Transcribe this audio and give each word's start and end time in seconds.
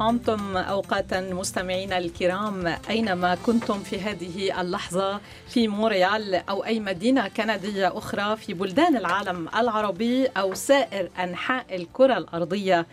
عمتم 0.00 0.56
أوقاتا 0.56 1.20
مستمعينا 1.20 1.98
الكرام 1.98 2.76
أينما 2.90 3.34
كنتم 3.34 3.82
في 3.82 4.00
هذه 4.00 4.60
اللحظة 4.60 5.20
في 5.48 5.68
مونريال 5.68 6.34
أو 6.34 6.64
أي 6.64 6.80
مدينة 6.80 7.28
كندية 7.28 7.98
أخرى 7.98 8.36
في 8.36 8.54
بلدان 8.54 8.96
العالم 8.96 9.48
العربي 9.56 10.26
أو 10.26 10.54
سائر 10.54 11.10
أنحاء 11.18 11.76
الكرة 11.76 12.18
الأرضية. 12.18 12.86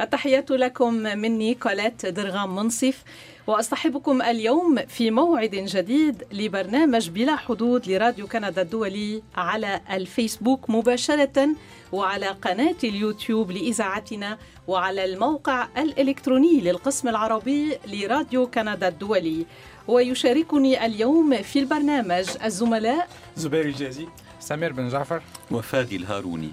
التحيات 0.00 0.50
لكم 0.50 0.94
مني 0.94 1.54
كولات 1.54 2.06
درغام 2.06 2.56
منصف. 2.56 3.02
وأصطحبكم 3.50 4.22
اليوم 4.22 4.78
في 4.88 5.10
موعد 5.10 5.50
جديد 5.50 6.24
لبرنامج 6.32 7.08
بلا 7.08 7.36
حدود 7.36 7.88
لراديو 7.88 8.26
كندا 8.26 8.62
الدولي 8.62 9.22
على 9.36 9.80
الفيسبوك 9.90 10.70
مباشرة 10.70 11.48
وعلى 11.92 12.26
قناة 12.26 12.76
اليوتيوب 12.84 13.50
لإذاعتنا 13.50 14.38
وعلى 14.68 15.04
الموقع 15.04 15.68
الإلكتروني 15.78 16.60
للقسم 16.60 17.08
العربي 17.08 17.78
لراديو 17.86 18.46
كندا 18.46 18.88
الدولي. 18.88 19.46
ويشاركني 19.88 20.86
اليوم 20.86 21.36
في 21.36 21.58
البرنامج 21.58 22.26
الزملاء 22.44 23.08
زبير 23.36 23.64
الجازي. 23.64 24.06
سمير 24.40 24.72
بن 24.72 24.88
جعفر. 24.88 25.22
وفادي 25.50 25.96
الهاروني. 25.96 26.50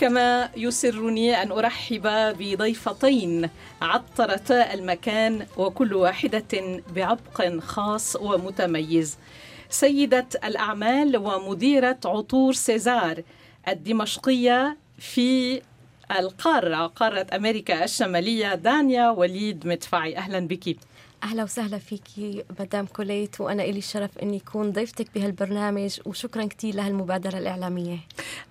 كما 0.00 0.50
يسرني 0.56 1.42
أن 1.42 1.52
أرحب 1.52 2.02
بضيفتين 2.38 3.50
عطرتا 3.82 4.74
المكان 4.74 5.46
وكل 5.56 5.94
واحدة 5.94 6.80
بعبق 6.94 7.58
خاص 7.58 8.16
ومتميز. 8.16 9.18
سيدة 9.70 10.26
الأعمال 10.44 11.16
ومديرة 11.16 11.98
عطور 12.04 12.52
سيزار 12.52 13.22
الدمشقية 13.68 14.76
في 14.98 15.62
القارة 16.18 16.86
قارة 16.86 17.26
أمريكا 17.34 17.84
الشمالية. 17.84 18.54
دانيا 18.54 19.10
وليد 19.10 19.66
مدفعي 19.66 20.16
أهلا 20.16 20.40
بك. 20.40 20.76
أهلا 21.22 21.42
وسهلا 21.42 21.78
فيكي 21.78 22.44
مدام 22.60 22.86
كوليت 22.86 23.40
وأنا 23.40 23.62
إلي 23.62 23.78
الشرف 23.78 24.18
إني 24.18 24.36
أكون 24.36 24.72
ضيفتك 24.72 25.06
بهالبرنامج 25.14 26.00
وشكرا 26.06 26.44
كثير 26.44 26.74
لهالمبادرة 26.74 27.38
الإعلامية. 27.38 27.98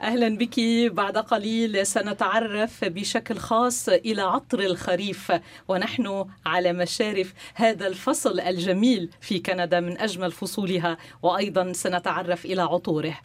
أهلا 0.02 0.38
بك. 0.38 0.60
بعد 0.92 1.18
قليل 1.18 1.88
سنتعرف 1.88 2.86
بشكل 2.86 3.38
خاص 3.38 3.90
إلى 3.90 4.22
عطر 4.22 4.60
الخريف 4.60 5.32
ونحن 5.68 6.26
على 6.46 6.74
مشارف 6.74 7.34
هذا 7.56 7.88
الفصل 7.88 8.40
الجميل 8.40 9.10
في 9.22 9.40
كندا 9.40 9.80
من 9.80 9.98
أجمل 9.98 10.32
فصولها 10.32 10.98
وأيضا 11.24 11.74
سنتعرف 11.74 12.46
إلى 12.46 12.62
عطوره. 12.62 13.18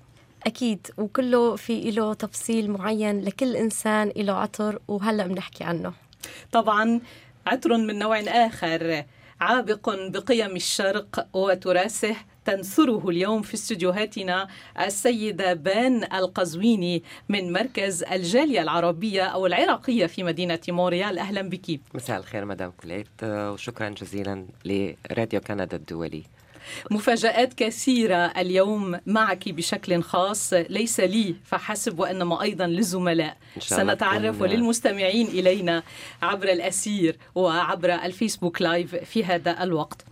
أكيد 0.46 0.86
وكله 0.98 1.56
في 1.56 1.90
له 1.90 2.14
تفصيل 2.14 2.70
معين 2.70 3.20
لكل 3.20 3.56
إنسان 3.56 4.12
له 4.16 4.32
عطر 4.32 4.78
وهلأ 4.88 5.26
بنحكي 5.26 5.64
عنه. 5.64 5.92
طبعا 6.52 7.00
عطر 7.46 7.76
من 7.76 7.98
نوع 7.98 8.20
آخر. 8.20 9.04
عابق 9.40 9.90
بقيم 9.90 10.56
الشرق 10.56 11.26
وتراثه 11.32 12.16
تنثره 12.44 13.08
اليوم 13.08 13.42
في 13.42 13.54
استديوهاتنا 13.54 14.48
السيدة 14.80 15.54
بان 15.54 16.04
القزويني 16.04 17.02
من 17.28 17.52
مركز 17.52 18.02
الجالية 18.02 18.62
العربية 18.62 19.22
أو 19.22 19.46
العراقية 19.46 20.06
في 20.06 20.22
مدينة 20.22 20.60
مونريال. 20.68 21.18
أهلا 21.18 21.42
بك. 21.42 21.80
مساء 21.94 22.18
الخير 22.18 22.44
مدام 22.44 22.70
كوليت. 22.70 23.08
وشكرا 23.22 23.88
جزيلا 23.88 24.46
لراديو 24.64 25.40
كندا 25.40 25.76
الدولي. 25.76 26.22
مفاجآت 26.90 27.54
كثيرة 27.54 28.16
اليوم 28.16 29.00
معك 29.06 29.48
بشكل 29.48 30.02
خاص. 30.02 30.52
ليس 30.52 31.00
لي 31.00 31.34
فحسب 31.44 31.98
وإنما 31.98 32.42
أيضا 32.42 32.66
للزملاء. 32.66 33.36
سنتعرف 33.58 34.42
للمستمعين 34.42 35.26
إلينا 35.26 35.82
عبر 36.22 36.48
الأسير 36.48 37.16
وعبر 37.34 37.94
الفيسبوك 37.94 38.62
لايف 38.62 38.94
في 38.96 39.24
هذا 39.24 39.62
الوقت. 39.62 40.04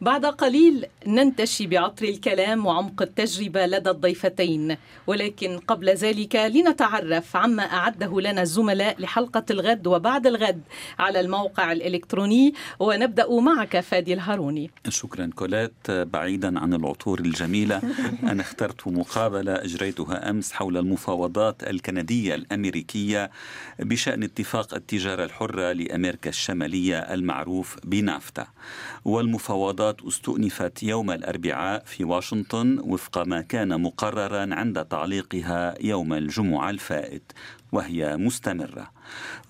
بعد 0.00 0.26
قليل 0.26 0.86
ننتشي 1.06 1.66
بعطر 1.66 2.04
الكلام 2.04 2.66
وعمق 2.66 3.02
التجربة 3.02 3.66
لدى 3.66 3.90
الضيفتين. 3.90 4.76
ولكن 5.06 5.58
قبل 5.58 5.88
ذلك 5.88 6.36
لنتعرف 6.36 7.36
عما 7.36 7.62
أعده 7.62 8.20
لنا 8.20 8.42
الزملاء 8.42 9.00
لحلقة 9.00 9.44
الغد 9.50 9.86
وبعد 9.86 10.26
الغد 10.26 10.62
على 10.98 11.20
الموقع 11.20 11.72
الإلكتروني. 11.72 12.54
ونبدأ 12.78 13.40
معك 13.40 13.80
فادي 13.80 14.14
الهاروني. 14.14 14.70
شكرا 14.88 15.30
كولات. 15.34 15.72
بعيدا 15.88 16.60
عن 16.60 16.74
العطور 16.74 17.20
الجميلة 17.20 17.82
أنا 18.22 18.42
اخترت 18.42 18.88
مقابلة 18.88 19.52
أجريتها 19.52 20.30
أمس 20.30 20.52
حول 20.52 20.76
المفاوضات 20.76 21.62
الكندية 21.62 22.34
الأمريكية 22.34 23.30
بشأن 23.78 24.22
اتفاق 24.22 24.74
التجارة 24.74 25.24
الحرة 25.24 25.72
لأمريكا 25.72 26.30
الشمالية 26.30 26.98
المعروف 26.98 27.76
بنافتا. 27.84 28.46
والمفاوضات 29.04 29.59
المفاوضات 29.60 30.02
استؤنفت 30.02 30.82
يوم 30.82 31.10
الأربعاء 31.10 31.84
في 31.84 32.04
واشنطن 32.04 32.78
وفق 32.78 33.18
ما 33.18 33.40
كان 33.40 33.80
مقررا 33.80 34.54
عند 34.54 34.84
تعليقها 34.84 35.74
يوم 35.80 36.12
الجمعة 36.12 36.70
الفائت 36.70 37.32
وهي 37.72 38.16
مستمرة. 38.16 38.90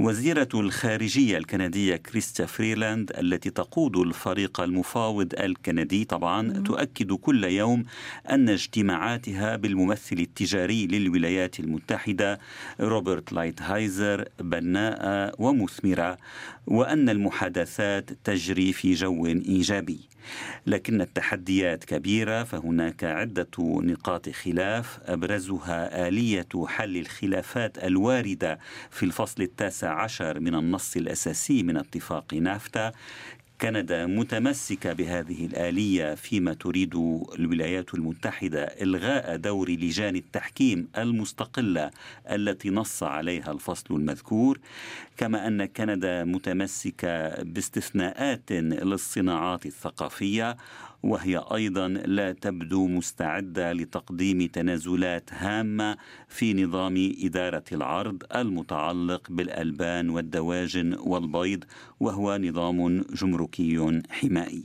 وزيرة 0.00 0.48
الخارجية 0.54 1.38
الكندية 1.38 1.96
كريستا 1.96 2.46
فريلاند 2.46 3.12
التي 3.18 3.50
تقود 3.50 3.96
الفريق 3.96 4.60
المفاوض 4.60 5.34
الكندي 5.38 6.04
طبعا 6.04 6.52
تؤكد 6.66 7.12
كل 7.12 7.44
يوم 7.44 7.84
أن 8.30 8.48
اجتماعاتها 8.48 9.56
بالممثل 9.56 10.16
التجاري 10.16 10.86
للولايات 10.86 11.60
المتحدة 11.60 12.38
روبرت 12.80 13.32
لايتهايزر 13.32 14.24
بناءة 14.40 15.32
ومثمرة 15.38 16.18
وأن 16.66 17.08
المحادثات 17.08 18.10
تجري 18.24 18.72
في 18.72 18.94
جو 18.94 19.26
إيجابي. 19.26 20.10
لكن 20.66 21.00
التحديات 21.00 21.84
كبيرة 21.84 22.42
فهناك 22.42 23.04
عدة 23.04 23.48
نقاط 23.58 24.28
خلاف 24.28 24.98
أبرزها 25.04 26.08
آلية 26.08 26.48
حل 26.66 26.96
الخلافات 26.96 27.78
الواردة 27.84 28.58
في 28.90 29.02
الفصل 29.02 29.42
التاسع 29.50 30.02
عشر 30.02 30.40
من 30.40 30.54
النص 30.54 30.96
الأساسي 30.96 31.62
من 31.62 31.76
اتفاق 31.76 32.34
نافتا. 32.34 32.92
كندا 33.60 34.06
متمسكة 34.06 34.92
بهذه 34.92 35.46
الآلية 35.46 36.14
فيما 36.14 36.54
تريد 36.54 36.94
الولايات 37.38 37.94
المتحدة 37.94 38.62
إلغاء 38.64 39.36
دور 39.36 39.70
لجان 39.70 40.16
التحكيم 40.16 40.88
المستقلة 40.98 41.90
التي 42.30 42.70
نص 42.70 43.02
عليها 43.02 43.52
الفصل 43.52 43.94
المذكور. 43.94 44.58
كما 45.16 45.46
أن 45.46 45.64
كندا 45.64 46.24
متمسكة 46.24 47.42
باستثناءات 47.42 48.52
للصناعات 48.52 49.66
الثقافية 49.66 50.56
وهي 51.02 51.44
أيضا 51.54 51.88
لا 51.88 52.32
تبدو 52.32 52.86
مستعدة 52.86 53.72
لتقديم 53.72 54.46
تنازلات 54.46 55.30
هامة 55.32 55.96
في 56.28 56.54
نظام 56.54 57.12
إدارة 57.22 57.64
العرض 57.72 58.22
المتعلق 58.36 59.30
بالألبان 59.30 60.10
والدواجن 60.10 60.94
والبيض 60.94 61.64
وهو 62.00 62.36
نظام 62.36 63.00
جمركي 63.00 64.00
حمائي. 64.10 64.64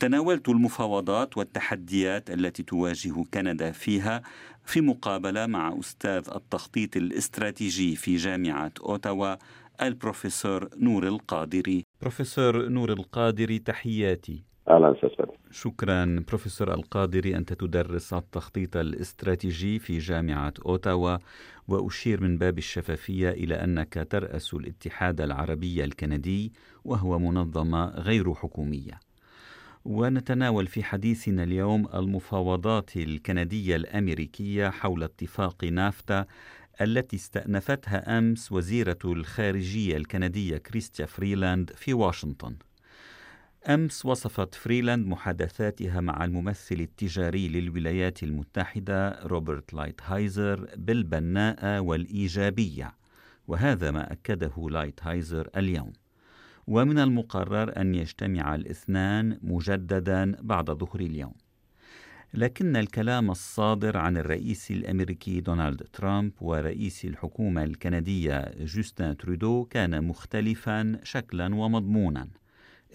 تناولت 0.00 0.48
المفاوضات 0.48 1.36
والتحديات 1.36 2.30
التي 2.30 2.62
تواجه 2.62 3.24
كندا 3.34 3.70
فيها 3.72 4.22
في 4.64 4.80
مقابلة 4.80 5.46
مع 5.46 5.78
أستاذ 5.80 6.28
التخطيط 6.34 6.96
الاستراتيجي 6.96 7.96
في 7.96 8.16
جامعة 8.16 8.72
أوتاوا 8.80 9.36
البروفيسور 9.82 10.68
نور 10.76 11.08
القادري. 11.08 11.84
بروفيسور 12.00 12.68
نور 12.68 12.92
القادري 12.92 13.58
تحياتي. 13.58 14.49
أهلا 14.70 14.92
أستاذ 14.92 15.26
شكرا 15.50 16.24
بروفيسور 16.28 16.74
القادري 16.74 17.36
أنت 17.36 17.52
تدرس 17.52 18.12
التخطيط 18.12 18.76
الاستراتيجي 18.76 19.78
في 19.78 19.98
جامعة 19.98 20.54
أوتاوا 20.66 21.16
وأشير 21.68 22.20
من 22.20 22.38
باب 22.38 22.58
الشفافية 22.58 23.30
إلى 23.30 23.54
أنك 23.54 24.06
ترأس 24.10 24.54
الاتحاد 24.54 25.20
العربي 25.20 25.84
الكندي 25.84 26.52
وهو 26.84 27.18
منظمة 27.18 27.90
غير 27.90 28.34
حكومية 28.34 29.00
ونتناول 29.84 30.66
في 30.66 30.82
حديثنا 30.82 31.42
اليوم 31.42 31.88
المفاوضات 31.94 32.96
الكندية 32.96 33.76
الأمريكية 33.76 34.70
حول 34.70 35.02
اتفاق 35.02 35.64
نافتا 35.64 36.26
التي 36.80 37.16
استأنفتها 37.16 38.18
أمس 38.18 38.52
وزيرة 38.52 38.98
الخارجية 39.04 39.96
الكندية 39.96 40.56
كريستيا 40.56 41.06
فريلاند 41.06 41.70
في 41.76 41.94
واشنطن. 41.94 42.56
أمس 43.68 44.06
وصفت 44.06 44.54
فريلاند 44.54 45.06
محادثاتها 45.06 46.00
مع 46.00 46.24
الممثل 46.24 46.74
التجاري 46.74 47.48
للولايات 47.48 48.22
المتحدة 48.22 49.20
روبرت 49.24 49.74
لايتهايزر 49.74 50.70
بالبناءة 50.76 51.80
والإيجابية 51.80 52.94
وهذا 53.48 53.90
ما 53.90 54.12
أكده 54.12 54.68
لايتهايزر 54.70 55.48
اليوم. 55.56 55.92
ومن 56.66 56.98
المقرر 56.98 57.80
أن 57.80 57.94
يجتمع 57.94 58.54
الاثنان 58.54 59.38
مجددا 59.42 60.36
بعد 60.42 60.70
ظهر 60.70 61.00
اليوم. 61.00 61.34
لكن 62.34 62.76
الكلام 62.76 63.30
الصادر 63.30 63.96
عن 63.96 64.16
الرئيس 64.16 64.70
الأمريكي 64.70 65.40
دونالد 65.40 65.82
ترامب 65.92 66.32
ورئيس 66.40 67.04
الحكومة 67.04 67.64
الكندية 67.64 68.54
جوستن 68.60 69.16
ترودو 69.16 69.64
كان 69.64 70.04
مختلفا 70.04 71.00
شكلا 71.02 71.54
ومضمونا. 71.54 72.28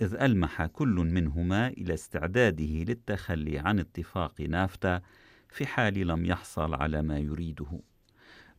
إذ 0.01 0.15
ألمح 0.21 0.65
كل 0.65 0.95
منهما 0.95 1.68
إلى 1.68 1.94
استعداده 1.94 2.65
للتخلي 2.65 3.59
عن 3.59 3.80
اتفاق 3.80 4.42
نافتا 4.42 5.01
في 5.50 5.65
حال 5.65 6.07
لم 6.07 6.25
يحصل 6.25 6.74
على 6.74 7.01
ما 7.01 7.19
يريده 7.19 7.80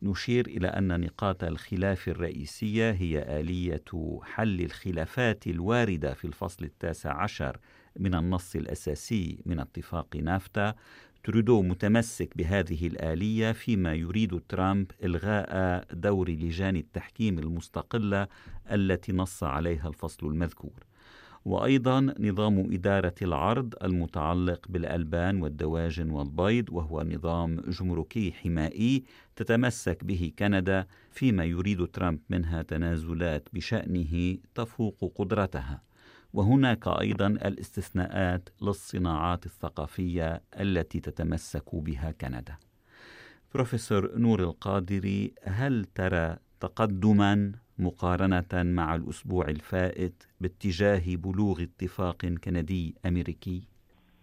نشير 0.01 0.47
إلى 0.47 0.67
أن 0.67 0.99
نقاط 1.01 1.43
الخلاف 1.43 2.07
الرئيسية 2.07 2.91
هي 2.91 3.39
آلية 3.39 3.83
حل 4.21 4.61
الخلافات 4.61 5.47
الواردة 5.47 6.13
في 6.13 6.25
الفصل 6.25 6.65
التاسع 6.65 7.21
عشر 7.21 7.57
من 7.99 8.15
النص 8.15 8.55
الأساسي 8.55 9.39
من 9.45 9.59
اتفاق 9.59 10.15
نافتا 10.15 10.75
ترودو 11.23 11.61
متمسك 11.61 12.37
بهذه 12.37 12.87
الآلية 12.87 13.51
فيما 13.51 13.93
يريد 13.93 14.41
ترامب 14.49 14.91
إلغاء 15.03 15.85
دور 15.93 16.29
لجان 16.29 16.75
التحكيم 16.75 17.39
المستقلة 17.39 18.27
التي 18.71 19.11
نص 19.11 19.43
عليها 19.43 19.87
الفصل 19.87 20.27
المذكور. 20.27 20.83
وأيضا 21.47 22.13
نظام 22.19 22.73
إدارة 22.73 23.13
العرض 23.21 23.73
المتعلق 23.83 24.65
بالألبان 24.69 25.41
والدواجن 25.41 26.09
والبيض 26.09 26.69
وهو 26.71 27.03
نظام 27.03 27.61
جمركي 27.67 28.31
حمائي 28.31 29.03
تتمسك 29.35 30.03
به 30.03 30.31
كندا 30.39 30.87
فيما 31.11 31.45
يريد 31.45 31.87
ترامب 31.87 32.19
منها 32.29 32.61
تنازلات 32.61 33.47
بشأنه 33.53 34.37
تفوق 34.55 35.13
قدرتها 35.15 35.81
وهناك 36.33 36.87
أيضا 36.87 37.27
الاستثناءات 37.27 38.49
للصناعات 38.61 39.45
الثقافية 39.45 40.41
التي 40.59 40.99
تتمسك 40.99 41.75
بها 41.75 42.11
كندا. 42.11 42.57
بروفيسور 43.53 44.17
نور 44.17 44.43
القادري 44.43 45.33
هل 45.43 45.85
ترى 45.95 46.37
تقدما 46.59 47.51
مقارنة 47.79 48.43
مع 48.53 48.95
الأسبوع 48.95 49.45
الفائت 49.47 50.23
باتجاه 50.41 51.01
بلوغ 51.15 51.61
اتفاق 51.61 52.25
كندي 52.43 52.95
أمريكي؟ 53.05 53.61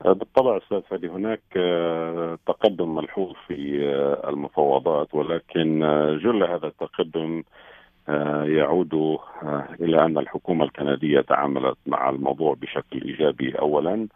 بالطبع 0.04 0.56
أستاذ 0.56 0.82
فادي 0.82 1.08
هناك 1.08 1.42
آه، 1.56 2.38
تقدم 2.46 2.94
ملحوظ 2.94 3.32
في 3.48 3.86
آه، 3.94 4.28
المفاوضات 4.30 5.14
ولكن 5.14 5.82
آه، 5.82 6.16
جل 6.16 6.42
هذا 6.42 6.66
التقدم 6.66 7.42
آه، 8.08 8.44
يعود 8.44 8.94
آه، 8.94 9.68
إلى 9.80 10.04
أن 10.04 10.18
الحكومة 10.18 10.64
الكندية 10.64 11.20
تعاملت 11.20 11.78
مع 11.86 12.10
الموضوع 12.10 12.54
بشكل 12.54 13.02
إيجابي 13.02 13.58
اولا 13.58 14.08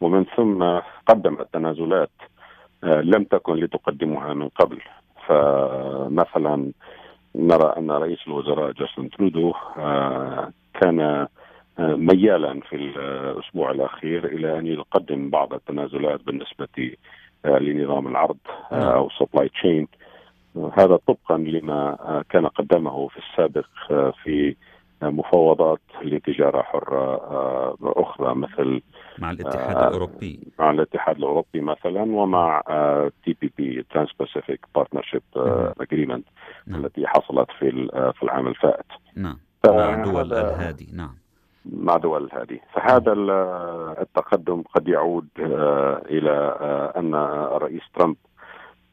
ومن 0.00 0.24
ثم 0.36 0.80
قدمت 1.06 1.48
تنازلات 1.52 2.10
آه، 2.84 3.00
لم 3.00 3.24
تكن 3.24 3.54
لتقدمها 3.54 4.34
من 4.34 4.48
قبل 4.48 4.80
فمثلا 5.26 6.72
نرى 7.34 7.74
أن 7.78 7.90
رئيس 7.90 8.18
الوزراء 8.26 8.72
جاستن 8.72 9.10
ترودو 9.10 9.52
كان 10.80 11.26
ميالا 11.78 12.60
في 12.60 12.76
الأسبوع 12.76 13.70
الأخير 13.70 14.24
إلى 14.26 14.58
أن 14.58 14.66
يقدم 14.66 15.30
بعض 15.30 15.54
التنازلات 15.54 16.20
بالنسبة 16.26 16.96
لنظام 17.44 18.08
العرض 18.08 18.36
نعم. 18.72 18.82
أو 18.82 19.08
supply 19.10 19.48
chain 19.48 19.88
هذا 20.56 20.96
طبقا 20.96 21.38
لما 21.38 21.96
كان 22.30 22.46
قدمه 22.46 23.08
في 23.08 23.18
السابق 23.18 23.66
في 24.24 24.56
مفاوضات 25.02 25.80
لتجارة 26.02 26.62
حرة 26.62 27.20
أخرى 27.82 28.34
مثل 28.34 28.82
مع 29.18 29.30
الاتحاد 29.30 29.76
الأوروبي. 29.76 30.40
مع 30.58 30.70
الاتحاد 30.70 31.16
الأوروبي 31.16 31.60
مثلا 31.60 32.02
ومع 32.02 32.62
TPP 33.24 33.86
Trans-Pacific 33.90 34.60
Partnership 34.74 35.22
Agreement 35.80 36.24
التي 36.68 37.06
حصلت 37.06 37.50
في 37.58 37.88
في 38.16 38.22
العام 38.22 38.46
الفائت 38.48 38.86
نعم. 39.16 39.38
مع 39.66 40.04
دول 40.04 40.32
الهادي. 40.32 40.88
نعم. 40.94 41.14
مع 41.64 41.96
دول 41.96 42.24
الهادي 42.24 42.60
فهذا 42.74 43.12
التقدم 44.02 44.62
قد 44.62 44.88
يعود 44.88 45.28
إلى 46.10 46.56
أن 46.96 47.14
الرئيس 47.56 47.82
ترامب 47.94 48.16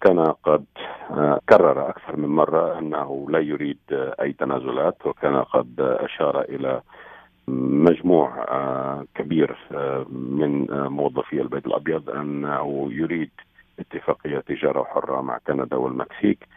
كان 0.01 0.19
قد 0.19 0.65
آه، 1.11 1.39
كرر 1.49 1.89
أكثر 1.89 2.15
من 2.15 2.29
مرة 2.29 2.79
أنه 2.79 3.27
لا 3.29 3.39
يريد 3.39 3.79
أي 3.91 4.33
تنازلات 4.33 5.05
وكان 5.05 5.35
قد 5.35 5.75
أشار 5.79 6.41
إلى 6.41 6.81
مجموع 7.87 8.45
آه، 8.49 9.05
كبير 9.15 9.57
آه، 9.71 10.05
من 10.09 10.65
موظفي 10.69 11.41
البيت 11.41 11.65
الأبيض 11.65 12.09
أنه 12.09 12.89
يريد 12.91 13.31
اتفاقية 13.79 14.39
تجارة 14.39 14.83
حرة 14.83 15.21
مع 15.21 15.37
كندا 15.47 15.75
والمكسيك 15.75 16.47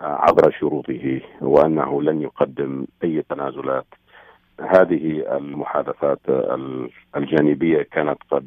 عبر 0.00 0.50
شروطه 0.60 1.20
وأنه 1.40 2.02
لن 2.02 2.22
يقدم 2.22 2.86
أي 3.04 3.22
تنازلات. 3.22 3.86
هذه 4.60 5.36
المحادثات 5.36 6.20
الجانبية 7.16 7.82
كانت 7.82 8.18
قد 8.30 8.46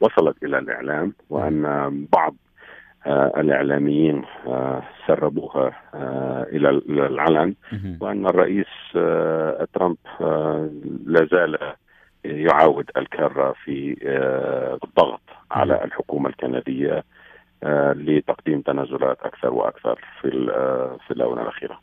وصلت 0.00 0.44
إلى 0.44 0.58
الإعلام 0.58 1.12
وأن 1.30 1.62
بعض 2.12 2.34
آه، 2.34 2.49
الإعلاميين 3.06 4.22
آه، 4.46 4.82
سربوها 5.06 5.72
آه، 5.94 6.42
إلى 6.52 6.68
العلن. 6.88 7.54
وأن 8.00 8.26
الرئيس 8.26 8.66
ترامب 9.74 9.96
لا 11.06 11.28
زال 11.32 11.58
يعاود 12.24 12.90
الكره 12.96 13.54
في 13.64 13.96
الضغط 14.84 15.20
على 15.50 15.84
الحكومة 15.84 16.28
الكندية 16.28 17.04
لتقديم 17.94 18.60
تنازلات 18.60 19.18
أكثر 19.22 19.54
وأكثر 19.54 20.00
في 20.20 20.30
في 21.06 21.10
الآونة 21.10 21.42
الأخيرة. 21.42 21.80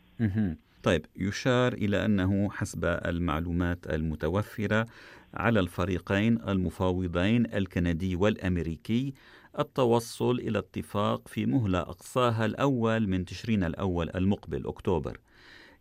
طيب 0.82 1.02
يشار 1.16 1.72
إلى 1.72 2.04
أنه 2.04 2.50
حسب 2.50 2.84
المعلومات 2.84 3.78
المتوفرة 3.90 4.86
على 5.34 5.60
الفريقين 5.60 6.38
المفاوضين 6.48 7.46
الكندي 7.54 8.16
والأمريكي 8.16 9.14
التوصل 9.58 10.38
إلى 10.38 10.58
اتفاق 10.58 11.28
في 11.28 11.46
مهلة 11.46 11.80
أقصاها 11.80 12.46
الأول 12.46 13.08
من 13.08 13.24
تشرين 13.24 13.64
الأول 13.64 14.10
المقبل 14.14 14.66
أكتوبر. 14.66 15.20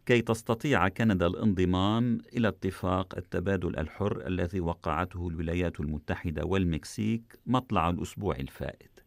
كي 0.05 0.21
تستطيع 0.21 0.87
كندا 0.87 1.27
الانضمام 1.27 2.17
إلى 2.33 2.47
اتفاق 2.47 3.17
التبادل 3.17 3.79
الحر 3.79 4.27
الذي 4.27 4.59
وقعته 4.59 5.27
الولايات 5.27 5.79
المتحدة 5.79 6.45
والمكسيك 6.45 7.39
مطلع 7.45 7.89
الأسبوع 7.89 8.35
الفائت. 8.35 8.99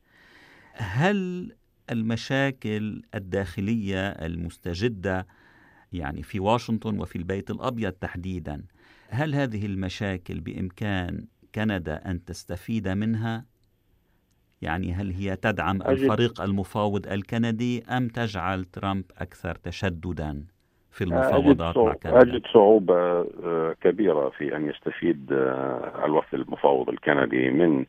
هل 0.72 1.52
المشاكل 1.90 3.02
الداخلية 3.14 4.08
المستجدة 4.08 5.26
يعني 5.92 6.22
في 6.22 6.40
واشنطن 6.40 7.00
وفي 7.00 7.16
البيت 7.16 7.50
الأبيض 7.50 7.92
تحديدا 7.92 8.64
هل 9.08 9.34
هذه 9.34 9.66
المشاكل 9.66 10.40
بإمكان 10.40 11.26
كندا 11.54 12.10
أن 12.10 12.24
تستفيد 12.24 12.88
منها؟ 12.88 13.49
يعني 14.62 14.92
هل 14.92 15.10
هي 15.10 15.36
تدعم 15.36 15.82
الفريق 15.82 16.40
المفاوض 16.40 17.06
الكندي 17.06 17.84
أم 17.84 18.08
تجعل 18.08 18.64
ترامب 18.64 19.04
أكثر 19.18 19.54
تشددا 19.54 20.44
في 20.90 21.04
المفاوضات 21.04 21.78
مع 21.78 21.94
كندا؟ 21.94 22.22
أجد 22.22 22.42
صعوبة 22.52 22.94
آه، 22.94 23.74
كبيرة 23.80 24.28
في 24.28 24.56
أن 24.56 24.68
يستفيد 24.68 25.32
آه، 25.32 26.04
الوفد 26.04 26.34
المفاوض 26.34 26.88
الكندي 26.88 27.50
من 27.50 27.84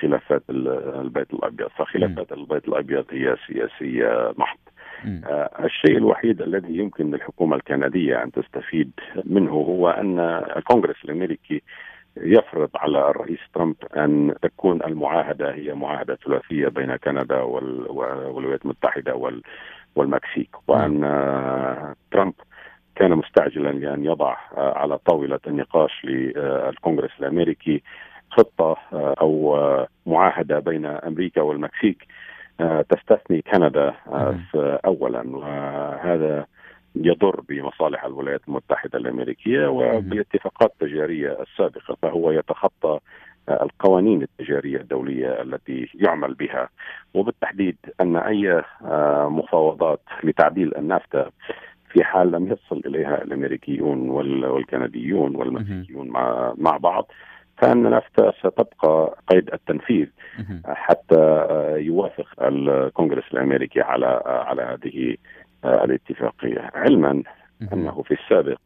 خلافات 0.00 0.42
البيت 0.50 1.34
الأبيض 1.34 1.68
فخلافات 1.68 2.32
م. 2.32 2.34
البيت 2.40 2.68
الأبيض 2.68 3.04
هي 3.10 3.36
سياسية 3.46 4.34
محض 4.38 4.58
آه 5.04 5.64
الشيء 5.64 5.96
الوحيد 5.96 6.42
الذي 6.42 6.78
يمكن 6.78 7.10
للحكومة 7.10 7.56
الكندية 7.56 8.22
أن 8.22 8.32
تستفيد 8.32 8.90
منه 9.24 9.50
هو 9.50 9.88
أن 9.88 10.18
الكونغرس 10.56 10.96
الأمريكي 11.04 11.62
يفرض 12.16 12.70
على 12.74 13.10
الرئيس 13.10 13.38
ترامب 13.54 13.76
أن 13.96 14.34
تكون 14.42 14.82
المعاهدة 14.82 15.54
هي 15.54 15.74
معاهدة 15.74 16.18
ثلاثية 16.24 16.68
بين 16.68 16.96
كندا 16.96 17.40
والولايات 17.42 18.64
المتحدة 18.64 19.32
والمكسيك 19.96 20.56
وأن 20.68 21.00
ترامب 22.10 22.34
كان 22.94 23.10
مستعجلا 23.10 23.68
لأن 23.68 24.04
يضع 24.04 24.36
على 24.56 24.98
طاولة 24.98 25.40
النقاش 25.46 26.04
للكونغرس 26.04 27.10
الأمريكي 27.20 27.82
خطة 28.30 28.76
أو 28.92 29.58
معاهدة 30.06 30.58
بين 30.58 30.86
أمريكا 30.86 31.42
والمكسيك 31.42 32.06
تستثني 32.90 33.42
كندا 33.42 33.94
اولا 34.86 35.36
وهذا 35.36 36.46
يضر 36.96 37.40
بمصالح 37.48 38.04
الولايات 38.04 38.40
المتحدة 38.48 38.98
الأمريكية 38.98 39.66
وبالاتفاقات 39.66 40.72
التجاريه 40.72 41.38
السابقة 41.42 41.96
فهو 42.02 42.30
يتخطى 42.30 42.98
القوانين 43.48 44.22
التجارية 44.22 44.76
الدولية 44.76 45.42
التي 45.42 45.88
يعمل 45.94 46.34
بها. 46.34 46.68
وبالتحديد 47.14 47.76
أن 48.00 48.16
أي 48.16 48.62
مفاوضات 49.28 50.00
لتعديل 50.24 50.76
النافتا 50.76 51.30
في 51.92 52.04
حال 52.04 52.32
لم 52.32 52.52
يصل 52.52 52.82
إليها 52.86 53.22
الأمريكيون 53.22 54.10
والكنديون 54.44 55.36
والمكسيكيون 55.36 56.08
مع 56.08 56.54
مع 56.58 56.76
بعض 56.76 57.10
فإن 57.56 57.90
نافتا 57.90 58.32
ستبقى 58.38 59.16
قيد 59.26 59.50
التنفيذ. 59.52 60.06
حتى 60.66 61.46
يوافق 61.78 62.26
الكونغرس 62.42 63.24
الأمريكي 63.32 63.80
على 63.80 64.22
على 64.26 64.62
هذه 64.62 65.16
الاتفاقية 65.64 66.70
علما 66.74 67.22
أنه 67.72 68.02
في 68.02 68.14
السابق 68.14 68.58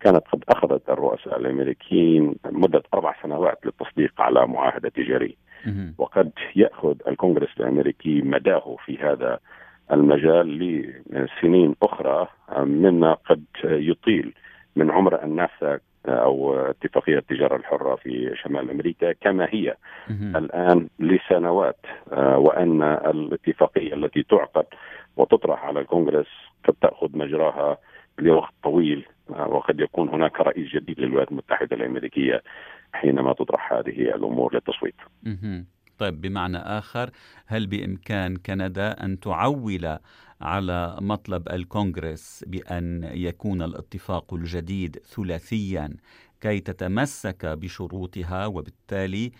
كانت 0.00 0.28
قد 0.32 0.44
أخذت 0.48 0.90
الرؤساء 0.90 1.40
الأمريكيين 1.40 2.34
مدة 2.44 2.82
أربع 2.94 3.14
سنوات 3.22 3.58
للتصديق 3.66 4.20
على 4.20 4.46
معاهدة 4.46 4.88
تجاريه 4.88 5.34
وقد 5.98 6.30
يأخذ 6.56 6.94
الكونغرس 7.08 7.48
الأمريكي 7.60 8.22
مداه 8.22 8.76
في 8.86 8.98
هذا 8.98 9.38
المجال 9.92 10.58
لسنين 11.10 11.74
أخرى 11.82 12.28
مما 12.58 13.12
قد 13.14 13.44
يطيل 13.64 14.34
من 14.76 14.90
عمر 14.90 15.24
النافتا 15.24 15.78
أو 16.06 16.56
اتفاقية 16.56 17.18
التجارة 17.18 17.56
الحرة 17.56 17.94
في 17.96 18.34
شمال 18.42 18.70
أمريكا 18.70 19.12
كما 19.12 19.48
هي 19.50 19.74
الآن 20.36 20.88
لسنوات 20.98 21.78
وأن 22.16 22.82
الاتفاقية 22.82 23.94
التي 23.94 24.22
تعقد 24.22 24.64
وتطرح 25.16 25.64
على 25.64 25.80
الكونغرس 25.80 26.26
قد 26.68 26.74
تأخذ 26.74 27.18
مجراها 27.18 27.78
لوقت 28.18 28.52
طويل 28.62 29.06
وقد 29.28 29.80
يكون 29.80 30.08
هناك 30.08 30.40
رئيس 30.40 30.68
جديد 30.74 31.00
للولايات 31.00 31.30
المتحدة 31.30 31.76
الأمريكية 31.76 32.42
حينما 32.92 33.32
تطرح 33.32 33.72
هذه 33.72 34.00
الأمور 34.14 34.54
للتصويت. 34.54 34.94
طيب 35.98 36.20
بمعنى 36.20 36.58
آخر 36.58 37.10
هل 37.46 37.66
بإمكان 37.66 38.36
كندا 38.36 39.04
أن 39.04 39.20
تعول 39.20 39.98
على 40.40 40.96
مطلب 41.00 41.48
الكونغرس 41.48 42.44
بأن 42.46 43.10
يكون 43.12 43.62
الاتفاق 43.62 44.34
الجديد 44.34 44.96
ثلاثيا 44.96 45.96
كي 46.40 46.60
تتمسك 46.60 47.46
بشروطها 47.46 48.46
وبالتالي 48.46 49.32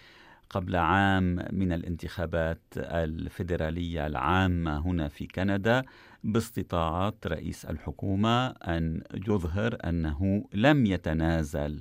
قبل 0.50 0.76
عام 0.76 1.38
من 1.52 1.72
الانتخابات 1.72 2.62
الفيدرالية 2.76 4.06
العامة 4.06 4.78
هنا 4.78 5.08
في 5.08 5.26
كندا 5.26 5.82
باستطاعه 6.24 7.14
رئيس 7.26 7.64
الحكومة 7.64 8.46
أن 8.48 9.02
يظهر 9.28 9.78
أنه 9.84 10.44
لم 10.52 10.86
يتنازل 10.86 11.80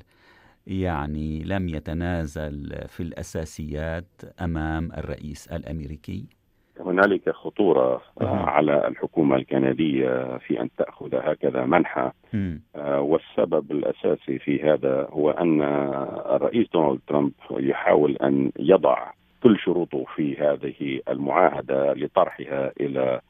يعني 0.68 1.44
لم 1.44 1.70
يتنازل 1.70 2.86
في 2.88 3.04
الأساسيات 3.04 4.22
أمام 4.42 4.92
الرئيس 4.92 5.48
الأمريكي. 5.48 6.26
هنالك 6.80 7.30
خطورة 7.30 8.02
على 8.22 8.88
الحكومة 8.88 9.36
الكندية 9.36 10.38
في 10.38 10.62
أن 10.62 10.70
تأخذ 10.78 11.16
هكذا 11.16 11.66
منحى 11.66 12.12
والسبب 12.84 13.72
الأساسي 13.72 14.40
في 14.40 14.64
هذا 14.64 15.08
هو 15.12 15.32
أن 15.32 15.62
الرئيس 16.36 16.68
دونالد 16.74 17.00
ترامب 17.08 17.32
يحاول 17.52 18.18
أن 18.18 18.52
يضع 18.60 19.12
كل 19.44 19.60
شروطه 19.60 20.06
في 20.16 20.38
هذه 20.38 21.00
المعاهدة 21.10 21.94
لطرحها 21.94 22.72
إلى 22.80 23.22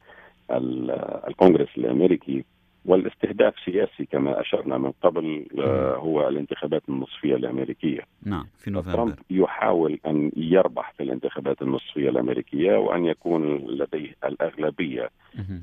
الكونغرس 1.28 1.68
الأمريكي. 1.78 2.44
والاستهداف 2.84 3.54
سياسي 3.64 4.04
كما 4.04 4.40
أشرنا 4.40 4.78
من 4.78 4.92
قبل 5.02 5.46
آه، 5.58 5.96
هو 5.96 6.28
الانتخابات 6.28 6.82
النصفية 6.88 7.34
الأمريكية. 7.34 8.00
نعم 8.22 8.46
في 8.58 8.70
نوفمبر. 8.70 8.94
ترامب 8.94 9.14
يحاول 9.30 9.98
أن 10.06 10.32
يربح 10.36 10.92
في 10.96 11.02
الانتخابات 11.02 11.62
النصفية 11.62 12.08
الأمريكية 12.08 12.76
وأن 12.76 13.04
يكون 13.04 13.56
لديه 13.56 14.14
الأغلبية 14.24 15.10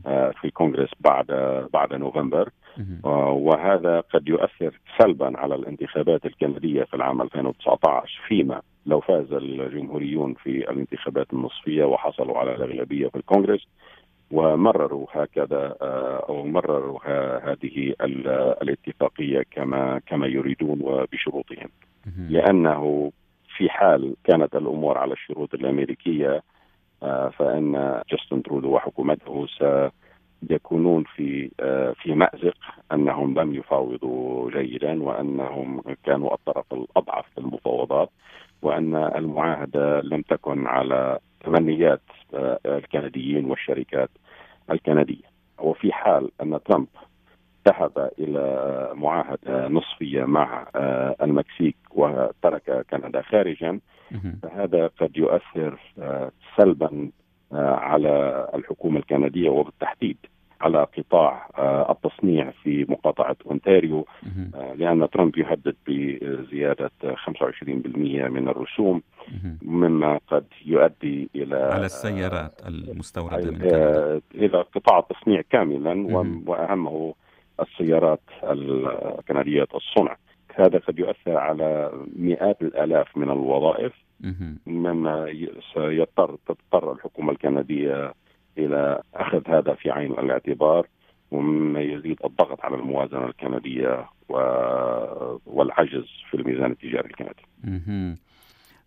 آه، 0.06 0.32
في 0.32 0.46
الكونغرس 0.46 0.90
بعد 1.00 1.26
بعد 1.74 1.94
نوفمبر. 1.94 2.50
آه، 3.06 3.32
وهذا 3.32 4.00
قد 4.00 4.28
يؤثر 4.30 4.80
سلبا 4.98 5.40
على 5.40 5.56
الانتخابات 5.56 6.26
الكندية 6.26 6.84
في 6.84 6.94
العام 6.94 7.22
2019 7.22 8.22
فيما 8.28 8.62
لو 8.86 9.00
فاز 9.00 9.34
الجمهوريون 9.34 10.34
في 10.34 10.50
الانتخابات 10.72 11.34
النصفية 11.34 11.84
وحصلوا 11.84 12.38
على 12.38 12.56
الأغلبية 12.56 13.08
في 13.08 13.16
الكونغرس. 13.16 13.68
ومرروا 14.32 15.08
هكذا 15.12 15.76
آه، 15.82 16.26
أو 16.30 16.46
مرروا 16.46 17.00
هذه 17.52 17.94
الاتفاقية 18.62 19.44
كما 19.52 20.02
كما 20.08 20.28
يريدون 20.28 20.82
وبشروطهم. 20.82 21.70
لأنه 22.30 23.12
في 23.58 23.70
حال 23.70 24.16
كانت 24.24 24.56
الأمور 24.56 24.98
على 24.98 25.14
الشروط 25.14 25.54
الأمريكية 25.54 26.44
آه، 27.04 27.30
فإن 27.30 28.02
جاستن 28.12 28.44
ترودو 28.44 28.70
وحكومته 28.70 29.48
سيكونون 30.48 31.04
في 31.16 31.52
آه، 31.60 31.94
في 32.02 32.16
مأزق 32.16 32.58
أنهم 32.92 33.40
لم 33.40 33.56
يفاوضوا 33.56 34.52
جيدا 34.52 35.04
وأنهم 35.04 35.82
كانوا 36.04 36.34
الطرف 36.34 36.74
الأضعف 36.74 37.26
في 37.34 37.38
المفاوضات 37.38 38.10
وأن 38.62 38.96
المعاهدة 38.96 40.02
لم 40.02 40.22
تكن 40.22 40.68
على 40.68 41.20
تمنيات 41.44 42.02
الكنديين 42.66 43.46
والشركات 43.46 44.10
الكندية. 44.72 45.32
وفي 45.60 45.94
حال 45.94 46.32
أن 46.42 46.60
ترامب 46.66 46.88
ذهب 47.68 48.12
إلى 48.20 48.92
معاهدة 48.94 49.68
نصفية 49.68 50.24
مع 50.24 50.68
آه، 50.76 51.16
المكسيك 51.22 51.76
وترك 51.92 52.86
كندا 52.90 53.22
خارجا 53.22 53.80
فهذا 54.44 54.88
قد 54.88 55.18
يؤثر 55.18 55.80
آه، 56.00 56.32
سلبا 56.58 57.12
آه، 57.54 57.76
على 57.76 58.48
الحكومة 58.54 59.00
الكندية 59.00 59.50
وبالتحديد. 59.50 60.18
على 60.62 60.88
قطاع 60.98 61.50
آه، 61.58 61.92
التصنيع 61.92 62.52
في 62.64 62.86
مقاطعة 62.90 63.36
أونتاريو. 63.46 64.06
آه، 64.56 64.74
لأن 64.74 65.10
ترامب 65.10 65.38
يهدد 65.38 65.76
بزيادة 65.88 66.92
25% 67.16 68.28
من 68.28 68.48
الرسوم 68.48 69.02
مما 69.62 70.20
قد 70.28 70.46
يؤدي 70.66 71.30
إلى 71.36 71.56
على 71.56 71.86
السيارات 71.86 72.62
المستوردة 72.68 73.52
من 73.52 73.62
آه، 73.74 74.22
إلى 74.36 74.62
قطاع 74.76 75.00
التصنيع 75.00 75.42
كاملا 75.50 76.16
وأهمه 76.46 77.14
السيارات 77.60 78.22
الكندية 78.44 79.68
الصنع. 79.76 80.18
هذا 80.56 80.80
قد 80.80 81.00
يؤثر 81.00 81.38
على 81.38 81.92
مئات 82.16 82.62
الآلاف 82.62 83.18
من 83.18 83.30
الوظائف 83.32 83.94
مما 84.66 85.34
سيضطر 85.74 86.38
تضطر 86.48 86.92
الحكومة 86.92 87.32
الكندية 87.32 88.14
إلى 88.58 89.02
اخذ 89.14 89.42
هذا 89.48 89.74
في 89.74 89.92
عين 89.92 90.12
الاعتبار 90.12 90.88
ومما 91.32 91.82
يزيد 91.82 92.18
الضغط 92.26 92.62
على 92.66 92.76
الموازنة 92.76 93.26
الكندية 93.26 94.10
والعجز 95.46 96.06
في 96.30 96.38
الميزان 96.38 96.72
التجاري 96.72 97.10
الكندي. 97.10 97.46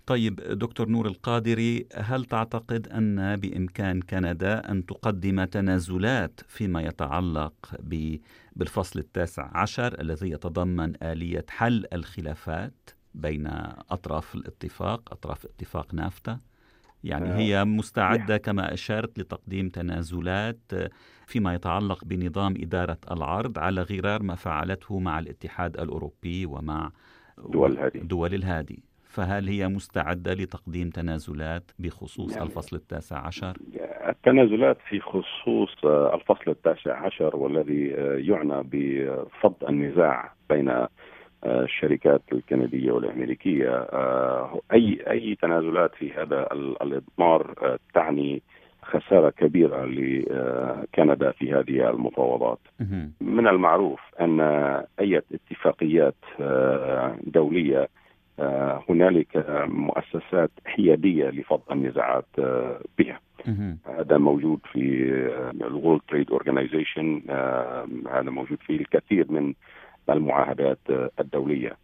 طيب 0.06 0.36
دكتور 0.36 0.88
نور 0.88 1.06
القادري 1.06 1.86
هل 1.94 2.24
تعتقد 2.24 2.88
أن 2.88 3.36
بإمكان 3.36 4.00
كندا 4.00 4.70
أن 4.70 4.86
تقدم 4.86 5.44
تنازلات 5.44 6.40
فيما 6.48 6.82
يتعلق 6.82 7.52
بالفصل 8.56 8.98
التاسع 8.98 9.50
عشر 9.54 10.00
الذي 10.00 10.30
يتضمن 10.30 10.92
آلية 11.02 11.44
حل 11.48 11.86
الخلافات 11.92 12.90
بين 13.14 13.46
أطراف 13.90 14.34
الاتفاق 14.34 15.12
أطراف 15.12 15.44
اتفاق 15.44 15.94
نافتا؟ 15.94 16.40
يعني 17.04 17.30
آه. 17.30 17.36
هي 17.36 17.64
مستعدة 17.64 18.36
كما 18.36 18.74
أشرت 18.74 19.18
لتقديم 19.18 19.68
تنازلات 19.68 20.72
فيما 21.26 21.54
يتعلق 21.54 22.04
بنظام 22.04 22.54
إدارة 22.62 22.98
العرض 23.10 23.58
على 23.58 23.82
غرار 23.82 24.22
ما 24.22 24.34
فعلته 24.34 24.98
مع 24.98 25.18
الاتحاد 25.18 25.80
الأوروبي 25.80 26.46
ومع 26.46 26.90
دول 27.38 27.72
الهادي 27.72 27.98
دول 27.98 28.34
الهادي 28.34 28.82
فهل 29.04 29.48
هي 29.48 29.68
مستعدة 29.68 30.34
لتقديم 30.34 30.90
تنازلات 30.90 31.70
بخصوص 31.78 32.32
يعني 32.32 32.46
الفصل 32.46 32.76
التاسع 32.76 33.26
عشر؟ 33.26 33.56
التنازلات 34.08 34.78
في 34.88 35.00
خصوص 35.00 35.84
الفصل 35.84 36.50
التاسع 36.50 37.06
عشر 37.06 37.36
والذي 37.36 37.88
يعنى 38.28 38.62
بفض 38.64 39.54
النزاع 39.68 40.32
بين 40.48 40.86
الشركات 41.46 42.22
الكندية 42.32 42.92
والأمريكية 42.92 43.70
آه، 43.70 44.60
أي 44.72 44.98
أي 45.10 45.36
تنازلات 45.42 45.94
في 45.94 46.12
هذا 46.12 46.48
الإضمار 46.52 47.54
آه، 47.62 47.78
تعني 47.94 48.42
خسارة 48.82 49.30
كبيرة 49.30 49.84
لكندا 49.84 51.30
في 51.30 51.52
هذه 51.52 51.90
المفاوضات. 51.90 52.58
من 53.20 53.48
المعروف 53.48 54.00
أن 54.20 54.40
أي 55.00 55.22
اتفاقيات 55.34 56.14
آه، 56.40 57.16
دولية 57.22 57.88
هنالك 58.88 59.44
مؤسسات 59.68 60.50
حيادية 60.66 61.28
لفض 61.28 61.60
النزاعات 61.70 62.26
بها. 62.98 63.20
هذا 63.98 64.18
موجود 64.18 64.58
في 64.72 64.80
ال 65.60 65.67
World 65.67 66.00
Trade 66.08 66.30
Organization 66.30 67.22
هذا 68.10 68.30
موجود 68.30 68.58
في 68.66 68.76
الكثير 68.76 69.26
من 69.32 69.54
المعاهدات 70.10 70.78
الدولية. 71.20 71.76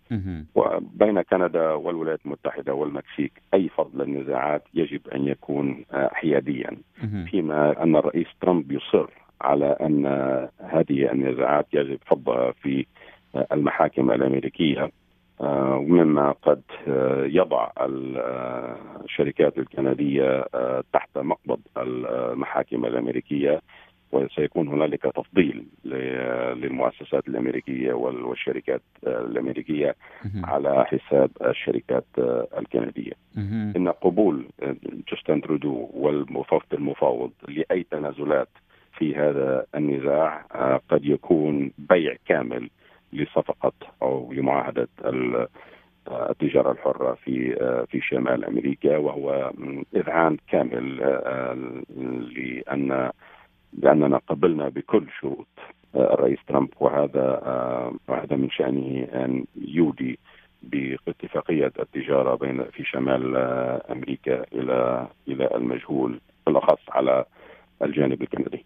وبين 0.55 1.23
كندا 1.23 1.71
والولايات 1.73 2.21
المتحدة 2.27 2.75
والمكسيك 2.75 3.33
أي 3.55 3.69
فض 3.69 4.03
النزاعات 4.03 4.63
يجب 4.75 5.01
أن 5.15 5.27
يكون 5.27 5.85
حياديا. 5.93 6.77
فيما 7.27 7.83
أن 7.83 7.97
الرئيس 7.97 8.27
ترامب 8.41 8.73
يصر 8.73 9.11
على 9.41 9.77
أن 9.81 10.07
هذه 10.59 11.13
النزاعات 11.13 11.67
يجب 11.73 11.99
فضها 12.07 12.53
في 12.53 12.87
المحاكم 13.53 14.11
الأمريكية 14.11 14.91
ومما 15.41 16.33
قد 16.43 16.63
يضع 17.27 17.71
الشركات 19.05 19.59
الكندية 19.59 20.45
تحت 20.93 21.19
مقبض 21.19 21.61
المحاكم 21.79 22.85
الأمريكية. 22.85 23.61
وسيكون 24.13 24.69
هنالك 24.69 25.03
تفضيل 25.03 25.65
للمؤسسات 25.85 27.29
الأمريكية 27.29 27.93
والشركات 27.93 28.83
الأمريكية 29.07 29.95
على 30.45 30.85
حساب 30.85 31.31
الشركات 31.47 32.05
الكندية. 32.59 33.13
إن 33.77 33.89
قبول 33.89 34.45
جاستن 35.09 35.41
ترودو 35.41 35.89
والمفوض 35.95 36.63
المفاوض 36.73 37.31
لأي 37.49 37.87
تنازلات 37.91 38.49
في 38.99 39.15
هذا 39.17 39.65
النزاع 39.75 40.47
قد 40.89 41.05
يكون 41.05 41.71
بيع 41.79 42.17
كامل 42.27 42.71
لصفقة 43.13 43.73
أو 44.03 44.33
لمعاهدة 44.33 44.89
التجارة 46.11 46.73
الحرة 46.73 47.15
في 47.25 47.55
في 47.91 48.01
شمال 48.01 48.45
أمريكا 48.45 48.97
وهو 48.97 49.53
إذعان 49.97 50.37
كامل 50.49 50.97
لأن 52.35 53.11
لأننا 53.73 54.21
قبلنا 54.29 54.69
بكل 54.69 55.07
شروط 55.21 55.47
آه، 55.95 56.15
الرئيس 56.15 56.39
ترامب 56.49 56.69
وهذا 56.81 57.41
آه، 57.45 57.93
وهذا 58.09 58.37
من 58.37 58.51
شأنه 58.51 59.05
أن 59.15 59.45
يودي 59.57 60.19
باتفاقية 60.63 61.73
التجارة 61.79 62.35
بين 62.35 62.65
في 62.65 62.85
شمال 62.85 63.37
آه، 63.37 63.83
أمريكا 63.93 64.45
إلى 64.53 65.09
إلى 65.29 65.51
المجهول 65.55 66.21
بالأخص 66.47 66.81
على 66.89 67.25
الجانب 67.83 68.23
الكندي. 68.23 68.65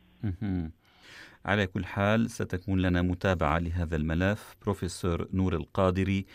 على 1.45 1.67
كل 1.67 1.85
حال 1.85 2.31
ستكون 2.31 2.81
لنا 2.81 3.03
متابعة 3.03 3.59
لهذا 3.59 3.97
الملف. 3.97 4.57
بروفيسور 4.63 5.29
نور 5.33 5.55
القادري 5.55 6.27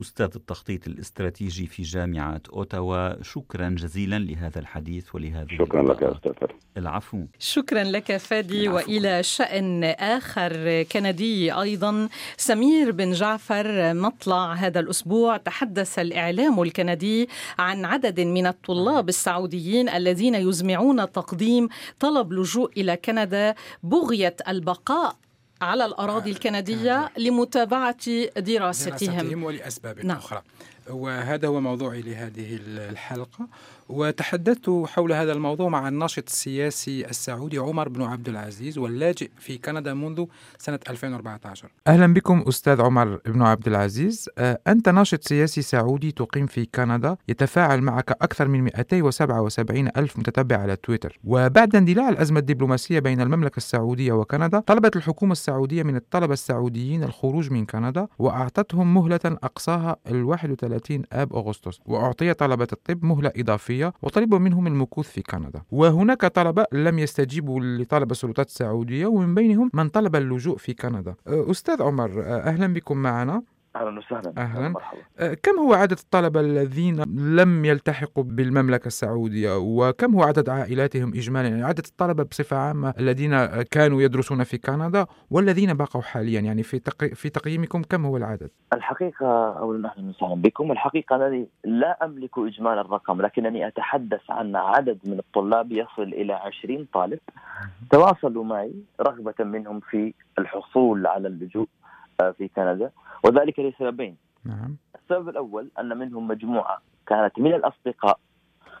أستاذ 0.00 0.30
التخطيط 0.36 0.86
الاستراتيجي 0.86 1.66
في 1.66 1.82
جامعة 1.82 2.40
أوتاوا 2.52 3.22
شكرا 3.22 3.68
جزيلا 3.68 4.18
لهذا 4.18 4.58
الحديث 4.58 5.14
ولهذه 5.14 5.56
شكرا 5.58 5.82
لك 5.82 6.02
أستاذ 6.02 6.32
العفو. 6.76 7.26
شكرا 7.38 7.84
لك 7.84 8.16
فادي 8.16 8.62
العفو. 8.62 8.76
وإلى 8.76 9.22
شأن 9.22 9.84
آخر 9.84 10.82
كندي 10.82 11.52
أيضا 11.52 12.08
سمير 12.36 12.90
بن 12.90 13.12
جعفر 13.12 13.94
مطلع 13.94 14.52
هذا 14.52 14.80
الأسبوع. 14.80 15.36
تحدث 15.36 15.98
الإعلام 15.98 16.62
الكندي 16.62 17.28
عن 17.58 17.84
عدد 17.84 18.20
من 18.20 18.46
الطلاب 18.46 19.08
السعوديين 19.08 19.88
الذين 19.88 20.34
يزمعون 20.34 21.12
تقديم 21.12 21.68
طلب 22.00 22.32
لجوء 22.32 22.70
إلى 22.76 22.96
كندا. 22.96 23.54
بغية 23.82 24.36
البقاء 24.56 25.16
على 25.60 25.84
الأراضي 25.84 26.30
الكندية 26.30 27.10
لمتابعة 27.18 27.96
دراستهم, 28.36 28.96
دراستهم 28.96 29.44
ولأسباب 29.44 30.04
نعم. 30.04 30.16
أخرى. 30.16 30.42
وهذا 30.90 31.48
هو 31.48 31.60
موضوعي 31.60 32.02
لهذه 32.02 32.58
الحلقة. 32.66 33.48
وتحدثت 33.88 34.70
حول 34.86 35.12
هذا 35.12 35.32
الموضوع 35.32 35.68
مع 35.68 35.88
الناشط 35.88 36.24
السياسي 36.26 37.06
السعودي 37.06 37.58
عمر 37.58 37.88
بن 37.88 38.02
عبد 38.02 38.28
العزيز 38.28 38.78
واللاجئ 38.78 39.30
في 39.38 39.58
كندا 39.58 39.94
منذ 39.94 40.24
سنة 40.58 40.78
2014 40.90 41.68
أهلا 41.86 42.14
بكم 42.14 42.44
أستاذ 42.48 42.80
عمر 42.80 43.20
بن 43.26 43.42
عبد 43.42 43.68
العزيز. 43.68 44.28
آه، 44.38 44.58
أنت 44.66 44.88
ناشط 44.88 45.22
سياسي 45.22 45.62
سعودي 45.62 46.12
تقيم 46.12 46.46
في 46.46 46.66
كندا 46.74 47.16
يتفاعل 47.28 47.80
معك 47.80 48.10
أكثر 48.10 48.48
من 48.48 48.62
277 48.62 49.88
ألف 49.96 50.18
متتبع 50.18 50.56
على 50.56 50.76
تويتر. 50.76 51.18
وبعد 51.24 51.76
اندلاع 51.76 52.08
الأزمة 52.08 52.38
الدبلوماسية 52.38 52.98
بين 52.98 53.20
المملكة 53.20 53.56
السعودية 53.56 54.12
وكندا 54.12 54.60
طلبت 54.60 54.96
الحكومة 54.96 55.32
السعودية 55.32 55.82
من 55.82 55.96
الطلبة 55.96 56.32
السعوديين 56.32 57.02
الخروج 57.02 57.50
من 57.50 57.66
كندا 57.66 58.06
وأعطتهم 58.18 58.94
مهلة 58.94 59.20
أقصاها 59.24 59.96
ال 60.10 60.24
31 60.24 61.02
آب 61.12 61.36
أغسطس. 61.36 61.80
وأعطي 61.86 62.34
طلبة 62.34 62.68
الطب 62.72 63.04
مهلة 63.04 63.32
إضافية 63.36 63.75
السعودية 63.76 63.92
وطلبوا 64.02 64.38
منهم 64.38 64.66
المكوث 64.66 65.08
في 65.08 65.22
كندا. 65.22 65.62
وهناك 65.70 66.26
طلبة 66.26 66.64
لم 66.72 66.98
يستجيبوا 66.98 67.60
لطلب 67.60 68.10
السلطات 68.10 68.46
السعودية 68.48 69.06
ومن 69.06 69.34
بينهم 69.34 69.70
من 69.74 69.88
طلب 69.88 70.16
اللجوء 70.16 70.56
في 70.56 70.74
كندا. 70.74 71.14
أستاذ 71.26 71.82
عمر 71.82 72.22
أهلا 72.26 72.66
بكم 72.66 72.96
معنا. 72.96 73.42
أهلا 73.76 73.98
وسهلا. 73.98 74.32
أهلا. 74.38 74.68
مرحبا. 74.68 75.00
أه، 75.18 75.34
كم 75.34 75.58
هو 75.58 75.74
عدد 75.74 75.98
الطلبة 75.98 76.40
الذين 76.40 77.02
لم 77.16 77.64
يلتحقوا 77.64 78.24
بالمملكة 78.24 78.86
السعودية؟ 78.86 79.56
وكم 79.58 80.14
هو 80.14 80.22
عدد 80.22 80.48
عائلاتهم 80.48 81.08
اجمالا؟ 81.08 81.48
يعني 81.48 81.64
عدد 81.64 81.84
الطلبة 81.86 82.22
بصفة 82.22 82.56
عامة 82.56 82.94
الذين 82.98 83.46
كانوا 83.62 84.02
يدرسون 84.02 84.44
في 84.44 84.58
كندا 84.58 85.06
والذين 85.30 85.74
بقوا 85.74 86.02
حاليا؟ 86.02 86.40
يعني 86.40 86.62
في 86.62 86.78
تقي... 86.78 87.08
في 87.08 87.28
تقييمكم 87.28 87.82
كم 87.82 88.06
هو 88.06 88.16
العدد؟ 88.16 88.50
الحقيقة 88.72 89.58
اولا 89.58 89.92
أهلا 89.96 90.08
وسهلا 90.08 90.34
بكم. 90.34 90.72
الحقيقة 90.72 91.16
انني 91.16 91.48
لا 91.64 92.04
أملك 92.04 92.38
إجمال 92.38 92.78
الرقم 92.78 93.22
لكنني 93.22 93.66
أتحدث 93.66 94.30
عن 94.30 94.56
عدد 94.56 94.98
من 95.04 95.18
الطلاب 95.18 95.72
يصل 95.72 96.02
إلى 96.02 96.32
20 96.32 96.86
طالب. 96.94 97.18
تواصلوا 97.90 98.44
معي 98.44 98.72
رغبة 99.00 99.44
منهم 99.44 99.80
في 99.80 100.14
الحصول 100.38 101.06
على 101.06 101.28
اللجوء. 101.28 101.68
في 102.38 102.48
كندا 102.48 102.90
وذلك 103.24 103.60
لسببين 103.60 104.16
نعم. 104.44 104.76
السبب 104.94 105.28
الأول 105.28 105.70
أن 105.78 105.98
منهم 105.98 106.28
مجموعة 106.28 106.82
كانت 107.06 107.38
من 107.38 107.54
الأصدقاء 107.54 108.18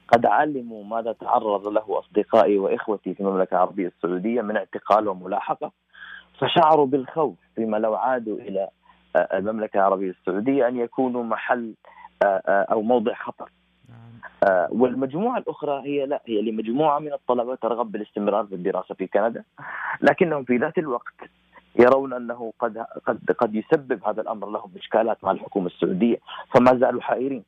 قد 0.08 0.26
علموا 0.26 0.84
ماذا 0.84 1.12
تعرض 1.12 1.68
له 1.68 1.98
أصدقائي 1.98 2.58
وإخوتي 2.58 3.14
في 3.14 3.20
المملكة 3.20 3.54
العربية 3.54 3.86
السعودية 3.86 4.42
من 4.42 4.56
اعتقال 4.56 5.08
وملاحقة 5.08 5.72
فشعروا 6.40 6.86
بالخوف 6.86 7.36
فيما 7.54 7.76
لو 7.76 7.94
عادوا 7.94 8.38
إلى 8.38 8.68
آه، 9.16 9.38
المملكة 9.38 9.76
العربية 9.76 10.10
السعودية 10.10 10.68
أن 10.68 10.76
يكونوا 10.76 11.24
محل 11.24 11.74
آه، 12.22 12.66
أو 12.72 12.82
موضع 12.82 13.14
خطر 13.14 13.50
نعم. 13.88 14.68
والمجموعة 14.70 15.38
الأخرى 15.38 15.82
هي 15.84 16.06
لا 16.06 16.22
هي 16.26 16.42
لمجموعة 16.42 16.98
من 16.98 17.12
الطلبة 17.12 17.54
ترغب 17.54 17.92
بالاستمرار 17.92 18.46
في 18.46 18.54
الدراسة 18.54 18.94
في 18.94 19.06
كندا 19.06 19.44
لكنهم 20.02 20.44
في 20.44 20.56
ذات 20.56 20.78
الوقت 20.78 21.14
يرون 21.78 22.12
أنه 22.12 22.52
قد 22.58 22.78
قد 23.06 23.30
قد 23.38 23.54
يسبب 23.54 24.04
هذا 24.06 24.22
الأمر 24.22 24.50
لهم 24.50 24.70
إشكالات 24.76 25.24
مع 25.24 25.30
الحكومة 25.30 25.66
السعودية 25.66 26.18
فما 26.54 26.78
زالوا 26.78 27.00
حائرين. 27.00 27.44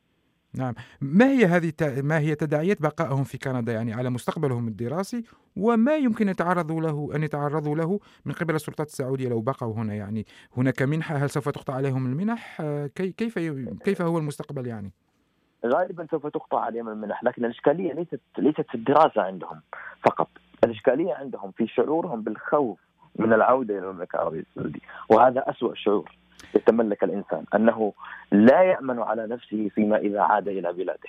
نعم، 0.54 0.74
ما 1.00 1.30
هي 1.30 1.44
هذه 1.44 1.72
ما 2.02 2.18
هي 2.18 2.34
تداعيات 2.34 2.82
بقائهم 2.82 3.24
في 3.24 3.38
كندا 3.38 3.72
يعني 3.72 3.92
على 3.94 4.10
مستقبلهم 4.10 4.68
الدراسي 4.68 5.24
وما 5.56 5.96
يمكن 5.96 6.28
يتعرضوا 6.28 6.80
له 6.80 7.10
أن 7.14 7.22
يتعرضوا 7.22 7.76
له 7.76 8.00
من 8.24 8.32
قبل 8.32 8.54
السلطات 8.54 8.86
السعودية 8.86 9.28
لو 9.28 9.40
بقوا 9.40 9.74
هنا 9.74 9.94
يعني 9.94 10.26
هناك 10.56 10.82
منحة 10.82 11.16
هل 11.16 11.30
سوف 11.30 11.48
تقطع 11.48 11.74
عليهم 11.74 12.06
المنح؟ 12.06 12.62
كيف 12.94 13.38
كيف 13.84 14.02
هو 14.02 14.18
المستقبل 14.18 14.66
يعني؟ 14.66 14.92
غالبا 15.66 16.06
سوف 16.10 16.26
تقطع 16.26 16.60
عليهم 16.60 16.88
المنح 16.88 17.24
لكن 17.24 17.44
الإشكالية 17.44 17.92
ليست 17.92 18.20
ليست 18.38 18.66
في 18.68 18.74
الدراسة 18.74 19.22
عندهم 19.22 19.60
فقط، 20.04 20.28
الإشكالية 20.64 21.14
عندهم 21.14 21.50
في 21.50 21.66
شعورهم 21.66 22.22
بالخوف 22.22 22.87
من 23.18 23.32
العودة 23.32 23.78
إلى 23.78 23.88
المملكة 23.88 24.16
العربية 24.16 24.40
السعودية. 24.40 24.80
وهذا 25.08 25.44
أسوأ 25.50 25.74
شعور 25.74 26.10
يتملك 26.54 27.04
الإنسان 27.04 27.44
أنه 27.54 27.92
لا 28.32 28.62
يأمن 28.62 28.98
على 28.98 29.26
نفسه 29.26 29.70
فيما 29.74 29.96
إذا 29.96 30.20
عاد 30.20 30.48
إلى 30.48 30.72
بلاده. 30.72 31.08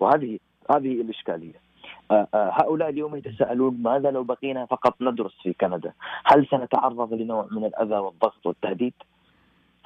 وهذه 0.00 0.38
هذه 0.70 1.00
الإشكالية. 1.00 1.70
آه، 2.10 2.26
آه، 2.34 2.50
هؤلاء 2.52 2.88
اليوم 2.88 3.16
يتساءلون 3.16 3.82
ماذا 3.82 4.10
لو 4.10 4.22
بقينا 4.24 4.66
فقط 4.66 4.94
ندرس 5.00 5.32
في 5.42 5.52
كندا؟ 5.52 5.92
هل 6.24 6.46
سنتعرض 6.46 7.14
لنوع 7.14 7.46
من 7.50 7.64
الأذى 7.64 7.94
والضغط 7.94 8.46
والتهديد؟ 8.46 8.94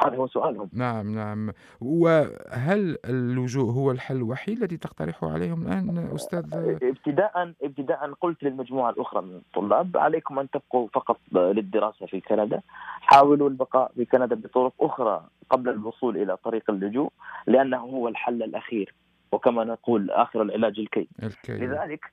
هذا 0.00 0.16
هو 0.16 0.26
سؤالهم. 0.26 0.68
نعم 0.72 1.14
نعم. 1.14 1.52
وهل 1.80 2.98
اللجوء 3.04 3.72
هو 3.72 3.90
الحل 3.90 4.16
الوحيد 4.16 4.58
الذي 4.58 4.76
تقترحه 4.76 5.32
عليهم 5.32 5.62
الآن 5.62 6.08
أستاذ؟ 6.14 6.44
ابتداء 6.82 7.52
ابتداء 7.62 8.12
قلت 8.20 8.44
للمجموعة 8.44 8.90
الأخرى 8.90 9.22
من 9.22 9.36
الطلاب 9.36 9.96
عليكم 9.96 10.38
أن 10.38 10.50
تبقوا 10.50 10.88
فقط 10.92 11.18
للدراسة 11.32 12.06
في 12.06 12.20
كندا. 12.20 12.60
حاولوا 13.00 13.48
البقاء 13.48 13.92
في 13.96 14.04
كندا 14.04 14.34
بطرق 14.34 14.72
أخرى 14.80 15.26
قبل 15.50 15.68
الوصول 15.68 16.16
إلى 16.16 16.36
طريق 16.36 16.70
اللجوء 16.70 17.12
لأنه 17.46 17.78
هو 17.78 18.08
الحل 18.08 18.42
الأخير 18.42 18.94
وكما 19.32 19.64
نقول 19.64 20.10
آخر 20.10 20.42
العلاج 20.42 20.78
الكي, 20.78 21.08
الكي. 21.22 21.52
لذلك 21.52 22.12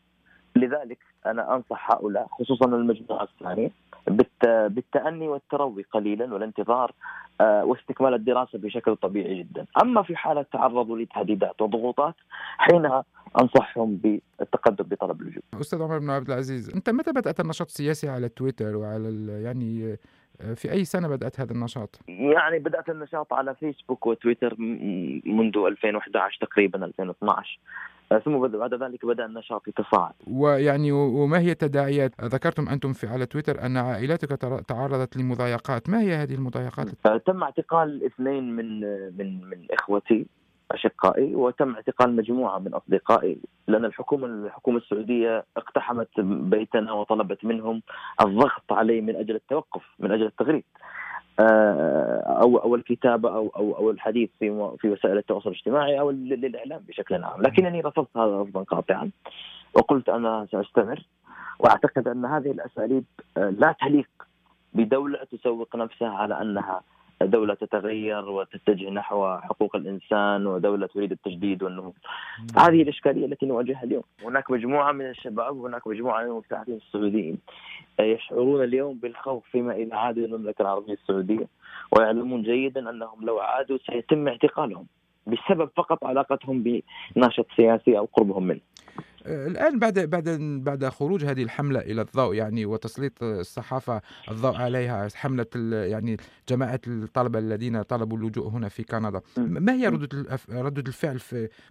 لذلك 0.55 0.97
أنا 1.25 1.55
أنصح 1.55 1.91
هؤلاء 1.91 2.27
خصوصا 2.31 2.65
المجموعة 2.65 3.23
الثانية 3.23 3.71
بالتأني 4.67 5.27
والتروي 5.27 5.85
قليلا 5.91 6.33
والانتظار 6.33 6.91
آه، 7.41 7.65
واستكمال 7.65 8.13
الدراسة 8.13 8.59
بشكل 8.59 8.95
طبيعي 8.95 9.39
جدا 9.39 9.65
أما 9.81 10.03
في 10.03 10.15
حالة 10.15 10.45
تعرضوا 10.53 10.97
لتهديدات 10.97 11.61
وضغوطات 11.61 12.15
حينها 12.57 13.03
أنصحهم 13.41 13.95
بالتقدم 13.95 14.83
بطلب 14.83 15.21
اللجوء. 15.21 15.43
أستاذ 15.61 15.81
عمر 15.81 15.99
بن 15.99 16.09
عبد 16.09 16.29
العزيز، 16.31 16.69
أنت 16.69 16.89
متى 16.89 17.11
بدأت 17.11 17.39
النشاط 17.39 17.67
السياسي 17.67 18.09
على 18.09 18.29
تويتر 18.29 18.75
وعلى 18.75 19.41
يعني 19.43 19.97
في 20.55 20.71
أي 20.71 20.85
سنة 20.85 21.07
بدأت 21.07 21.39
هذا 21.39 21.51
النشاط؟ 21.51 21.99
يعني 22.07 22.59
بدأت 22.59 22.89
النشاط 22.89 23.33
على 23.33 23.55
فيسبوك 23.55 24.05
وتويتر 24.05 24.55
منذ 25.25 25.57
2011 25.57 26.37
تقريبا 26.41 26.85
2012 26.85 27.59
ثم 28.25 28.47
بعد 28.47 28.73
ذلك 28.73 29.05
بدأ 29.05 29.25
النشاط 29.25 29.67
يتصاعد. 29.67 30.13
ويعني 30.27 30.91
وما 30.91 31.39
هي 31.39 31.51
التداعيات؟ 31.51 32.11
ذكرتم 32.21 32.69
أنتم 32.69 32.93
في 32.93 33.07
على 33.07 33.25
تويتر 33.25 33.65
أن 33.65 33.77
عائلتك 33.77 34.29
تعرضت 34.67 35.17
لمضايقات، 35.17 35.89
ما 35.89 36.01
هي 36.01 36.13
هذه 36.15 36.33
المضايقات؟ 36.33 36.87
تم 37.25 37.43
اعتقال 37.43 38.05
اثنين 38.05 38.55
من 38.55 38.79
من 39.17 39.49
من 39.49 39.65
إخوتي 39.71 40.25
أشقائي 40.73 41.35
وتم 41.35 41.75
اعتقال 41.75 42.15
مجموعة 42.15 42.59
من 42.59 42.73
أصدقائي 42.73 43.37
لأن 43.67 43.85
الحكومة 43.85 44.27
الحكومة 44.27 44.77
السعودية 44.77 45.45
اقتحمت 45.57 46.19
بيتنا 46.19 46.91
وطلبت 46.93 47.45
منهم 47.45 47.81
الضغط 48.21 48.73
علي 48.73 49.01
من 49.01 49.15
أجل 49.15 49.35
التوقف 49.35 49.81
من 49.99 50.11
أجل 50.11 50.25
التغريد. 50.25 50.63
آه، 51.39 52.19
أو 52.41 52.57
أو 52.57 52.75
الكتابة 52.75 53.35
أو 53.35 53.51
أو 53.55 53.75
أو 53.77 53.91
الحديث 53.91 54.29
في 54.39 54.75
في 54.79 54.89
وسائل 54.89 55.17
التواصل 55.17 55.49
الاجتماعي 55.49 55.99
أو 55.99 56.11
للإعلام 56.11 56.79
بشكل 56.87 57.23
عام، 57.23 57.41
لكنني 57.41 57.81
رفضت 57.81 58.17
هذا 58.17 58.41
رفضا 58.41 58.63
قاطعا 58.63 59.11
وقلت 59.73 60.09
أنا 60.09 60.47
سأستمر 60.51 61.03
وأعتقد 61.59 62.07
أن 62.07 62.25
هذه 62.25 62.51
الأساليب 62.51 63.03
آه، 63.37 63.49
لا 63.49 63.75
تليق 63.81 64.09
بدولة 64.73 65.19
تسوق 65.31 65.75
نفسها 65.75 66.09
على 66.09 66.41
أنها 66.41 66.81
دولة 67.25 67.53
تتغير 67.53 68.29
وتتجه 68.29 68.89
نحو 68.89 69.37
حقوق 69.37 69.75
الإنسان 69.75 70.47
ودولة 70.47 70.87
تريد 70.87 71.11
التجديد 71.11 71.63
والنهوض 71.63 71.93
هذه 72.57 72.81
الإشكالية 72.81 73.25
التي 73.25 73.45
نواجهها 73.45 73.83
اليوم. 73.83 74.03
هناك 74.23 74.51
مجموعة 74.51 74.91
من 74.91 75.09
الشباب 75.09 75.57
وهناك 75.57 75.87
مجموعة 75.87 76.21
من 76.23 76.29
المبتعثين 76.29 76.75
السعوديين 76.75 77.37
يشعرون 77.99 78.63
اليوم 78.63 78.97
بالخوف 78.97 79.43
فيما 79.51 79.73
إذا 79.75 79.95
عادوا 79.95 80.25
إلى 80.25 80.35
المملكة 80.35 80.61
العربية 80.61 80.93
السعودية 80.93 81.47
ويعلمون 81.91 82.43
جيدا 82.43 82.89
أنهم 82.89 83.25
لو 83.25 83.39
عادوا 83.39 83.77
سيتم 83.77 84.27
اعتقالهم 84.27 84.85
بسبب 85.27 85.69
فقط 85.75 86.03
علاقتهم 86.03 86.81
بناشط 87.15 87.45
سياسي 87.57 87.97
أو 87.97 88.07
قربهم 88.13 88.43
منه. 88.43 88.59
الآن 89.25 89.79
بعد 89.79 89.99
بعد 89.99 90.29
بعد 90.63 90.85
خروج 90.85 91.25
هذه 91.25 91.43
الحملة 91.43 91.79
إلى 91.79 92.01
الضوء 92.01 92.35
يعني 92.35 92.65
وتسليط 92.65 93.23
الصحافة 93.23 94.01
الضوء 94.31 94.55
عليها 94.55 95.07
حملة 95.15 95.45
يعني 95.85 96.17
جماعة 96.49 96.81
الطلبة 96.87 97.39
الذين 97.39 97.81
طلبوا 97.81 98.17
اللجوء 98.17 98.47
هنا 98.47 98.69
في 98.69 98.83
كندا. 98.83 99.21
ما 99.37 99.73
هي 99.73 99.87
ردود 99.87 100.39
ردود 100.49 100.87
الفعل 100.87 101.19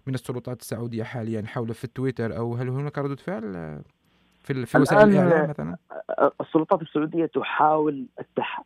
من 0.07 0.13
السلطات 0.13 0.61
السعودية 0.61 1.03
حاليا 1.03 1.43
حول 1.45 1.73
في 1.73 1.83
التويتر؟ 1.83 2.37
أو 2.37 2.55
هل 2.55 2.69
هناك 2.69 2.97
ردود 2.97 3.19
فعل؟ 3.19 3.81
في 4.43 4.65
في 4.65 4.77
وسائل 4.77 5.09
الإعلام 5.09 5.49
مثلا؟ 5.49 5.77
السلطات 6.41 6.81
السعودية 6.81 7.25
تحاول 7.25 8.05
التح... 8.19 8.63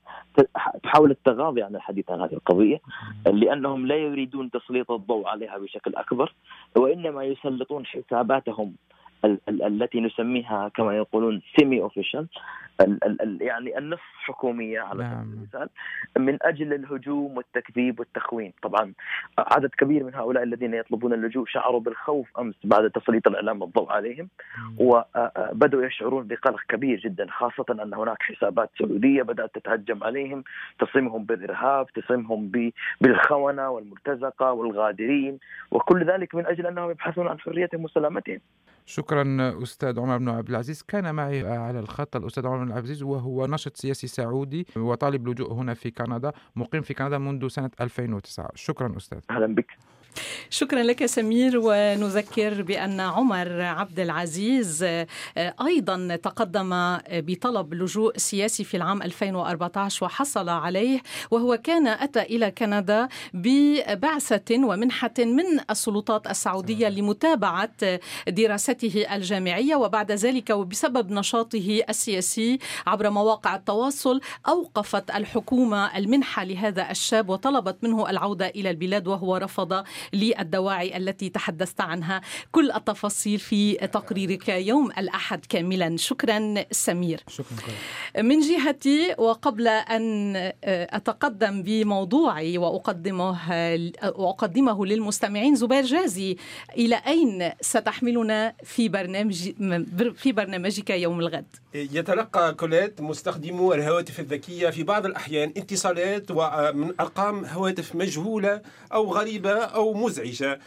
تحاول 0.84 1.12
التغاضي 1.12 1.64
عن 1.64 1.76
الحديث 1.76 2.12
عن 2.12 2.22
هذه 2.22 2.34
القضية 2.34 2.82
لأنهم 3.26 3.88
لا 3.88 3.96
يريدون 3.96 4.52
تسليط 4.52 4.92
الضوء 4.92 5.28
عليها 5.28 5.58
بشكل 5.58 5.96
أكبر 5.96 6.34
وإنما 6.76 7.24
يسلطون 7.24 7.86
حساباتهم 7.86 8.76
التي 9.50 10.02
نسميها 10.02 10.70
كما 10.70 10.98
يقولون 10.98 11.42
سيمي 11.60 11.82
اوفيشال 11.82 12.28
يعني 13.42 13.78
النصف 13.78 14.02
حكومية 14.16 14.80
على 14.80 15.04
سبيل 15.04 15.16
نعم. 15.16 15.34
المثال. 15.34 15.70
من 16.18 16.38
أجل 16.42 16.74
الهجوم 16.74 17.38
والتكذيب 17.38 18.00
والتخوين، 18.00 18.54
طبعا 18.62 18.94
عدد 19.38 19.70
كبير 19.70 20.04
من 20.04 20.16
هؤلاء 20.16 20.44
الذين 20.44 20.74
يطلبون 20.74 21.14
اللجوء 21.14 21.46
شعروا 21.48 21.80
بالخوف 21.80 22.40
أمس 22.40 22.56
بعد 22.64 22.90
تسليط 22.90 23.28
الإعلام 23.28 23.64
الضوء 23.64 23.92
عليهم. 23.92 24.30
وبداوا 24.78 25.86
يشعرون 25.86 26.28
بقلق 26.28 26.62
كبير 26.70 27.00
جدا 27.00 27.28
خاصة 27.30 27.66
أن 27.70 27.94
هناك 27.94 28.22
حسابات 28.22 28.70
سعودية 28.80 29.24
بدأت 29.24 29.56
تتهجم 29.56 30.04
عليهم. 30.04 30.44
تصمهم 30.80 31.24
بالإرهاب، 31.24 31.88
تصمهم 31.88 32.52
بالخونة 33.02 33.70
والمرتزقة 33.70 34.52
والغادرين. 34.52 35.40
وكل 35.72 36.06
ذلك 36.06 36.36
من 36.36 36.46
أجل 36.46 36.68
أنهم 36.68 36.92
يبحثون 36.92 37.28
عن 37.28 37.40
حريتهم 37.40 37.84
وسلامتهم. 37.84 38.40
شكرا 38.86 39.24
أستاذ 39.64 40.00
عمر 40.00 40.18
بن 40.18 40.30
عبد 40.30 40.50
العزيز. 40.50 40.82
كان 40.82 41.16
معي 41.16 41.48
على 41.48 41.80
الخط 41.80 42.16
الأستاذ 42.16 42.48
عمر 42.48 42.58
بن 42.58 42.72
عبد 42.72 42.78
العزيز 42.78 43.04
وهو 43.04 43.46
ناشط 43.46 43.78
سياسي 43.78 44.08
سعودي 44.08 44.68
وطالب 44.78 45.28
لجوء 45.28 45.54
هنا 45.54 45.74
في 45.74 45.92
كندا 45.92 46.32
مقيم 46.56 46.82
في 46.82 46.94
كندا 46.94 47.18
منذ 47.18 47.48
سنة 47.48 47.72
2009 47.82 48.52
شكرا 48.56 48.98
أستاذ. 48.98 49.20
أهلا 49.30 49.56
بك. 49.56 49.78
شكرا 50.50 50.84
لك 50.84 51.06
سمير 51.06 51.52
ونذكر 51.64 52.62
بأن 52.62 53.00
عمر 53.00 53.62
عبد 53.62 54.00
العزيز 54.00 54.84
آه، 54.84 55.08
أيضا 55.38 56.16
تقدم 56.16 56.98
بطلب 57.12 57.74
لجوء 57.74 58.18
سياسي 58.18 58.64
في 58.64 58.78
العام 58.78 59.02
2014 59.02 60.06
وحصل 60.06 60.50
عليه 60.50 61.02
وهو 61.32 61.58
كان 61.58 61.88
أتى 61.88 62.22
إلى 62.22 62.52
كندا 62.52 63.08
ببعثة 63.34 64.66
ومنحة 64.66 65.14
من 65.20 65.60
السلطات 65.70 66.28
السعودية 66.28 66.88
لمتابعة 66.90 68.00
دراسته 68.28 69.06
الجامعية 69.16 69.76
وبعد 69.76 70.12
ذلك 70.12 70.50
وبسبب 70.50 71.12
نشاطه 71.12 71.84
السياسي 71.90 72.60
عبر 72.88 73.10
مواقع 73.10 73.56
التواصل 73.56 74.22
أوقفت 74.48 75.12
الحكومة 75.12 75.98
المنحة 75.98 76.44
لهذا 76.44 76.92
الشاب 76.92 77.30
وطلبت 77.30 77.78
منه 77.84 78.10
العودة 78.10 78.48
إلى 78.48 78.70
البلاد 78.70 79.08
وهو 79.08 79.38
رفض 79.38 79.84
للدواعي 80.14 80.98
التي 80.98 81.30
تحدثت 81.30 81.82
عنها. 81.82 82.22
كل 82.52 82.72
التفاصيل 82.72 83.40
في 83.40 83.74
تقريرك 83.74 84.50
يوم 84.50 84.92
الأحد 84.92 85.46
كاملا. 85.46 85.98
شكرا 85.98 86.66
سمير. 86.72 87.24
شكرا 87.28 88.24
من 88.24 88.40
جهتي 88.40 89.16
وقبل 89.18 89.68
أن 89.68 90.36
أتقدم 90.66 91.64
بموضوعي 91.64 92.58
وأقدمه 92.58 93.40
وأقدمه 94.16 94.86
للمستمعين 94.86 95.56
زبير 95.56 95.84
جازي 95.84 96.38
إلى 96.78 96.96
أين 97.08 97.52
ستحملنا 97.62 98.54
في 98.64 98.90
برنامج 98.90 99.52
في 100.16 100.32
برنامجك 100.32 100.90
يوم 100.90 101.20
الغد؟ 101.20 101.56
يتلقى 101.74 102.54
كوليت 102.54 103.02
مستخدمو 103.02 103.74
الهواتف 103.74 104.20
الذكية 104.20 104.70
في 104.70 104.84
بعض 104.84 105.06
الأحيان 105.06 105.54
اتصالات 105.58 106.32
من 106.76 106.94
أرقام 107.00 107.46
هواتف 107.46 107.96
مجهولة 107.96 108.62
أو 108.94 109.14
غريبة 109.14 109.54
أو 109.54 109.94
مزعجة 109.96 110.52
آه، 110.52 110.60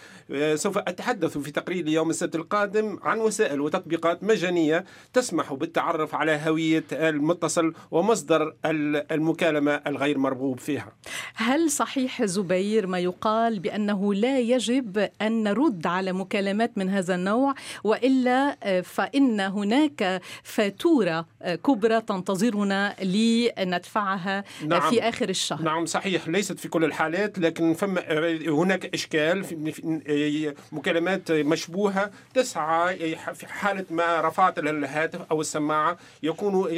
سوف 0.55 0.79
أتحدث 0.79 1.39
في 1.39 1.51
تقرير 1.51 1.85
اليوم 1.85 2.11
السبت 2.11 2.35
القادم 2.35 2.99
عن 3.03 3.19
وسائل 3.19 3.61
وتطبيقات 3.61 4.25
مجانية 4.25 4.85
تسمح 5.13 5.53
بالتعرف 5.53 6.15
على 6.15 6.41
هوية 6.47 6.85
المتصل 6.93 7.75
ومصدر 7.91 8.55
المكالمة 8.65 9.73
الغير 9.87 10.19
مرغوب 10.19 10.59
فيها. 10.59 10.93
هل 11.35 11.71
صحيح 11.71 12.25
زبير 12.25 12.87
ما 12.87 12.99
يقال 12.99 13.59
بأنه 13.59 14.15
لا 14.15 14.39
يجب 14.39 15.09
أن 15.23 15.43
نرد 15.43 15.87
على 15.87 16.13
مكالمات 16.13 16.79
من 16.79 16.89
هذا 16.89 17.15
النوع؟ 17.15 17.55
وإلا 17.85 18.57
آه، 18.63 18.81
فإن 18.81 19.41
هناك 19.41 20.23
فاتورة 20.43 21.27
آه، 21.43 21.55
كبرى 21.55 22.01
تنتظرنا 22.01 22.95
لندفعها 23.03 24.45
نعم 24.67 24.91
في 24.91 25.03
آخر 25.03 25.29
الشهر. 25.29 25.63
نعم 25.63 25.87
صحيح 25.87 26.29
ليست 26.29 26.59
في 26.59 26.69
كل 26.69 26.85
الحالات 26.85 27.39
لكن 27.39 27.75
فما 27.75 28.03
هناك 28.49 28.95
إشكال 28.95 29.45
مكالمات 30.73 31.33
مشبوهة 31.33 32.11
تسعى 32.35 33.17
في 33.35 33.47
حالة 33.47 33.85
ما 33.91 34.21
رفعت 34.21 34.59
الهاتف 34.59 35.21
أو 35.31 35.41
السماعة 35.41 35.99
يكون 36.23 36.69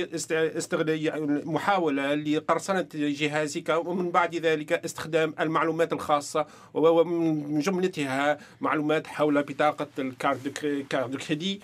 محاولة 1.44 2.14
لقرصنة 2.14 2.86
جهازك 2.94 3.68
ومن 3.84 4.10
بعد 4.10 4.34
ذلك 4.36 4.72
استخدام 4.72 5.34
المعلومات 5.40 5.92
الخاصة 5.92 6.46
ومن 6.74 7.60
جملتها 7.60 8.38
معلومات 8.60 9.06
حول 9.06 9.42
بطاقة 9.42 9.86
الكارد 9.98 11.16
كريدي. 11.28 11.60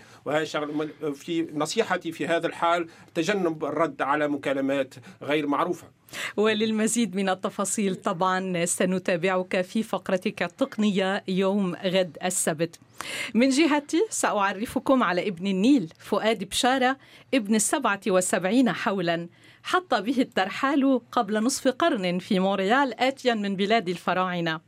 في 1.14 1.48
نصيحتي 1.54 2.12
في 2.12 2.26
هذا 2.26 2.46
الحال 2.46 2.88
تجنب 3.14 3.64
الرد 3.64 4.02
على 4.02 4.28
مكالمات 4.28 4.94
غير 5.22 5.46
معروفة. 5.46 5.86
وللمزيد 6.36 7.16
من 7.16 7.28
التفاصيل 7.28 7.94
طبعا 7.94 8.64
سنتابعك 8.64 9.60
في 9.60 9.82
فقرتك 9.82 10.42
التقنية 10.42 11.24
يوم 11.28 11.74
غد 11.74 12.18
السبت. 12.24 12.78
من 13.34 13.48
جهتي 13.48 14.06
سأعرفكم 14.10 15.02
على 15.02 15.28
ابن 15.28 15.46
النيل 15.46 15.92
فؤاد 15.98 16.44
بشارة 16.44 16.96
ابن 17.34 17.54
السبعة 17.54 18.00
والسبعين 18.06 18.72
حولا. 18.72 19.28
حط 19.62 19.94
به 19.94 20.20
الترحال 20.20 21.00
قبل 21.12 21.42
نصف 21.42 21.68
قرن 21.68 22.18
في 22.18 22.38
مونريال 22.40 23.00
آتيا 23.00 23.34
من 23.34 23.56
بلاد 23.56 23.88
الفراعنة. 23.88 24.60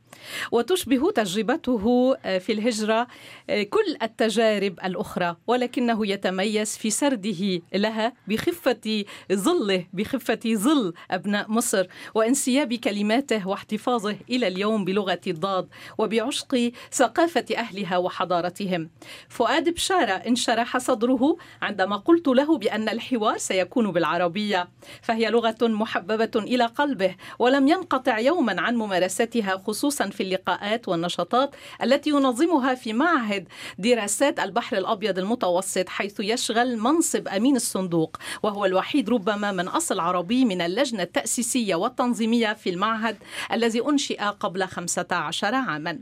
وتشبه 0.51 1.11
تجربته 1.11 2.15
آه، 2.25 2.37
في 2.37 2.51
الهجرة 2.51 3.07
آه، 3.49 3.63
كل 3.63 3.97
التجارب 4.03 4.79
الأخرى 4.85 5.35
ولكنه 5.47 6.07
يتميز 6.07 6.77
في 6.77 6.89
سرده 6.89 7.61
لها 7.73 8.13
بخفة 8.27 9.05
ظله 9.33 9.85
بخفة 9.93 10.39
ظل 10.47 10.93
أبناء 11.11 11.51
مصر 11.51 11.87
وانسياب 12.15 12.73
كلماته 12.73 13.47
واحتفاظه 13.47 14.15
إلى 14.29 14.47
اليوم 14.47 14.85
بلغة 14.85 15.21
الضاد 15.27 15.67
وبعشق 15.97 16.71
ثقافة 16.91 17.45
أهلها 17.57 17.97
وحضارتهم. 17.97 18.89
فؤاد 19.29 19.69
بشارة 19.69 20.11
انشرح 20.11 20.77
صدره 20.77 21.37
عندما 21.61 21.95
قلت 21.95 22.27
له 22.27 22.57
بأن 22.57 22.89
الحوار 22.89 23.37
سيكون 23.37 23.91
بالعربية. 23.91 24.69
فهي 25.01 25.29
لغة 25.29 25.57
محببة 25.61 26.31
إلى 26.35 26.65
قلبه 26.65 27.15
ولم 27.39 27.67
ينقطع 27.67 28.19
يوما 28.19 28.61
عن 28.61 28.75
ممارستها 28.75 29.61
خصوصا 29.67 29.98
في 30.03 30.23
اللقاءات 30.23 30.87
والنشاطات 30.87 31.55
التي 31.83 32.09
ينظمها 32.09 32.75
في 32.75 32.93
معهد 32.93 33.47
دراسات 33.77 34.39
البحر 34.39 34.77
الأبيض 34.77 35.19
المتوسط 35.19 35.89
حيث 35.89 36.19
يشغل 36.19 36.77
منصب 36.77 37.27
أمين 37.27 37.55
الصندوق 37.55 38.17
وهو 38.43 38.65
الوحيد 38.65 39.09
ربما 39.09 39.51
من 39.51 39.67
أصل 39.67 39.99
عربي 39.99 40.45
من 40.45 40.61
اللجنة 40.61 41.03
التأسيسية 41.03 41.75
والتنظيمية 41.75 42.53
في 42.53 42.69
المعهد 42.69 43.17
الذي 43.53 43.81
أنشئ 43.81 44.21
قبل 44.21 44.67
15 44.67 45.55
عاما. 45.55 45.99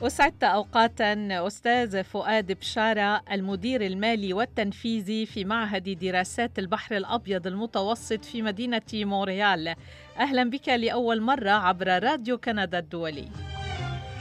أسعدت 0.03 0.45
أوقاتا 0.45 1.47
أستاذ 1.47 2.05
فؤاد 2.05 2.53
بشارة 2.53 3.23
المدير 3.33 3.87
المالي 3.87 4.33
والتنفيذي 4.33 5.27
في 5.27 5.45
معهد 5.45 5.99
دراسات 5.99 6.59
البحر 6.59 6.97
الأبيض 6.97 7.47
المتوسط 7.47 8.25
في 8.25 8.43
مدينة 8.43 8.83
مونريال. 8.95 9.75
أهلا 10.19 10.51
بك 10.51 10.69
لأول 10.69 11.21
مرة 11.21 11.51
عبر 11.51 12.03
راديو 12.03 12.39
كندا 12.39 12.79
الدولي. 12.79 13.54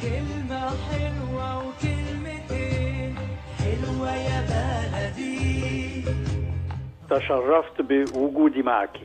كلمة 0.03 0.69
حلوة 0.89 1.67
وكلمتين 1.67 3.15
حلوة 3.59 4.15
يا 4.15 4.39
بلدي. 4.49 6.03
تشرفت 7.09 7.81
بوجودي 7.81 8.61
معك. 8.61 8.99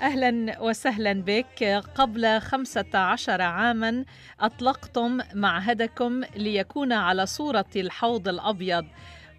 أهلا 0.00 0.60
وسهلا 0.60 1.12
بك. 1.12 1.82
قبل 1.94 2.40
خمسة 2.40 2.98
عشر 2.98 3.42
عاما 3.42 4.04
أطلقتم 4.40 5.18
معهدكم 5.34 6.20
ليكون 6.36 6.92
على 6.92 7.26
صورة 7.26 7.70
الحوض 7.76 8.28
الأبيض 8.28 8.84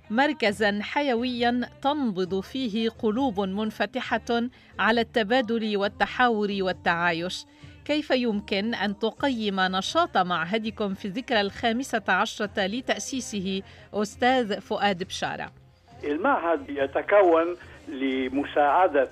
مركزا 0.10 0.80
حيويا 0.82 1.70
تنبض 1.82 2.40
فيه 2.40 2.90
قلوب 2.90 3.40
منفتحة 3.40 4.50
على 4.80 5.02
التبادل 5.02 5.78
والتحاور 5.78 6.50
والتعايش. 6.60 7.46
كيف 7.86 8.12
يمكن 8.12 8.74
أن 8.74 9.00
تقيم 9.00 9.60
نشاط 9.60 10.18
معهدكم 10.18 10.94
في 10.94 11.06
الذكرى 11.06 11.42
الخامسة 11.42 12.04
عشرة 12.08 12.66
لتأسيسه 12.66 13.62
أستاذ 13.94 14.62
فؤاد 14.62 15.04
بشارة؟ 15.04 15.52
المعهد 16.04 16.70
يتكون 16.70 17.56
لمساعدة 17.88 19.10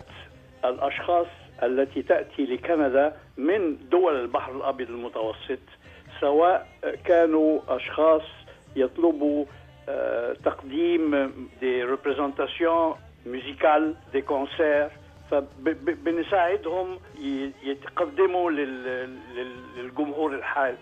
الأشخاص 0.65 1.27
التي 1.63 2.01
تأتي 2.01 2.45
لكندا 2.45 3.15
من 3.37 3.77
دول 3.91 4.21
البحر 4.21 4.51
الأبيض 4.57 4.89
المتوسط 4.89 5.59
سواء 6.21 6.67
كانوا 7.05 7.59
أشخاص 7.67 8.21
يطلبوا 8.75 9.45
آه، 9.89 10.33
تقديم 10.45 11.31
des 11.61 11.83
représentations 11.83 12.95
musicales, 13.25 13.95
des 14.13 14.21
concerts 14.21 14.89
فبنساعدهم 15.41 16.99
يتقدموا 17.63 18.51
للجمهور 19.77 20.35
الحال 20.35 20.75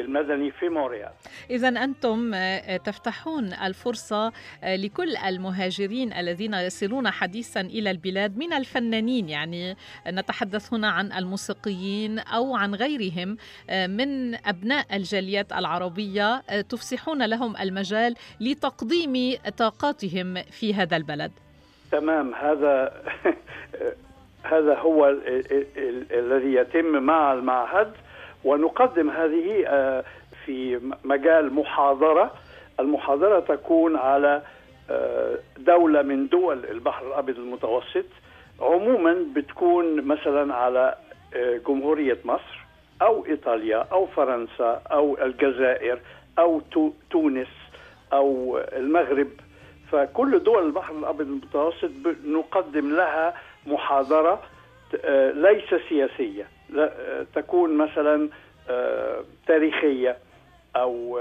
المدني 0.00 0.50
في 0.50 0.68
موريال. 0.68 1.10
إذا 1.50 1.68
أنتم 1.68 2.34
آه، 2.34 2.76
تفتحون 2.76 3.52
الفرصة 3.52 4.32
آه، 4.62 4.76
لكل 4.76 5.16
المهاجرين 5.16 6.12
الذين 6.12 6.54
يصلون 6.54 7.10
حديثا 7.10 7.60
إلى 7.60 7.90
البلاد 7.90 8.38
من 8.38 8.52
الفنانين. 8.52 9.28
يعني 9.28 9.76
نتحدث 10.06 10.74
هنا 10.74 10.88
عن 10.90 11.12
الموسيقيين 11.12 12.18
أو 12.18 12.56
عن 12.56 12.74
غيرهم 12.74 13.36
آه، 13.70 13.86
من 13.86 14.34
أبناء 14.34 14.96
الجاليات 14.96 15.52
العربية 15.52 16.40
تفسحون 16.60 17.22
لهم 17.22 17.56
المجال 17.56 18.14
لتقديم 18.40 19.36
طاقاتهم 19.56 20.42
في 20.42 20.74
هذا 20.74 20.96
البلد. 20.96 21.32
تمام 21.90 22.34
هذا 22.34 22.92
هذا 24.52 24.78
هو 24.78 25.16
الذي 26.10 26.54
يتم 26.54 27.02
مع 27.02 27.32
المعهد. 27.32 27.92
ونقدم 28.44 29.10
هذه 29.10 29.64
آه، 29.66 30.04
في 30.44 30.80
مجال 31.04 31.54
محاضرة. 31.54 32.30
المحاضرة 32.80 33.40
تكون 33.40 33.96
على 33.96 34.42
آه، 34.90 35.38
دولة 35.58 36.02
من 36.02 36.28
دول 36.28 36.64
البحر 36.64 37.06
الأبيض 37.06 37.38
المتوسط. 37.38 38.04
عموما 38.60 39.26
بتكون 39.36 40.02
مثلا 40.02 40.54
على 40.54 40.94
آه، 41.36 41.60
جمهورية 41.68 42.18
مصر 42.24 42.58
أو 43.02 43.26
إيطاليا 43.26 43.86
أو 43.92 44.06
فرنسا 44.06 44.82
أو 44.92 45.18
الجزائر 45.22 45.98
أو 46.38 46.62
تونس 47.10 47.48
أو 48.12 48.58
المغرب. 48.58 49.28
فكل 49.92 50.38
دول 50.38 50.66
البحر 50.66 50.98
الأبيض 50.98 51.26
المتوسط 51.26 51.90
نقدم 52.24 52.96
لها 52.96 53.34
محاضرة 53.66 54.42
آه، 55.04 55.30
ليس 55.30 55.82
سياسية 55.88 56.46
آه، 56.78 57.26
تكون 57.34 57.76
مثلا 57.76 58.28
آه، 58.70 59.24
تاريخية 59.46 60.16
أو 60.76 61.20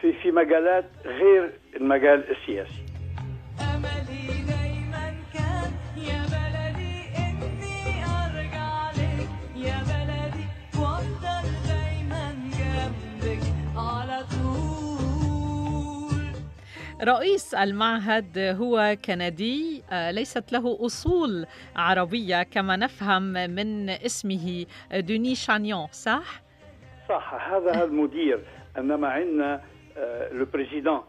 في 0.00 0.12
في 0.12 0.30
مجالات 0.30 0.84
غير 1.04 1.50
المجال 1.76 2.24
السياسي. 2.30 2.82
رئيس 17.02 17.54
المعهد 17.54 18.38
هو 18.38 18.96
كندي 19.04 19.82
آه، 19.90 20.10
ليست 20.10 20.52
له 20.52 20.78
أصول 20.86 21.46
عربية 21.76 22.42
كما 22.42 22.76
نفهم 22.76 23.22
من 23.32 23.90
اسمه. 23.90 24.66
دوني 24.92 25.34
شانيون 25.34 25.86
صح؟ 25.92 26.42
صح 27.08 27.52
هذا 27.52 27.84
المدير 27.84 28.40
إنما 28.78 29.08
عندنا 29.08 29.60
le 30.32 30.44
président 30.52 31.00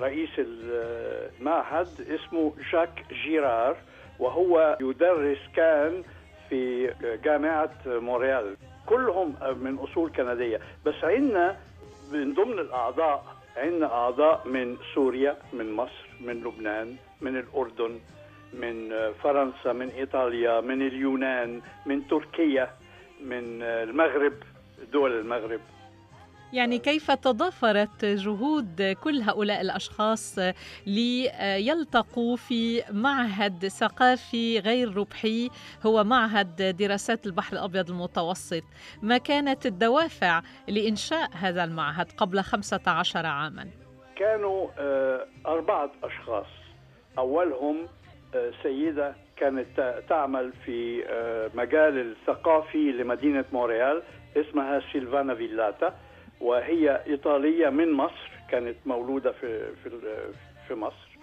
رئيس 0.00 0.30
المعهد 0.38 1.88
اسمه 2.00 2.52
جاك 2.72 3.04
جيرار 3.24 3.76
وهو 4.18 4.78
يدرس 4.80 5.38
كان 5.56 6.02
في 6.48 6.90
جامعة 7.24 7.70
مونريال. 7.86 8.56
كلهم 8.86 9.34
من 9.60 9.78
أصول 9.78 10.10
كندية. 10.10 10.60
بس 10.86 10.94
عندنا 11.02 11.56
من 12.12 12.34
ضمن 12.34 12.58
الأعضاء 12.58 13.24
عندنا 13.56 13.86
أعضاء 13.86 14.48
من 14.48 14.76
سوريا 14.94 15.36
من 15.52 15.72
مصر 15.72 16.06
من 16.20 16.44
لبنان 16.44 16.96
من 17.20 17.36
الأردن 17.36 18.00
من 18.52 18.90
فرنسا 19.22 19.72
من 19.72 19.88
إيطاليا 19.88 20.60
من 20.60 20.86
اليونان 20.86 21.62
من 21.86 22.06
تركيا 22.06 22.70
من 23.20 23.62
المغرب 23.62 24.32
دول 24.92 25.20
المغرب. 25.20 25.60
يعني 26.54 26.78
كيف 26.78 27.10
تضافرت 27.10 28.04
جهود 28.04 28.96
كل 29.04 29.22
هؤلاء 29.22 29.60
الأشخاص 29.60 30.38
ليلتقوا 30.86 32.36
في 32.36 32.82
معهد 32.92 33.68
ثقافي 33.68 34.58
غير 34.58 34.96
ربحي؟ 34.96 35.50
هو 35.86 36.04
معهد 36.04 36.76
دراسات 36.76 37.26
البحر 37.26 37.52
الأبيض 37.52 37.90
المتوسط. 37.90 38.62
ما 39.02 39.18
كانت 39.18 39.66
الدوافع 39.66 40.40
لإنشاء 40.68 41.30
هذا 41.32 41.64
المعهد 41.64 42.12
قبل 42.16 42.40
15 42.40 43.26
عاما؟ 43.26 43.66
كانوا 44.16 44.68
آه، 44.78 45.26
أربعة 45.46 45.90
أشخاص. 46.04 46.46
أولهم 47.18 47.86
آه، 48.34 48.50
سيدة 48.62 49.14
كانت 49.36 50.02
تعمل 50.08 50.52
في 50.64 51.04
آه، 51.06 51.50
مجال 51.54 51.98
الثقافي 51.98 52.92
لمدينة 52.92 53.44
مونريال 53.52 54.02
اسمها 54.36 54.80
سيلفانا 54.92 55.34
فيلاتا 55.34 55.94
وهي 56.44 57.00
إيطالية 57.06 57.68
من 57.68 57.92
مصر 57.92 58.30
كانت 58.50 58.76
مولودة 58.86 59.32
في 59.32 59.74
في 59.74 59.90
في 60.68 60.74
مصر. 60.74 61.18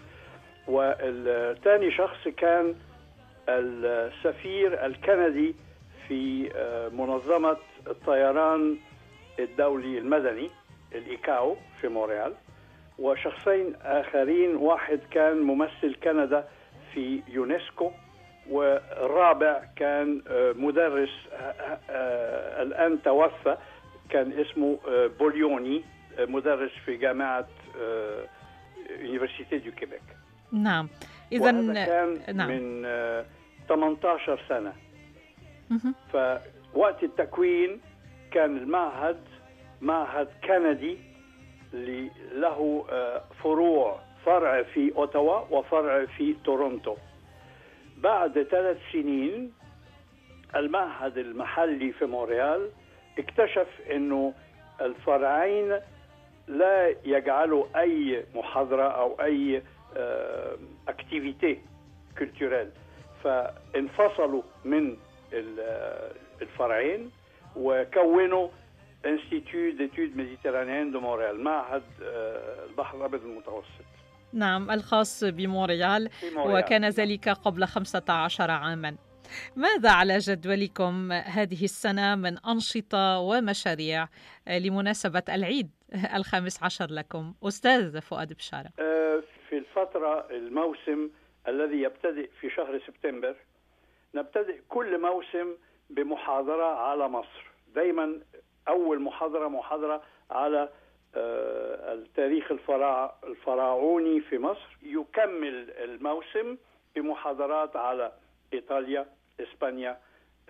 والثاني 0.67 1.91
شخص 1.91 2.27
كان 2.27 2.75
السفير 3.49 4.85
الكندي 4.85 5.55
في 6.07 6.51
آه، 6.55 6.89
منظمة 6.89 7.57
الطيران 7.87 8.77
الدولي 9.39 9.97
المدني 9.97 10.49
الإيكاو 10.95 11.55
في 11.81 11.87
مونريال. 11.87 12.33
وشخصين 12.99 13.75
آخرين 13.81 14.55
واحد 14.55 14.99
كان 15.11 15.41
ممثل 15.41 15.95
كندا 16.03 16.47
في 16.93 17.21
يونسكو 17.27 17.91
والرابع 18.49 19.63
كان 19.75 20.21
آه، 20.27 20.51
مدرس 20.51 21.27
آه، 21.89 22.61
الآن 22.61 23.01
توفى 23.01 23.57
كان 24.11 24.33
اسمه 24.33 24.79
آه، 24.87 25.07
بوليوني 25.19 25.83
آه، 26.19 26.25
مدرس 26.25 26.71
في 26.85 26.97
جامعة 26.97 27.47
Université 28.99 29.57
du 29.57 29.71
Québec 29.71 30.01
نعم. 30.51 30.89
إذا 31.31 31.51
كان 31.85 32.35
نعم. 32.35 32.49
من 32.49 32.83
18 33.69 34.39
سنة. 34.49 34.73
فوقت 36.13 37.03
التكوين 37.03 37.81
كان 38.31 38.57
المعهد 38.57 39.17
معهد 39.81 40.27
كندي 40.43 40.97
له 42.33 42.85
آه، 42.89 43.23
فروع 43.43 43.99
فرع 44.25 44.63
في 44.63 44.95
أوتاوا 44.95 45.39
وفرع 45.49 46.05
في 46.05 46.35
تورونتو. 46.43 46.95
بعد 47.97 48.43
ثلاث 48.43 48.77
سنين 48.91 49.53
المعهد 50.55 51.17
المحلي 51.17 51.91
في 51.91 52.05
مونريال 52.05 52.69
اكتشف 53.19 53.67
إنه 53.91 54.33
الفرعين 54.81 55.79
لا 56.47 56.95
يجعلوا 57.05 57.65
أي 57.75 58.25
محاضرة 58.35 58.87
أو 58.87 59.21
أي 59.21 59.63
activité 60.87 61.59
culturelle 62.17 62.69
فانفصلوا 63.23 64.43
من 64.65 64.97
الفرعين 66.41 67.11
وكونوا 67.55 68.49
Institut 69.05 69.71
d'études 69.77 70.17
méditerranéennes 70.17 70.91
de 70.91 70.99
Montréal 70.99 71.43
معهد 71.43 71.83
آه، 72.03 72.65
البحر 72.65 72.97
الأبيض 72.97 73.21
المتوسط. 73.23 73.85
نعم 74.33 74.71
الخاص 74.71 75.23
بمونريال 75.23 76.09
وكان 76.37 76.89
ذلك 76.89 77.29
قبل 77.29 77.65
15 77.65 78.51
عاما. 78.51 78.95
ماذا 79.55 79.91
على 79.91 80.17
جدولكم 80.17 81.11
هذه 81.11 81.63
السنة 81.63 82.15
من 82.15 82.37
أنشطة 82.37 83.19
ومشاريع 83.19 84.07
لمناسبة 84.47 85.23
العيد 85.29 85.69
الخامس 86.15 86.63
عشر 86.63 86.87
لكم؟ 86.91 87.33
أستاذ 87.43 88.01
فؤاد 88.01 88.33
بشارة. 88.33 88.69
آه، 88.79 89.23
في 89.49 89.57
الفترة 89.57 90.27
الموسم 90.31 91.09
الذي 91.47 91.81
يبتدئ 91.81 92.29
في 92.41 92.49
شهر 92.49 92.81
سبتمبر 92.87 93.35
نبتدئ 94.15 94.61
كل 94.69 95.01
موسم 95.01 95.55
بمحاضرة 95.89 96.75
على 96.75 97.07
مصر. 97.07 97.51
دايما 97.75 98.19
أول 98.67 99.01
محاضرة 99.01 99.47
محاضرة 99.47 100.01
على 100.31 100.69
آه، 101.15 101.93
التاريخ 101.93 102.51
الفراع 102.51 103.15
الفراعوني 103.23 104.21
في 104.21 104.37
مصر. 104.37 104.77
يكمل 104.83 105.71
الموسم 105.71 106.57
بمحاضرات 106.95 107.75
على 107.75 108.11
إيطاليا 108.53 109.05
إسبانيا 109.41 109.97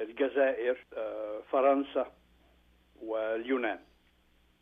الجزائر 0.01 0.86
آه، 0.97 1.41
فرنسا 1.51 2.12
واليونان. 3.01 3.80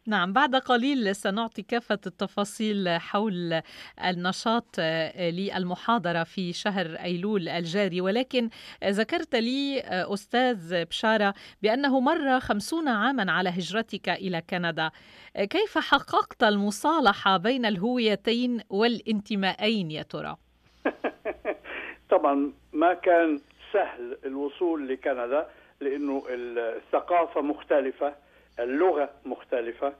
نعم 0.08 0.34
بعد 0.34 0.56
قليل 0.56 1.15
سنعطي 1.15 1.62
كافة 1.62 2.00
التفاصيل 2.08 2.89
حول 2.89 3.62
النشاط 4.06 4.76
آه، 4.80 5.30
للمحاضرة 5.30 6.24
في 6.24 6.54
شهر 6.54 6.86
أيلول 6.86 7.50
الجاري. 7.50 8.02
ولكن 8.02 8.50
ذكرت 8.84 9.36
لي 9.36 9.80
آه، 9.80 10.13
أستاذ 10.13 10.86
بشارة 10.86 11.34
بأنه 11.62 12.00
مر 12.00 12.39
خمسون 12.39 12.88
عاما 12.88 13.32
على 13.32 13.50
هجرتك 13.50 14.10
إلى 14.10 14.42
كندا. 14.50 14.92
كيف 15.36 15.78
حققت 15.78 16.44
المصالحة 16.44 17.38
بين 17.38 17.65
الهويتين 17.65 18.62
والانتمائين 18.70 19.92
يا 19.92 20.04
ترى؟ 20.04 20.38
طبعا 22.12 22.52
ما 22.74 22.94
كان 22.94 23.39
سهل 23.74 24.18
الوصول 24.26 24.88
لكندا 24.88 25.50
لأنه 25.82 26.24
الثقافة 26.30 27.42
مختلفة 27.42 28.16
اللغة 28.60 29.10
مختلفة. 29.26 29.94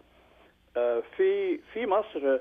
آه، 0.78 1.04
في 1.18 1.58
في 1.58 1.86
مصر 1.86 2.40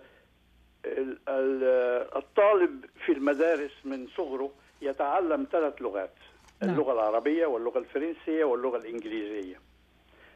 الطالب 2.17 2.85
في 3.07 3.13
المدارس 3.13 3.73
من 3.85 4.07
صغره 4.17 4.51
يتعلم 4.83 5.47
ثلاث 5.53 5.83
لغات 5.83 6.15
نعم. 6.63 6.71
اللغة 6.71 6.93
العربية 6.93 7.47
واللغة 7.47 7.79
الفرنسية 7.79 8.45
واللغة 8.45 8.77
الإنجليزية. 8.77 9.57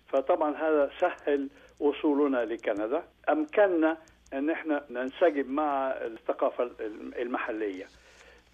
فطبعا 0.09 0.57
هذا 0.57 0.91
سهل 1.01 1.49
وصولنا 1.81 2.45
لكندا. 2.45 3.03
أمكننا 3.29 3.99
أن 4.33 4.51
إحنا 4.51 4.85
ننسجم 4.91 5.53
مع 5.53 5.89
الثقافة 5.91 6.71
المحلية. 7.19 7.87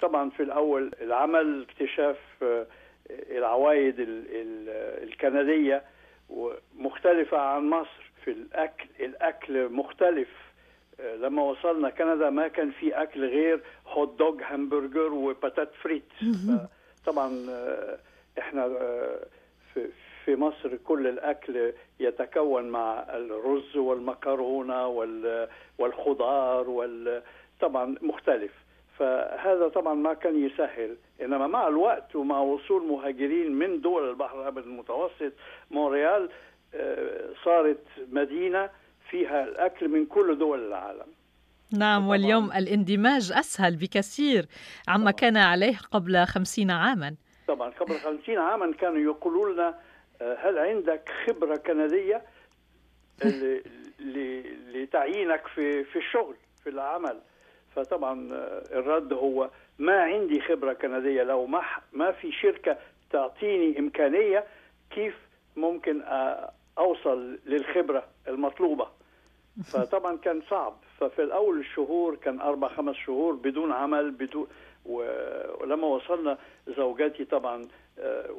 طبعا 0.01 0.31
في 0.31 0.43
الأول 0.43 0.91
العمل 1.01 1.67
اكتشاف 1.71 2.17
آه، 2.43 2.67
العوايد 3.11 3.95
الكندية 5.03 5.83
مختلفه 6.77 7.39
عن 7.39 7.71
مصر. 7.71 8.09
في 8.25 8.31
الأكل 8.31 8.87
الأكل 9.01 9.69
مختلف. 9.69 10.29
آه، 11.01 11.17
لما 11.17 11.43
وصلنا 11.43 11.91
كندا 11.91 12.31
ما 12.31 12.49
كان 12.49 12.71
في 12.71 13.03
أكل 13.03 13.25
غير 13.25 13.61
هوت 13.87 14.19
دوج 14.19 14.43
همبرجر 14.51 15.13
وباتات 15.13 15.71
فريت. 15.83 16.13
طبعا 17.07 17.47
آه، 17.51 17.99
إحنا 18.39 18.69
في 19.75 19.89
في 20.25 20.37
مصر 20.37 20.77
كل 20.77 21.07
الأكل 21.07 21.73
يتكون 22.01 22.69
مع 22.69 23.07
الرز 23.09 23.77
والمكرونة 23.77 24.87
والخضار 25.79 26.71
وال 26.71 27.23
طبعا 27.61 27.95
مختلف. 28.03 28.53
فهذا 28.99 29.69
طبعا 29.69 29.95
ما 29.95 30.15
كان 30.15 30.47
يسهل. 30.47 30.97
إنما 31.21 31.47
مع 31.47 31.69
الوقت 31.69 32.17
ومع 32.17 32.41
وصول 32.41 32.87
مهاجرين 32.87 33.53
من 33.53 33.81
دول 33.81 34.11
البحر 34.11 34.43
الأبيض 34.43 34.65
المتوسط 34.65 35.33
مونريال 35.71 36.31
آه، 36.75 37.31
صارت 37.45 37.85
مدينة 38.13 38.71
فيها 39.11 39.45
الأكل 39.45 39.89
من 39.89 40.07
كل 40.07 40.39
دول 40.39 40.67
العالم. 40.67 41.07
نعم 41.79 42.09
واليوم 42.09 42.53
الاندماج 42.53 43.33
أسهل 43.33 43.77
بكثير 43.77 44.47
عما 44.89 45.11
كان 45.11 45.37
عليه 45.37 45.77
قبل 45.93 46.25
خمسين 46.27 46.71
عاما. 46.71 47.15
طبعا 47.49 47.71
قبل 47.71 47.95
خمسين 47.95 48.39
عاما 48.39 48.73
كانوا 48.73 48.99
يقولوا 48.99 49.53
لنا 49.53 49.79
آه، 50.23 50.37
هل 50.41 50.59
عندك 50.59 51.11
خبرة 51.27 51.57
كندية 51.57 52.23
لتعيينك 54.75 55.47
في 55.47 55.85
في 55.85 55.99
الشغل 55.99 56.37
في 56.65 56.71
العمل؟ 56.71 57.21
فطبعا 57.77 58.33
آه، 58.33 58.63
الرد 58.79 59.13
هو 59.13 59.51
ما 59.79 60.03
عندي 60.03 60.41
خبرة 60.41 60.73
كندية 60.73 61.23
لو 61.23 61.47
ما 61.47 61.63
ما 61.93 62.13
في 62.13 62.33
شركة 62.33 62.77
تعطيني 63.11 63.79
إمكانية 63.79 64.45
كيف 64.91 65.15
ممكن 65.57 66.03
آه، 66.03 66.53
أوصل 66.79 67.39
للخبرة 67.47 68.05
المطلوبة. 68.29 68.89
فطبعا 69.73 70.17
كان 70.17 70.43
صعب. 70.51 70.77
ففي 71.01 71.23
الأول 71.23 71.59
الشهور 71.61 72.15
كان 72.17 72.41
أربع 72.41 72.69
خمس 72.69 72.97
شهور 72.97 73.35
بدون 73.35 73.73
عمل 73.73 74.11
بدون 74.11 74.47
ولما 74.87 75.87
وصلنا 75.87 76.39
زوجتي 76.77 77.25
طبعا 77.25 77.69
آه، 77.99 78.31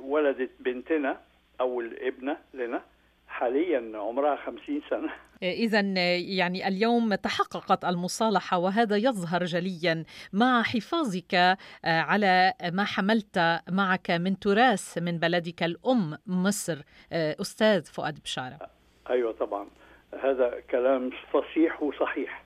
ولدت 0.00 0.50
بنتنا 0.60 1.20
أو 1.60 1.80
الابنة 1.80 2.36
لنا 2.54 2.82
حاليا 3.28 3.92
عمرها 3.94 4.36
خمسين 4.36 4.82
سنة. 4.90 5.12
إذا 5.42 5.80
يعني 6.16 6.68
اليوم 6.68 7.14
تحققت 7.14 7.84
المصالحة 7.84 8.58
وهذا 8.58 8.96
يظهر 8.96 9.44
جليا 9.44 10.04
مع 10.32 10.62
حفاظك 10.62 11.34
آه، 11.34 11.56
على 11.84 12.54
ما 12.72 12.84
حملت 12.84 13.60
معك 13.70 14.10
من 14.10 14.38
تراث 14.38 14.98
من 14.98 15.18
بلدك 15.18 15.62
الأم 15.62 16.18
مصر 16.26 16.82
آه، 17.12 17.36
أستاذ 17.40 17.84
فؤاد 17.84 18.20
بشارة. 18.20 18.58
أيوة 19.10 19.32
طبعا. 19.32 19.68
هذا 20.22 20.60
كلام 20.70 21.10
فصيح 21.32 21.82
وصحيح. 21.82 22.44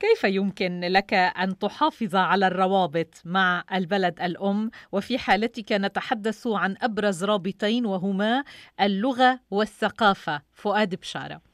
كيف 0.00 0.24
يمكن 0.24 0.80
لك 0.80 1.14
أن 1.14 1.58
تحافظ 1.58 2.16
على 2.16 2.46
الروابط 2.46 3.22
مع 3.24 3.64
البلد 3.72 4.20
الأم؟ 4.20 4.70
وفي 4.92 5.18
حالتك 5.18 5.72
نتحدث 5.72 6.46
عن 6.46 6.76
أبرز 6.82 7.24
رابطين 7.24 7.86
وهما 7.86 8.44
اللغة 8.80 9.40
والثقافة. 9.50 10.42
فؤاد 10.52 10.94
بشارة. 10.94 11.49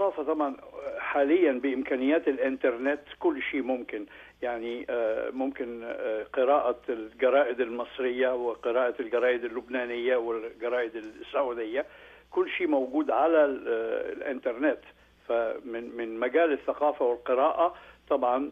والثقافه 0.00 0.32
طبعا 0.34 0.56
حاليا 0.98 1.52
بإمكانيات 1.52 2.28
الإنترنت 2.28 3.00
كل 3.18 3.42
شيء 3.42 3.62
ممكن. 3.62 4.06
يعني 4.42 4.86
آه، 4.90 5.30
ممكن 5.30 5.82
آه، 5.84 6.22
قراءة 6.32 6.80
الجرائد 6.88 7.60
المصرية 7.60 8.34
وقراءة 8.34 8.94
الجرائد 9.00 9.44
اللبنانية 9.44 10.16
والجرائد 10.16 10.96
السعودية. 10.96 11.86
كل 12.30 12.50
شيء 12.50 12.66
موجود 12.66 13.10
على 13.10 13.44
آه، 13.44 14.12
الإنترنت. 14.12 14.80
فمن 15.28 15.96
من 15.96 16.20
مجال 16.20 16.52
الثقافة 16.52 17.04
والقراءة 17.04 17.74
طبعا 18.08 18.50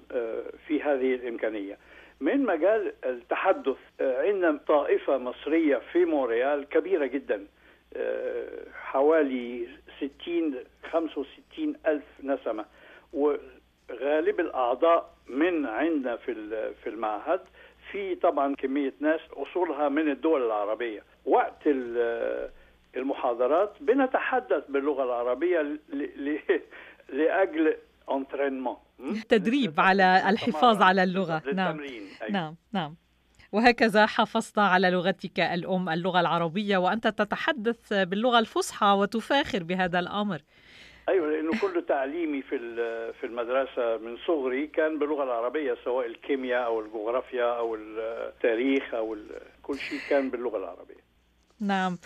في 0.67 0.83
هذه 0.83 1.15
الإمكانية. 1.15 1.79
من 2.21 2.45
مجال 2.47 2.93
التحدث 3.05 3.77
عندنا 4.01 4.61
طائفة 4.67 5.19
مصرية 5.19 5.81
في 5.93 6.05
مونريال 6.05 6.69
كبيرة 6.69 7.07
جدا 7.07 7.47
حوالي 8.75 9.69
60 10.01 10.55
65 10.93 11.75
ألف 11.87 12.05
نسمة. 12.23 12.65
وغالب 13.13 14.41
الأعضاء 14.41 15.15
من 15.29 15.67
عندنا 15.67 16.17
في 16.17 16.35
في 16.83 16.89
المعهد 16.89 17.41
في 17.91 18.15
طبعا 18.15 18.55
كمية 18.55 18.95
ناس 19.01 19.21
أصولها 19.33 19.89
من 19.89 20.11
الدول 20.11 20.47
العربية. 20.47 21.03
وقت 21.25 21.69
المحاضرات 22.97 23.73
بنتحدث 23.81 24.65
باللغة 24.69 25.05
العربية 25.05 25.79
لأجل 27.09 27.77
انترينمون 28.11 28.77
تدريب 29.29 29.81
على 29.89 30.23
الحفاظ 30.29 30.83
على 30.83 31.03
اللغة. 31.03 31.43
نعم 31.55 31.81
أيوة. 31.81 32.31
نعم 32.31 32.57
نعم. 32.73 32.95
وهكذا 33.53 34.07
حافظت 34.07 34.59
على 34.59 34.91
لغتك 34.91 35.41
الأم 35.41 35.89
اللغة 35.89 36.21
العربية 36.21 36.79
وأنت 36.79 37.07
تتحدث 37.09 37.93
باللغة 37.93 38.39
الفصحى 38.39 38.87
وتفاخر 38.87 39.63
بهذا 39.63 39.99
الأمر. 39.99 40.43
أيوه 41.09 41.31
لأنه 41.31 41.61
كل 41.61 41.85
تعليمي 41.89 42.43
في 42.43 42.59
في 43.21 43.27
المدرسة 43.27 43.97
من 43.97 44.17
صغري 44.27 44.67
كان 44.67 44.99
باللغة 44.99 45.23
العربية 45.23 45.77
سواء 45.85 46.07
الكيمياء 46.07 46.65
أو 46.65 46.81
الجغرافيا 46.81 47.59
أو 47.59 47.75
التاريخ 47.75 48.95
أو 48.95 49.17
كل 49.63 49.79
شيء 49.79 49.99
كان 50.11 50.31
باللغة 50.31 50.59
العربية. 50.59 51.09
نعم. 51.61 51.99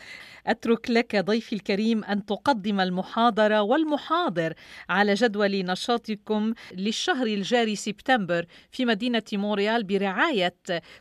أترك 0.47 0.91
لك 0.91 1.17
ضيفي 1.17 1.53
الكريم 1.55 2.05
أن 2.05 2.25
تقدم 2.27 2.81
المحاضرة 2.81 3.63
والمحاضر 3.63 4.53
على 4.89 5.15
جدول 5.15 5.51
نشاطكم 5.51 6.55
للشهر 6.77 7.27
الجاري 7.27 7.77
سبتمبر 7.77 8.45
في 8.71 8.85
مدينة 8.85 9.23
مونريال 9.33 9.85
برعاية 9.85 10.55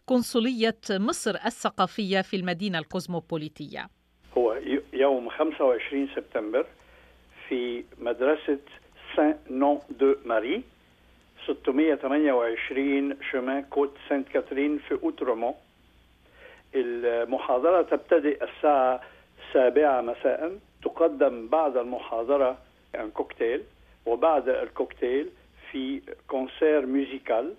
قنصليه 0.08 0.78
مصر 0.92 1.36
الثقافية 1.46 2.22
في 2.22 2.36
المدينة 2.36 2.80
الكوزموبوليتية. 2.80 3.88
هو 4.38 4.58
يوم 4.94 5.30
25 5.30 6.08
سبتمبر 6.16 6.66
في 7.50 7.84
مدرسة 8.00 8.60
سان 9.16 9.38
نون 9.50 9.80
دو 10.00 10.16
ماري 10.26 10.64
628 11.48 13.18
شمان 13.32 13.62
كوت 13.64 13.94
سانت 14.10 14.28
كاترين 14.28 14.80
في 14.88 14.94
اوترومون 15.04 15.54
المحاضرة 16.76 17.82
تبتدئ 17.82 18.44
الساعة 18.44 19.02
السابعة 19.48 20.02
مساء 20.02 20.60
تقدم 20.84 21.48
بعد 21.48 21.78
المحاضرة 21.78 22.58
عن 22.96 23.12
كوكتيل 23.12 23.64
وبعد 24.06 24.50
الكوكتيل 24.50 25.30
في 25.72 26.02
concert 26.28 26.86
musical 26.86 27.54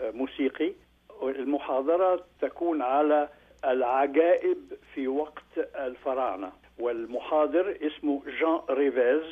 آه، 0.00 0.10
موسيقي. 0.10 0.72
المحاضرة 1.22 2.24
تكون 2.40 2.82
على 2.82 3.28
العجائب 3.64 4.58
في 4.94 5.08
وقت 5.08 5.58
الفراعنة. 5.76 6.52
والمحاضر 6.78 7.76
اسمه 7.82 8.22
جان 8.40 8.60
ريفيز 8.76 9.22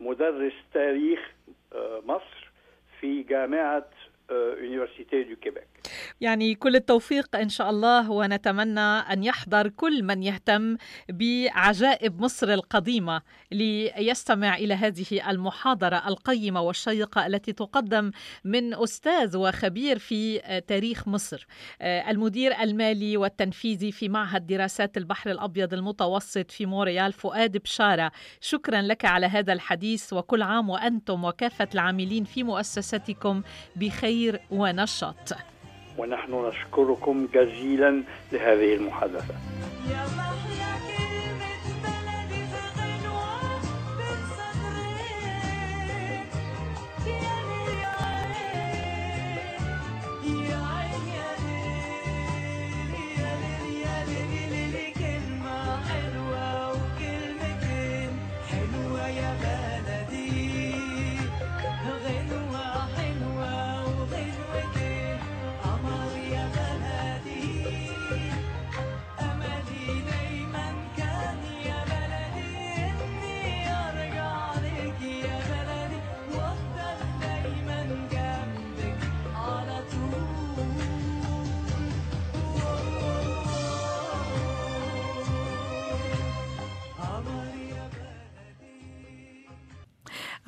مدرس 0.00 0.52
تاريخ 0.74 1.32
آه، 1.72 2.02
مصر 2.06 2.50
في 3.00 3.22
جامعة 3.22 3.84
Université 4.30 5.22
du 5.22 5.36
Québec 5.36 5.71
يعني 6.20 6.54
كل 6.54 6.76
التوفيق 6.76 7.36
إن 7.36 7.48
شاء 7.48 7.70
الله 7.70 8.10
ونتمنى 8.10 8.80
أن 8.80 9.24
يحضر 9.24 9.68
كل 9.68 10.02
من 10.02 10.22
يهتم 10.22 10.76
بعجائب 11.08 12.20
مصر 12.20 12.48
القديمة 12.48 13.22
ليستمع 13.52 14.56
إلى 14.56 14.74
هذه 14.74 15.30
المحاضرة 15.30 16.08
القيمة 16.08 16.60
والشيقة 16.60 17.26
التي 17.26 17.52
تقدم 17.52 18.10
من 18.44 18.74
أستاذ 18.74 19.36
وخبير 19.36 19.98
في 19.98 20.38
تاريخ 20.66 21.08
مصر 21.08 21.46
آه، 21.80 22.10
المدير 22.10 22.60
المالي 22.60 23.16
والتنفيذي 23.16 23.92
في 23.92 24.08
معهد 24.08 24.46
دراسات 24.46 24.96
البحر 24.96 25.30
الأبيض 25.30 25.74
المتوسط 25.74 26.50
في 26.50 26.66
مونريال 26.66 27.12
فؤاد 27.12 27.56
بشارة. 27.56 28.12
شكرا 28.40 28.82
لك 28.82 29.04
على 29.04 29.26
هذا 29.26 29.52
الحديث 29.52 30.12
وكل 30.12 30.42
عام 30.42 30.70
وأنتم 30.70 31.24
وكافة 31.24 31.68
العاملين 31.74 32.24
في 32.24 32.42
مؤسستكم 32.42 33.42
بخير 33.76 34.40
ونشاط. 34.50 35.51
ونحن 35.98 36.48
نشكركم 36.48 37.28
جزيلا 37.34 38.02
لهذه 38.32 38.74
المحادثة. 38.74 39.34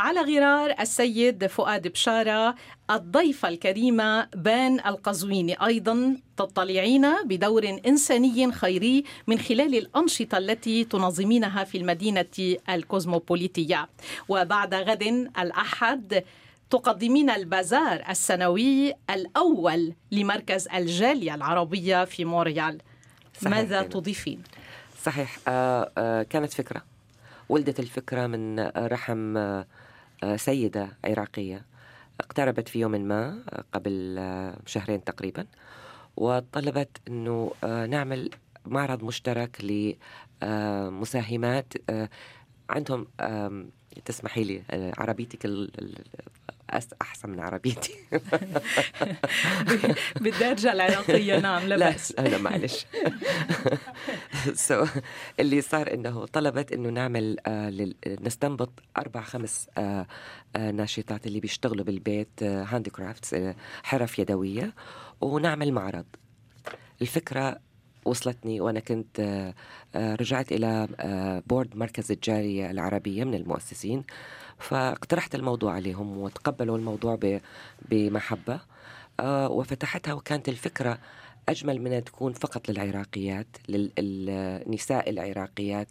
على 0.05 0.21
غرار 0.21 0.75
السيد 0.81 1.47
فؤاد 1.47 1.89
بشارة 1.89 2.55
الضيفة 2.91 3.49
الكريمة 3.49 4.29
بان 4.37 4.81
القزويني. 4.81 5.55
أيضا 5.67 6.17
تطلعين 6.37 7.07
بدور 7.25 7.79
إنساني 7.87 8.53
خيري 8.53 9.05
من 9.27 9.39
خلال 9.39 9.75
الأنشطة 9.75 10.39
التي 10.39 10.85
تنظمينها 10.85 11.65
في 11.65 11.79
المدينة 11.79 12.57
الكوزموبوليتية. 12.69 13.89
وبعد 14.29 14.75
غد 14.75 15.03
الأحد 15.39 16.25
تقدمين 16.71 17.31
البازار 17.31 18.05
السنوي 18.09 18.95
الأول 19.11 19.95
لمركز 20.13 20.69
الجالية 20.69 21.35
العربية 21.35 22.05
في 22.05 22.25
مونريال. 22.25 22.79
ماذا 23.43 23.83
تضيفين؟ 23.83 24.43
صحيح 25.03 25.39
آه 25.49 25.93
آه 25.99 26.23
كانت 26.23 26.53
فكرة 26.53 26.83
ولدت 27.49 27.81
الفكرة 27.81 28.27
من 28.27 28.61
رحم 28.77 29.37
آه 29.37 29.67
سيدة 30.37 30.89
عراقية 31.05 31.65
اقتربت 32.21 32.69
في 32.69 32.81
يوم 32.81 32.91
ما 32.91 33.43
قبل 33.73 34.21
شهرين 34.67 35.05
تقريبا 35.05 35.47
وطلبت 36.17 36.89
إنه 37.09 37.53
نعمل 37.65 38.31
معرض 38.67 39.05
مشترك 39.05 39.65
لمساهمات 40.43 41.73
عندهم 42.71 43.07
تسمحي 44.05 44.45
لي 44.45 44.63
عربيتك 44.99 45.47
أحسن 47.03 47.31
من 47.31 47.41
عربيتي. 47.41 47.95
بالدرجه 50.21 50.73
العراقية. 50.73 51.39
نعم 51.39 51.67
لا 51.69 51.77
بأس. 51.77 52.13
لا 52.19 52.39
معلش. 52.39 52.87
so 54.55 54.87
اللي 55.41 55.61
صار 55.61 55.95
إنه 55.95 56.27
طلبت 56.27 56.73
إنه 56.73 56.89
نعمل 56.89 57.37
آه 57.47 57.73
نستنبط 58.21 58.73
أربع 58.99 59.21
خمس 59.23 59.69
آه 59.79 60.07
آه 60.57 60.71
ناشطات 60.71 61.27
اللي 61.27 61.41
بيشتغلوا 61.41 61.85
بالبيت 61.85 62.43
handcrafts 62.43 63.37
حرف 63.83 64.19
يدوية 64.19 64.75
ونعمل 65.21 65.73
معرض. 65.73 66.05
الفكرة 67.03 67.61
وصلتني 68.05 68.61
وأنا 68.61 68.81
كنت 68.81 69.21
آه، 69.21 69.55
آه، 69.95 70.15
رجعت 70.15 70.53
إلى 70.53 70.89
board 71.47 71.77
مركز 71.77 72.13
الجالية 72.13 72.71
العربية 72.71 73.25
من 73.25 73.35
المؤسسين 73.35 74.05
فاقترحت 74.59 75.35
الموضوع 75.35 75.73
عليهم 75.73 76.19
وتقبلوا 76.19 76.79
الموضوع 76.79 77.19
بمحبة 77.91 78.61
آه، 79.21 79.49
وفتحتها 79.49 80.15
وكانت 80.15 80.49
الفكرة 80.49 80.99
أجمل 81.49 81.81
من 81.83 81.93
أن 81.93 82.05
تكون 82.05 82.33
فقط 82.33 82.69
للعراقيات 82.69 83.47
للنساء 83.69 85.11
العراقيات 85.11 85.89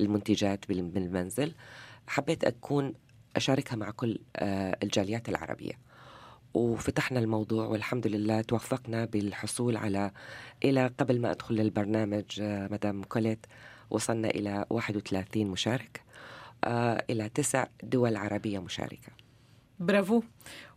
المنتجات 0.00 0.68
بالمنزل. 0.68 1.52
حبيت 2.06 2.44
أكون 2.44 2.94
أشاركها 3.36 3.76
مع 3.76 3.90
كل 3.90 4.18
آه، 4.36 4.76
الجاليات 4.82 5.28
العربية. 5.28 5.72
وفتحنا 6.54 7.20
الموضوع 7.20 7.66
والحمد 7.66 8.06
لله 8.06 8.40
توفقنا 8.40 9.04
بالحصول 9.04 9.76
على 9.76 10.10
إلى 10.64 10.86
قبل 10.98 11.20
ما 11.20 11.30
أدخل 11.30 11.54
للبرنامج 11.54 12.24
آه، 12.40 12.68
مدام 12.70 13.02
كوليت 13.02 13.46
وصلنا 13.90 14.28
إلى 14.28 14.64
31 14.70 15.46
مشارك 15.46 16.00
آه، 16.64 17.04
إلى 17.10 17.28
تسع 17.28 17.66
دول 17.82 18.16
عربية 18.16 18.58
مشاركة. 18.58 19.12
برافو 19.80 20.22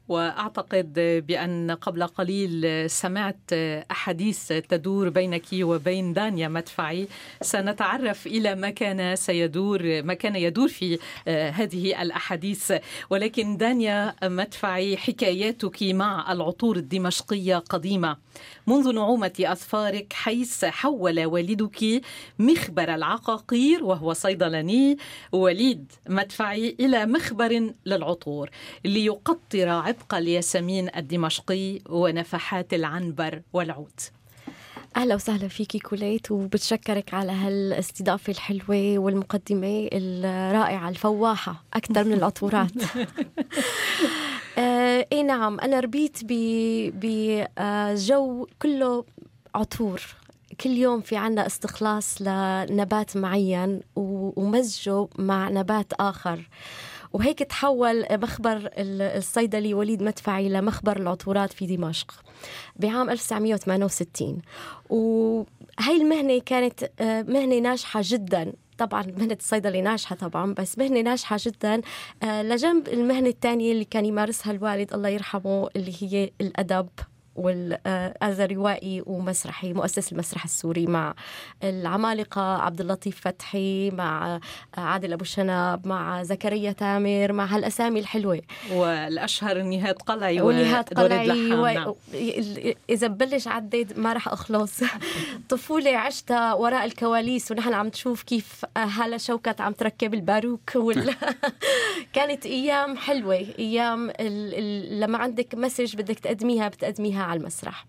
وأعتقد 0.08 0.94
بأن 1.28 1.72
قبل 1.72 2.08
قليل 2.08 2.90
سمعت 2.90 3.54
أحاديث 3.92 4.48
تدور 4.48 5.10
بينك 5.10 5.46
وبين 5.54 6.14
دانيا 6.14 6.48
مدفعي. 6.48 7.08
سنتعرف 7.42 8.28
إلى 8.28 8.56
ما 8.56 8.70
كان 8.70 9.16
سيدور 9.16 10.04
ما 10.04 10.14
كان 10.14 10.36
يدور 10.36 10.68
في 10.68 11.00
هذه 11.28 12.02
الأحاديث. 12.02 12.74
ولكن 13.10 13.58
دانيا 13.58 14.16
مدفعي 14.24 14.98
حكاياتك 14.98 15.84
مع 15.84 16.32
العطور 16.32 16.78
الدمشقية 16.78 17.58
قديمة. 17.58 18.18
منذ 18.68 18.92
نعومة 18.92 19.34
أظفارك 19.40 20.14
حيث 20.14 20.66
حول 20.66 21.26
والدك 21.26 22.02
مخبر 22.40 22.96
العقاقير 22.96 23.84
وهو 23.84 24.14
صيدلاني 24.14 24.98
وليد 25.32 25.92
مدفعي 26.10 26.76
إلى 26.80 27.06
مخبر 27.06 27.74
للعطور 27.86 28.50
ليقطر 28.86 29.70
عبق 29.96 30.16
الياسمين 30.16 30.90
الدمشقي 30.96 31.80
ونفحات 31.90 32.74
العنبر 32.74 33.42
والعود. 33.54 34.00
أهلا 34.98 35.16
وسهلا 35.16 35.48
فيكي 35.48 35.80
كوليت 35.80 36.32
وبتشكرك 36.32 37.14
على 37.14 37.32
هالاستضافة 37.32 38.32
الحلوة 38.32 39.00
والمقدمة 39.00 39.90
الرائعة 39.94 40.90
الفواحة 40.90 41.64
أكثر 41.74 42.04
من 42.04 42.14
العطورات. 42.14 42.72
آه 44.58 45.08
إي 45.12 45.24
نعم 45.24 45.60
أنا 45.60 45.80
ربيت 45.80 46.18
بجو 46.94 48.48
كله 48.62 49.06
عطور. 49.56 50.02
كل 50.62 50.70
يوم 50.70 51.02
في 51.02 51.18
عنا 51.18 51.46
استخلاص 51.46 52.22
لنبات 52.22 53.18
معين 53.18 53.82
ومزجه 53.96 55.08
مع 55.18 55.50
نبات 55.50 55.94
آخر. 55.94 56.50
وهيك 57.16 57.40
تحول 57.40 58.06
مخبر 58.12 58.70
الصيدلي 58.78 59.74
وليد 59.74 60.04
مدفعي 60.04 60.50
لمخبر 60.50 60.98
العطورات 60.98 61.54
في 61.54 61.66
دمشق 61.66 62.12
بعام 62.76 63.10
1968 63.10 64.42
وهي 64.90 65.96
المهنة 66.02 66.40
كانت 66.40 66.92
آه، 67.00 67.22
مهنة 67.22 67.60
ناجحة 67.60 68.02
جدا. 68.04 68.54
طبعا 68.78 69.04
مهنة 69.18 69.38
الصيدلي 69.40 69.82
ناجحة 69.82 70.16
طبعا 70.16 70.54
بس 70.54 70.78
مهنة 70.78 71.02
ناجحة 71.02 71.38
جدا 71.40 71.82
آه، 72.24 72.44
لجنب 72.44 72.88
المهنة 72.88 73.30
الثانية 73.30 73.72
اللي 73.72 73.86
كان 73.86 74.06
يمارسها 74.06 74.52
الوالد 74.52 74.94
الله 74.94 75.10
يرحمه 75.10 75.70
اللي 75.76 75.94
هي 76.02 76.32
الأدب. 76.42 76.88
هذا 78.24 78.46
روائي 78.46 79.04
ومسرحي 79.06 79.74
مؤسس 79.74 80.12
المسرح 80.12 80.44
السوري 80.44 80.86
مع 80.86 81.14
العمالقة 81.64 82.42
عبد 82.42 82.82
اللطيف 82.82 83.20
فتحي 83.22 83.90
مع 83.90 84.40
عادل 84.78 85.14
أبو 85.14 85.24
شنب 85.24 85.88
مع 85.88 86.24
زكريا 86.24 86.72
تامر 86.72 87.32
مع 87.32 87.46
هالأسامي 87.46 88.00
الحلوة 88.00 88.42
والأشهر 88.72 89.62
نهاد 89.62 89.96
قلعي 89.96 90.42
ونهاد 90.42 90.94
قلعي 90.94 91.54
و... 91.54 91.68
نعم. 91.68 91.94
إذا 92.90 93.08
ببلش 93.08 93.48
عدد 93.48 94.00
ما 94.00 94.14
راح 94.14 94.28
أخلص 94.28 94.84
طفولة 95.50 95.98
عشتها 95.98 96.54
وراء 96.54 96.86
الكواليس 96.86 97.52
ونحن 97.52 97.74
عم 97.74 97.90
تشوف 97.90 98.24
كيف 98.24 98.66
هلا 98.78 99.18
شوكت 99.18 99.62
عم 99.62 99.74
تركب 99.74 100.14
الباروك 100.14 100.72
وال... 100.86 101.16
كانت 102.14 102.46
أيام 102.46 102.98
حلوة 102.98 103.46
أيام 103.60 104.10
ال... 104.10 104.16
ال... 104.20 105.00
لما 105.00 105.18
عندك 105.18 105.56
message 105.56 105.96
بدك 105.96 106.20
تقدميها 106.20 106.68
بتقدميها 106.68 107.25
على 107.26 107.40
المسرح. 107.40 107.86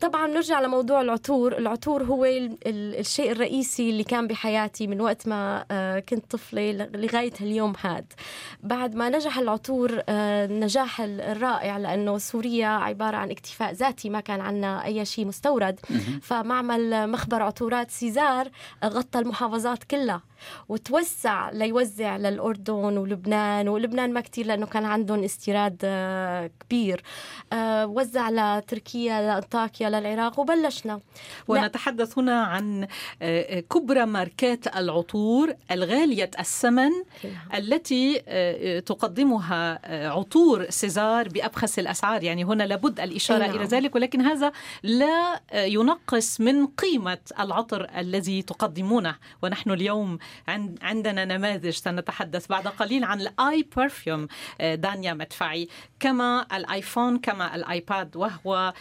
طبعا 0.00 0.26
نرجع 0.26 0.60
لموضوع 0.60 1.00
العطور. 1.00 1.58
العطور 1.58 2.02
هو 2.02 2.24
الشيء 2.66 3.32
الرئيسي 3.32 3.90
اللي 3.90 4.04
كان 4.04 4.26
بحياتي 4.26 4.86
من 4.86 5.00
وقت 5.00 5.28
ما 5.28 5.64
آه، 5.70 5.98
كنت 5.98 6.30
طفلة 6.30 6.72
لغاية 6.94 7.32
اليوم 7.40 7.72
هاد. 7.80 8.12
بعد 8.62 8.94
ما 8.94 9.08
نجح 9.08 9.38
العطور 9.38 10.02
آه، 10.08 10.44
النجاح 10.44 11.00
الرائع 11.00 11.76
لأنه 11.78 12.18
سوريا 12.18 12.66
عبارة 12.66 13.16
عن 13.16 13.30
اكتفاء 13.30 13.72
ذاتي 13.72 14.10
ما 14.10 14.20
كان 14.20 14.40
عندنا 14.40 14.84
أي 14.84 15.04
شيء 15.04 15.26
مستورد. 15.26 15.80
فمعمل 16.22 17.10
مخبر 17.10 17.42
عطورات 17.42 17.90
سيزار 17.90 18.48
غطى 18.84 19.18
المحافظات 19.18 19.84
كلها 19.84 20.22
وتوسع 20.68 21.50
ليوزع 21.50 22.16
للأردن 22.16 22.98
ولبنان 22.98 23.68
ولبنان 23.68 24.12
ما 24.12 24.20
كتير 24.20 24.46
لأنه 24.46 24.66
كان 24.66 24.84
عندهم 24.84 25.24
استيراد 25.24 25.76
كبير. 26.60 27.02
وزع 27.84 28.30
لتركيا 28.30 29.38
لأنطاكيا 29.52 29.90
للعراق 29.90 30.40
وبلشنا. 30.40 31.00
ونتحدث 31.48 32.18
هنا 32.18 32.42
عن 32.42 32.86
آه، 33.22 33.60
كبرى 33.60 34.06
ماركات 34.06 34.76
العطور 34.76 35.54
الغالية 35.70 36.30
الثمن. 36.38 36.90
التي 37.54 38.22
آه، 38.28 38.78
تقدمها 38.80 39.78
آه، 39.84 40.08
عطور 40.08 40.70
سيزار 40.70 41.28
بأبخس 41.28 41.78
الأسعار. 41.78 42.22
يعني 42.22 42.44
هنا 42.44 42.62
لابد 42.62 43.00
الإشارة 43.00 43.46
نعم. 43.46 43.56
إلى 43.56 43.64
ذلك 43.64 43.94
ولكن 43.94 44.20
هذا 44.20 44.52
لا 44.82 45.40
ينقص 45.54 46.40
من 46.40 46.66
قيمة 46.66 47.18
العطر 47.40 47.90
الذي 47.96 48.42
تقدمونه. 48.42 49.14
ونحن 49.42 49.70
اليوم 49.70 50.18
عندنا 50.82 51.24
نماذج 51.24 51.70
سنتحدث 51.70 52.46
بعد 52.46 52.68
قليل 52.68 53.04
عن 53.04 53.20
ال 53.20 53.66
eau 53.76 53.90
de 53.90 53.99
parfum 53.99 54.26
دانيا 54.60 55.14
مدفعي. 55.14 55.68
كما 56.00 56.46
الآيفون 56.56 57.18
كما 57.18 57.54
الآيباد 57.54 58.16
وهو 58.16 58.72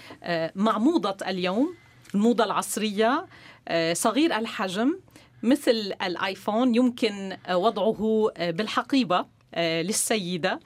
مع 0.61 0.77
موضة 0.77 1.17
اليوم 1.27 1.75
الموضة 2.15 2.43
العصرية 2.43 3.25
آه، 3.67 3.93
صغير 3.93 4.37
الحجم 4.37 4.99
مثل 5.43 5.93
الآيفون 6.03 6.75
يمكن 6.75 7.37
وضعه 7.51 8.31
آه، 8.37 8.51
بالحقيبة 8.51 9.25
آه، 9.53 9.81
للسيدة. 9.81 10.59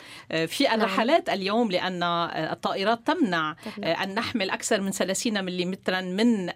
في 0.47 0.63
نعم. 0.63 0.81
الرحلات 0.81 1.29
اليوم 1.29 1.71
لأن 1.71 2.03
الطائرات 2.03 3.07
تمنع 3.07 3.55
أن 3.77 4.15
نحمل 4.15 4.49
أكثر 4.49 4.81
من 4.81 4.91
30 4.91 5.45
ملم 5.45 5.77
من 6.15 6.51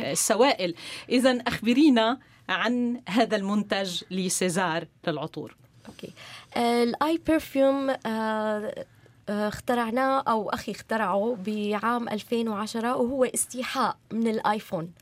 السوائل. 0.00 0.74
إذا 1.08 1.38
أخبرينا 1.46 2.18
عن 2.48 3.00
هذا 3.08 3.36
المنتج 3.36 4.02
لسيزار 4.10 4.84
للعطور. 5.06 5.56
OK. 5.88 6.12
ال 6.56 7.20
iPerfume 7.28 7.90
اخترعناه 9.30 10.22
أو 10.28 10.50
أخي 10.50 10.72
اخترعه 10.72 11.36
بعام 11.46 12.08
2010 12.08 12.96
وهو 12.96 13.24
استيحاء 13.24 13.96
من 14.12 14.28
الآيفون. 14.28 14.92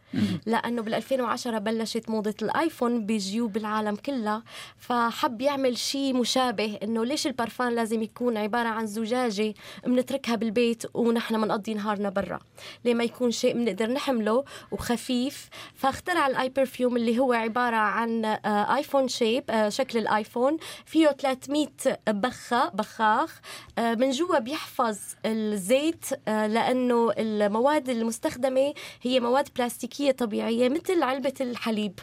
لأنه 0.46 0.82
بال 0.82 0.94
2010 0.94 1.58
بلشت 1.58 2.10
موضة 2.10 2.34
الآيفون 2.42 3.06
بجيوب 3.06 3.56
العالم 3.56 3.96
كلها 3.96 4.42
فحب 4.78 5.40
يعمل 5.40 5.78
شيء 5.78 6.14
مشابه 6.14 6.78
إنه 6.82 7.04
ليش 7.04 7.26
البرفان 7.26 7.74
لازم 7.74 8.02
يكون 8.02 8.36
عبارة 8.36 8.68
عن 8.68 8.86
زجاجة 8.86 9.54
بنتركها 9.86 10.36
بالبيت 10.36 10.82
ونحن 10.94 11.40
بنقضي 11.40 11.74
نهارنا 11.74 12.08
برا؟ 12.08 12.38
ليه 12.84 12.94
ما 12.94 13.04
يكون 13.04 13.30
شيء 13.30 13.54
بنقدر 13.54 13.90
نحمله 13.90 14.44
وخفيف؟ 14.70 15.48
فاخترع 15.74 16.26
ال 16.26 16.48
iPerfume 16.48 16.96
اللي 16.96 17.18
هو 17.18 17.32
عبارة 17.32 17.76
عن 17.76 18.24
آيفون 18.44 19.02
آه، 19.02 19.06
شيب 19.06 19.44
آه، 19.50 19.68
شكل 19.68 19.98
الآيفون. 19.98 20.56
فيه 20.86 21.08
300 21.08 21.68
بخة 22.08 22.68
بخاخ. 22.68 23.40
آه، 23.78 23.94
من 23.94 24.10
جوا 24.10 24.38
بيحفظ 24.38 24.98
الزيت 25.26 26.06
لأنه 26.26 27.12
المواد 27.18 27.88
المستخدمة 27.88 28.74
هي 29.02 29.20
مواد 29.20 29.48
بلاستيكية. 29.56 29.97
بلاستيكيه 29.98 30.10
طبيعية 30.26 30.68
مثل 30.68 31.02
علبة 31.02 31.32
الحليب. 31.40 31.98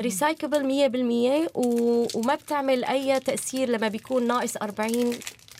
ريسايكبل 0.00 0.62
100% 1.46 1.50
وما 2.14 2.34
بتعمل 2.34 2.84
أي 2.84 3.20
تأثير 3.20 3.68
لما 3.68 3.88
بيكون 3.88 4.26
ناقص 4.26 4.56
40 4.56 5.14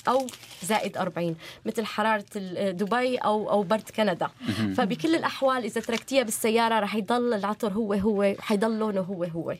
أو 0.08 0.26
زائد 0.62 0.96
40 0.96 1.36
مثل 1.66 1.84
حرارة 1.84 2.24
دبي 2.70 3.16
أو 3.16 3.50
أو 3.50 3.62
برد 3.62 3.90
كندا. 3.96 4.28
فبكل 4.76 5.14
الأحوال 5.14 5.64
إذا 5.64 5.80
تركتيها 5.80 6.22
بالسيارة 6.22 6.78
رح 6.80 6.94
يضل 6.94 7.34
العطر 7.34 7.72
هو 7.72 7.92
هو 7.92 8.34
حيضل 8.40 8.78
لونه 8.78 9.00
هو 9.00 9.24
هو. 9.24 9.54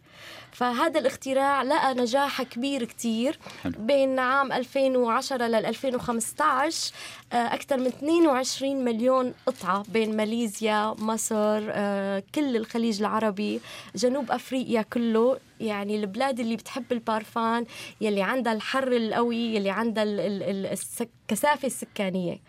فهذا 0.53 1.01
الاختراع 1.01 1.63
لقى 1.63 1.95
نجاح 1.95 2.43
كبير 2.43 2.85
كتير 2.85 3.39
بين 3.65 4.19
عام 4.19 4.53
2010 4.53 5.47
لل 5.47 5.67
2015 5.67 6.93
أكثر 7.33 7.77
من 7.77 7.87
22 7.87 8.85
مليون 8.85 9.35
قطعة 9.47 9.85
بين 9.89 10.17
ماليزيا 10.17 10.95
مصر 10.99 11.61
آه، 11.71 12.23
كل 12.35 12.57
الخليج 12.57 13.01
العربي 13.01 13.61
جنوب 13.97 14.31
أفريقيا 14.31 14.83
كله. 14.83 15.39
يعني 15.61 15.97
البلاد 15.97 16.41
اللي 16.41 16.57
بتحب 16.57 16.85
البارفان 16.93 17.67
يلي 18.01 18.23
عندها 18.23 18.53
الحر 18.53 18.93
القوي 18.93 19.55
يلي 19.55 19.71
عندها 19.71 20.05
sick 20.91 21.11
الكثافه 21.31 21.67
السكانية. 21.67 22.41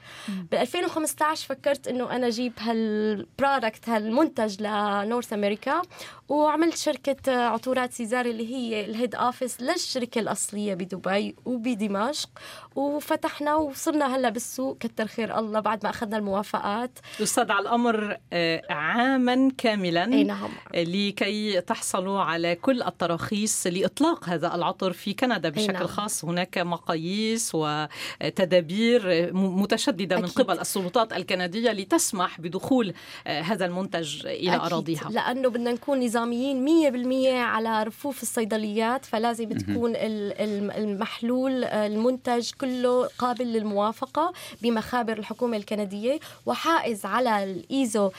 بال 0.52 0.60
2015 0.60 1.48
فكرت 1.48 1.88
إنه 1.88 2.16
أنا 2.16 2.28
أجيب 2.28 2.54
هال 2.60 2.89
product 2.89 3.90
هالمنتج 3.90 4.62
ل 4.62 4.74
North 4.74 5.34
America 5.34 5.82
وعملت 6.30 6.78
شركة 6.78 7.32
عطورات 7.46 7.94
سيزار 7.94 8.26
اللي 8.26 8.54
هي 8.56 8.86
الهيد 8.86 9.16
أوفيس 9.16 9.62
للشركة 9.62 10.20
الأصلية 10.20 10.74
بدبي 10.74 11.36
وبدمشق. 11.46 12.30
وفتحنا 12.76 13.56
وصرنا 13.56 14.16
هلأ 14.16 14.30
بالسوق 14.30 14.78
كتر 14.78 15.08
خير 15.08 15.40
الله 15.40 15.60
بعد 15.60 15.84
ما 15.84 15.90
أخذنا 15.90 16.18
الموافقات. 16.18 17.00
أستاذ 17.22 17.52
على 17.52 17.62
الأمر 17.62 18.18
آه، 18.34 18.62
عاما 18.70 19.52
كاملا. 19.58 20.04
أي 20.04 20.24
نعم. 20.24 20.50
لكي 20.74 21.62
تحصلوا 21.62 22.20
على 22.20 22.56
كل 22.56 22.82
التراخيص 22.84 23.68
لإطلاق 23.68 24.30
هذا 24.30 24.56
العطر 24.56 24.94
في 24.94 25.14
كندا 25.14 25.50
بشكل 25.50 25.74
نعم. 25.74 25.88
خاص. 25.88 26.26
هناك 26.26 26.58
مقاييس 26.58 27.52
وتدابير 27.56 28.71
متشددة 29.34 30.16
أكيد. 30.16 30.26
من 30.26 30.32
قبل 30.32 30.60
السلطات 30.60 31.14
الكندية 31.14 31.72
لتسمح 31.72 32.42
بدخول 32.42 32.94
آه، 33.28 33.42
هذا 33.42 33.66
المنتج 33.66 34.26
إلى 34.26 34.56
أكيد. 34.56 34.74
أراضيها 34.74 35.10
لأنه 35.10 35.50
بدنا 35.50 35.72
نكون 35.72 36.06
نظاميين 36.06 36.66
100% 36.66 37.28
على 37.28 37.84
رفوف 37.84 38.22
الصيدليات 38.24 39.06
فلازم 39.06 39.50
تكون 39.50 39.94
المحلول 39.96 41.64
آه، 41.64 41.88
المنتج 41.88 42.52
كله 42.62 43.10
قابل 43.18 43.46
للموافقة 43.46 44.34
بمخابر 44.62 45.18
الحكومة 45.18 45.58
الكندية 45.58 46.20
وحائز 46.46 47.06
على 47.06 47.44
الإيزو 47.44 48.12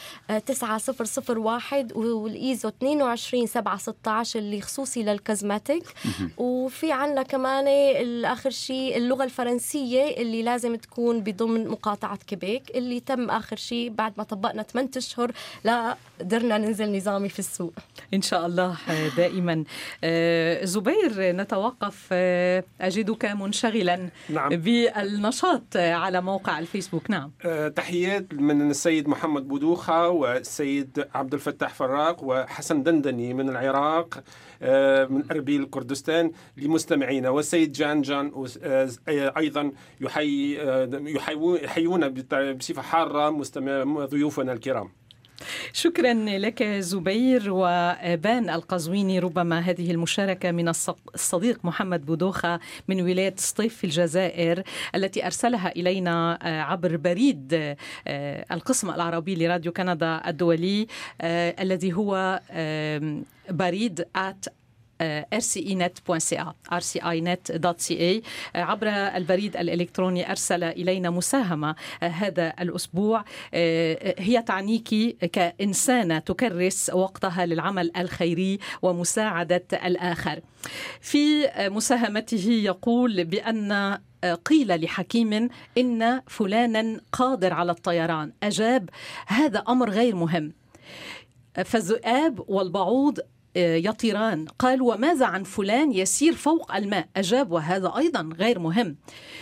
9001 0.47 1.93
والإيزو 1.97 2.69
22716 2.69 4.39
اللي 4.39 4.61
خصوصي 4.61 5.03
للكازماتيك 5.03 5.85
وفي 6.39 6.93
عنا 6.93 7.23
كمان 7.23 7.69
الآخر 8.03 8.51
شيء 8.51 8.97
اللغة 8.97 9.25
الفرنسية 9.25 10.17
اللي 10.17 10.41
لازم 10.43 10.76
تكون 10.76 11.20
بضمن 11.20 11.68
مقاطعة 11.68 12.16
كيبيك 12.16 12.70
اللي 12.74 13.01
تم 13.01 13.30
آخر 13.30 13.57
شيء 13.57 13.90
بعد 13.90 14.12
ما 14.18 14.24
طبقنا 14.24 14.62
8 14.62 14.90
أشهر 14.97 15.32
لا 15.64 15.97
قدرنا 16.20 16.59
ننزل 16.59 16.97
نظامي 16.97 17.28
في 17.28 17.38
السوق. 17.38 17.72
إن 18.14 18.22
شاء 18.22 18.47
الله 18.47 18.76
دائما. 19.16 19.64
آه، 20.05 20.64
زبير 20.64 21.12
نتوقف 21.18 22.09
آه، 22.12 22.64
أجدك 22.80 23.24
منشغلا 23.24 24.09
نعم. 24.30 24.49
بالنشاط 24.49 25.76
على 25.76 26.20
موقع 26.20 26.59
الفيسبوك. 26.59 27.11
نعم. 27.11 27.30
آه، 27.45 27.68
تحيات 27.68 28.34
من 28.34 28.70
السيد 28.70 29.09
محمد 29.09 29.49
بودوخة 29.49 30.09
والسيد 30.09 31.07
عبد 31.14 31.34
الفتاح 31.34 31.74
فراق 31.74 32.24
وحسن 32.24 32.82
دندني 32.82 33.34
من 33.34 33.49
العراق. 33.49 34.16
آه، 34.16 34.22
من 35.07 35.31
أربيل 35.31 35.65
كردستان 35.65 36.33
لمستمعينا. 36.57 37.31
والسيد 37.31 37.73
جان 37.73 38.03
جان 38.03 38.33
آه، 38.63 38.89
أيضا 39.37 39.73
يحيي 40.01 40.63
آه، 40.63 40.89
يحيون 40.93 42.05
حارة 42.83 43.31
مستمع 43.31 44.05
ضيوفنا 44.05 44.53
الكرام. 44.53 44.89
شكرا 45.72 46.14
لك 46.14 46.62
زبير 46.62 47.43
وبان 47.49 48.51
القزويني 48.51 49.18
ربما 49.18 49.61
هذه 49.61 49.90
المشاركة 49.90 50.51
من 50.51 50.68
الصديق 50.68 51.64
محمد 51.64 52.07
بودوخة 52.07 52.61
من 52.88 53.03
ولاية 53.03 53.34
سطيف 53.36 53.76
في 53.76 53.84
الجزائر 53.84 54.62
التي 54.95 55.26
أرسلها 55.26 55.72
إلينا 55.76 56.38
عبر 56.43 56.97
بريد 56.97 57.76
القسم 58.53 58.90
العربي 58.90 59.34
لراديو 59.34 59.72
كندا 59.72 60.22
الدولي 60.28 60.86
الذي 61.61 61.93
هو 61.93 62.40
بريد 63.51 64.05
at 64.18 64.62
rcinet.ca 65.35 66.55
rcinet.ca 66.73 68.23
عبر 68.55 68.89
البريد 68.89 69.57
الإلكتروني 69.57 70.31
أرسل 70.31 70.65
إلينا 70.65 71.11
مساهمة 71.11 71.75
هذا 72.03 72.53
الأسبوع. 72.61 73.25
هي 74.19 74.43
تعنيك 74.47 74.89
كإنسانة 75.33 76.19
تكرس 76.19 76.91
وقتها 76.95 77.47
للعمل 77.47 77.93
الخيري 77.97 78.59
ومساعدة 78.83 79.65
الآخر. 79.73 80.41
في 81.01 81.51
مساهمته 81.59 82.51
يقول 82.51 83.25
بأن 83.25 83.99
قيل 84.45 84.85
لحكيم 84.85 85.49
إن 85.79 86.21
فلانا 86.27 87.01
قادر 87.13 87.53
على 87.53 87.73
الطيران. 87.73 88.33
أجاب 88.43 88.91
هذا 89.27 89.59
أمر 89.69 89.91
غير 89.91 90.17
مهم. 90.17 90.53
فالذئاب 91.65 92.45
والبعوض 92.49 93.19
آه، 93.19 93.25
يطيران. 93.57 94.47
قال 94.59 94.83
وماذا 94.83 95.27
عن 95.27 95.45
فلان 95.45 95.93
يسير 95.93 96.33
فوق 96.33 96.75
الماء؟ 96.75 97.09
أجاب 97.17 97.53
وهذا 97.53 97.93
أيضا 97.97 98.31
غير 98.37 98.59
مهم. 98.59 98.97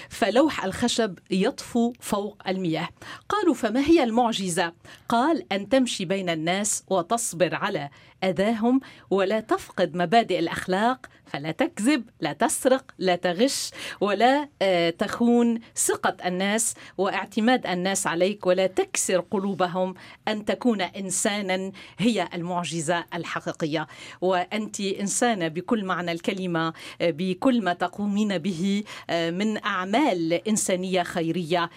فلوح 0.08 0.64
الخشب 0.64 1.18
يطفو 1.30 1.92
فوق 2.00 2.42
المياه. 2.48 2.88
قالوا 3.28 3.54
فما 3.54 3.80
هي 3.80 4.04
المعجزة؟ 4.04 4.72
قال 5.08 5.52
أن 5.52 5.68
تمشي 5.68 6.04
بين 6.04 6.30
الناس 6.30 6.84
وتصبر 6.88 7.54
على 7.54 7.90
أذاهم 8.24 8.80
ولا 9.10 9.40
تفقد 9.40 9.96
مبادئ 9.96 10.38
الأخلاق 10.38 11.06
فلا 11.26 11.50
تكذب 11.50 12.04
لا 12.20 12.32
تسرق 12.32 12.84
لا 12.98 13.16
تغش 13.16 13.70
ولا 14.00 14.48
آه، 14.62 14.90
تخون 14.90 15.60
ثقة 15.76 16.16
الناس 16.26 16.74
واعتماد 16.98 17.66
الناس 17.66 18.06
عليك 18.06 18.46
ولا 18.46 18.66
تكسر 18.66 19.20
قلوبهم 19.20 19.94
أن 20.28 20.44
تكون 20.44 20.80
إنسانا 20.80 21.72
هي 21.98 22.28
المعجزة 22.34 23.04
الحقيقية. 23.14 23.86
وأنت 24.20 24.80
إنسانة 24.80 25.48
بكل 25.48 25.84
معنى 25.84 26.12
الكلمة 26.12 26.72
آه، 27.00 27.10
بكل 27.10 27.62
ما 27.64 27.72
تقومين 27.72 28.38
به 28.38 28.84
آه، 29.10 29.30
من 29.30 29.64
أعمال 29.64 30.32
إنسانية 30.48 31.02
خيرية. 31.02 31.70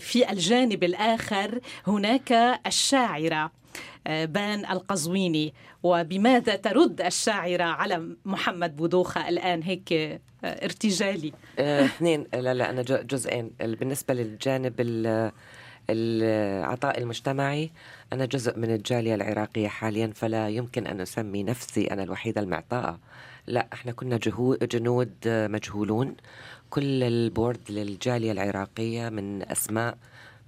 في 0.00 0.30
الجانب 0.30 0.84
الآخر 0.84 1.60
هناك 1.86 2.60
الشاعرة. 2.66 3.50
بان 4.06 4.66
القزويني 4.66 5.54
وبماذا 5.82 6.56
ترد 6.56 7.00
الشاعرة 7.00 7.64
على 7.64 8.16
محمد 8.24 8.76
بودوخة 8.76 9.28
الآن 9.28 9.62
هيك 9.62 9.92
آه، 9.92 10.20
ارتجالي؟ 10.44 11.32
آه، 11.58 11.84
اثنين. 11.84 12.26
لا 12.34 12.54
لا 12.54 12.70
أنا 12.70 12.82
جزئين. 12.82 13.50
بالنسبة 13.60 14.14
للجانب 14.14 14.74
العطاء 15.90 16.98
المجتمعي 16.98 17.70
أنا 18.12 18.24
جزء 18.24 18.58
من 18.58 18.74
الجالية 18.74 19.14
العراقية 19.14 19.68
حاليا 19.68 20.12
فلا 20.14 20.48
يمكن 20.48 20.86
أن 20.86 21.00
أسمي 21.00 21.42
نفسي 21.42 21.84
أنا 21.86 22.02
الوحيدة 22.02 22.40
المعطاءة. 22.40 22.98
لا 23.46 23.66
إحنا 23.72 23.92
كنا 23.92 24.16
جنود 24.62 25.12
مجهولون. 25.26 26.16
كل 26.70 27.02
البورد 27.02 27.60
للجالية 27.70 28.32
العراقية 28.32 29.08
من 29.08 29.42
أسماء 29.42 29.98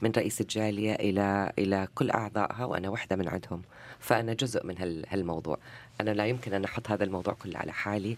من 0.03 0.13
رئيس 0.17 0.41
الجالية 0.41 0.95
إلى 0.95 1.53
إلى 1.59 1.89
كل 1.95 2.11
أعضائها 2.11 2.65
وأنا 2.65 2.89
واحدة 2.89 3.17
من 3.17 3.29
عندهم. 3.29 3.63
فأنا 4.01 4.33
جزء 4.33 4.67
من 4.67 5.05
هالموضوع. 5.09 5.59
أنا 6.01 6.11
لا 6.11 6.27
يمكن 6.27 6.55
أن 6.55 6.65
أحط 6.65 6.91
هذا 6.91 7.05
الموضوع 7.05 7.35
كله 7.35 7.59
على 7.59 7.73
حالي. 7.73 8.17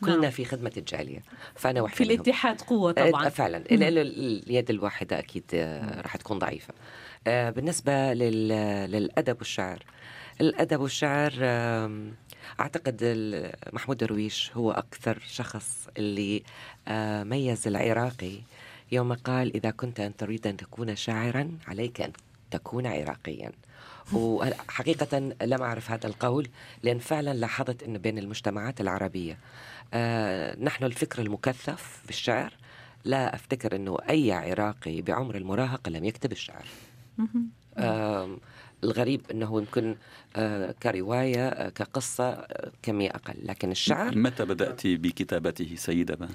كلنا 0.00 0.16
نعم. 0.16 0.30
في 0.30 0.44
خدمة 0.44 0.72
الجالية. 0.76 1.22
فأنا 1.54 1.82
واحدة 1.82 1.96
في 1.96 2.04
الاتحاد 2.04 2.60
قوة 2.60 2.92
طبعا. 2.92 3.28
فعلا. 3.28 3.64
اليد 3.70 4.70
الواحدة 4.70 5.18
أكيد 5.18 5.44
راح 6.04 6.16
تكون 6.16 6.38
ضعيفة. 6.38 6.74
آه، 7.26 7.50
بالنسبة 7.50 8.12
للأدب 8.14 9.36
والشعر. 9.38 9.84
الأدب 10.40 10.80
والشعر 10.80 11.32
أعتقد 12.60 13.04
محمود 13.72 13.96
درويش 13.96 14.50
هو 14.54 14.70
أكثر 14.70 15.18
شخص 15.26 15.88
اللي 15.98 16.42
آه، 16.88 17.24
ميز 17.24 17.68
العراقي 17.68 18.38
يوم 18.92 19.12
قال 19.12 19.56
إذا 19.56 19.70
كنت 19.70 20.00
أن 20.00 20.16
تريد 20.16 20.46
أن 20.46 20.56
تكون 20.56 20.96
شاعرا 20.96 21.58
عليك 21.68 22.00
أن 22.00 22.12
تكون 22.50 22.86
عراقيا. 22.86 23.52
وحقيقة 24.12 25.18
لم 25.42 25.62
أعرف 25.62 25.90
هذا 25.90 26.06
القول 26.06 26.48
لأن 26.82 26.98
فعلا 26.98 27.34
لاحظت 27.34 27.82
أن 27.82 27.98
بين 27.98 28.18
المجتمعات 28.18 28.80
العربية 28.80 29.38
آه 29.94 30.56
نحن 30.60 30.84
الفكر 30.84 31.22
المكثف 31.22 32.00
في 32.04 32.10
الشعر 32.10 32.52
لا 33.04 33.34
أفتكر 33.34 33.76
أنه 33.76 33.96
أي 34.10 34.32
عراقي 34.32 35.02
بعمر 35.02 35.36
المراهقة 35.36 35.90
لم 35.90 36.04
يكتب 36.04 36.32
الشعر. 36.32 36.64
آه 37.76 38.36
الغريب 38.84 39.20
أنه 39.30 39.58
يمكن 39.58 39.96
آه 40.36 40.74
كرواية 40.82 41.48
آه 41.48 41.68
كقصة 41.68 42.24
آه 42.24 42.70
كمية 42.82 43.10
أقل. 43.10 43.34
لكن 43.42 43.70
الشعر 43.70 44.18
متى 44.18 44.44
بدأت 44.44 44.86
بكتابته 44.86 45.74
سيدة؟ 45.76 46.14
بان؟ 46.14 46.28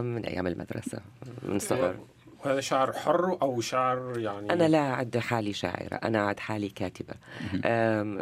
من 0.00 0.24
أيام 0.24 0.46
المدرسة 0.46 0.98
من 1.42 1.56
الصغر. 1.56 1.96
وهذا 2.44 2.60
شعر 2.60 2.92
حر 2.92 3.38
أو 3.42 3.60
شعر 3.60 4.18
يعني 4.18 4.52
أنا 4.52 4.68
لا 4.68 4.78
أعد 4.78 5.18
حالي 5.18 5.52
شاعرة 5.52 5.94
أنا 5.94 6.18
أعد 6.18 6.40
حالي 6.40 6.68
كاتبة. 6.68 7.14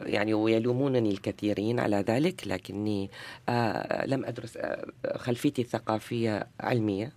يعني 0.06 0.34
ويلومونني 0.34 1.10
الكثيرين 1.10 1.80
على 1.80 1.96
ذلك 1.96 2.46
لكني 2.46 3.10
آه، 3.48 4.06
لم 4.06 4.24
أدرس 4.24 4.56
آه، 4.56 4.86
خلفيتي 5.16 5.62
الثقافية 5.62 6.46
علمية 6.60 7.12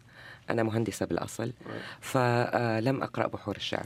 أنا 0.49 0.63
مهندسة 0.63 1.05
بالأصل 1.05 1.53
فلم 2.01 3.03
أقرأ 3.03 3.27
بحور 3.27 3.55
الشعر. 3.55 3.86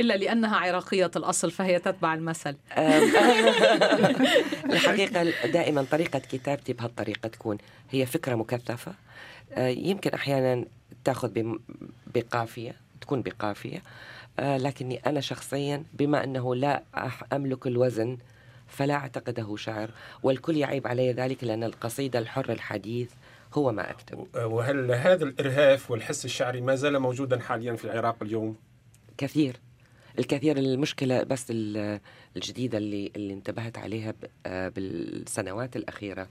إلا 0.00 0.14
لأنها 0.14 0.56
عراقية 0.56 1.10
الأصل 1.16 1.50
فهي 1.50 1.78
تتبع 1.78 2.14
المثل. 2.14 2.56
الحقيقة 4.74 5.32
دائما 5.46 5.86
طريقة 5.90 6.18
كتابتي 6.18 6.72
بهالطريقة 6.72 7.28
تكون 7.28 7.58
هي 7.90 8.06
فكرة 8.06 8.34
مكثفة 8.34 8.90
آه، 8.90 8.94
يمكن 9.58 10.10
أحيانا 10.10 10.64
تأخذ 11.04 11.56
بقافية 12.14 12.76
تكون 13.00 13.22
بقافية. 13.22 13.82
آه، 14.38 14.56
لكني 14.56 14.96
أنا 15.06 15.20
شخصيا 15.20 15.84
بما 15.94 16.24
أنه 16.24 16.54
لا 16.54 16.82
أملك 17.32 17.66
الوزن 17.66 18.18
فلا 18.68 18.94
أعتقده 18.94 19.56
شعر 19.56 19.90
والكل 20.22 20.56
يعيب 20.56 20.86
علي 20.86 21.12
ذلك 21.12 21.44
لأن 21.44 21.64
القصيدة 21.64 22.18
الحر 22.18 22.52
الحديث 22.52 23.10
هو 23.54 23.72
ما 23.72 23.90
أكتب 23.90 24.26
وهل 24.36 24.92
هذا 24.92 25.24
الإرهاف 25.24 25.90
والحس 25.90 26.24
الشعري 26.24 26.60
ما 26.60 26.74
زال 26.74 26.98
موجودا 26.98 27.40
حاليا 27.40 27.76
في 27.76 27.84
العراق 27.84 28.16
اليوم؟ 28.22 28.56
كثير. 29.18 29.56
الكثير 30.18 30.56
المشكلة 30.56 31.22
بس 31.22 31.46
الجديدة 32.36 32.78
اللي, 32.78 33.12
اللي 33.16 33.34
انتبهت 33.34 33.78
عليها 33.78 34.14
آه، 34.46 34.68
بالسنوات 34.68 35.76
الأخيرة. 35.76 36.28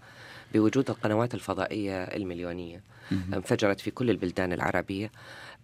بوجود 0.54 0.90
القنوات 0.90 1.34
الفضائية 1.34 2.04
المليونية 2.04 2.84
انفجرت 3.12 3.80
في 3.80 3.92
كل 3.92 4.10
البلدان 4.10 4.54
العربية 4.54 5.12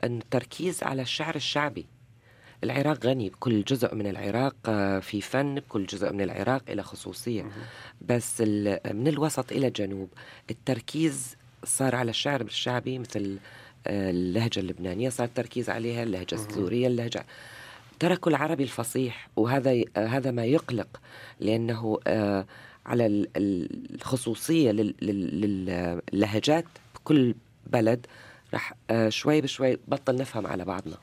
أن 0.04 0.18
التركيز 0.18 0.84
على 0.84 1.02
الشعر 1.02 1.36
الشعبي. 1.36 1.86
العراق 2.64 3.06
غني 3.06 3.30
بكل 3.30 3.64
جزء 3.64 3.96
من 3.96 4.08
العراق 4.08 4.56
آه، 4.66 5.00
في 5.00 5.22
فن 5.22 5.56
بكل 5.56 5.86
جزء 5.86 6.14
من 6.14 6.22
العراق 6.22 6.64
إلى 6.70 6.84
خصوصية. 6.84 7.44
بس 8.02 8.42
من 8.92 9.08
الوسط 9.08 9.52
إلى 9.52 9.68
الجنوب 9.68 10.10
التركيز 10.52 11.36
صار 11.64 11.96
على 11.96 12.10
الشعر 12.10 12.42
الشعبي 12.42 13.00
مثل 13.00 13.38
آه، 13.88 14.10
اللهجة 14.10 14.60
اللبنانية 14.60 15.10
صار 15.10 15.28
التركيز 15.28 15.70
عليها 15.70 16.04
اللهجة 16.04 16.36
السورية 16.36 16.88
اللهجة. 16.88 17.26
تركوا 18.00 18.32
العربي 18.32 18.64
الفصيح 18.64 19.30
وهذا 19.36 19.84
هذا 19.98 20.32
ما 20.32 20.46
يقلق 20.46 21.02
لأنه 21.40 22.00
آه، 22.08 22.46
على 22.86 23.28
الخصوصية 23.38 24.72
للهجات 26.12 26.66
بكل 26.96 27.36
بلد 27.68 28.06
رح 28.54 28.74
آه، 28.90 29.10
شوي 29.10 29.42
بشوي 29.42 29.78
بطل 29.88 30.16
نفهم 30.16 30.48
على 30.48 30.66
بعضنا 30.66 30.98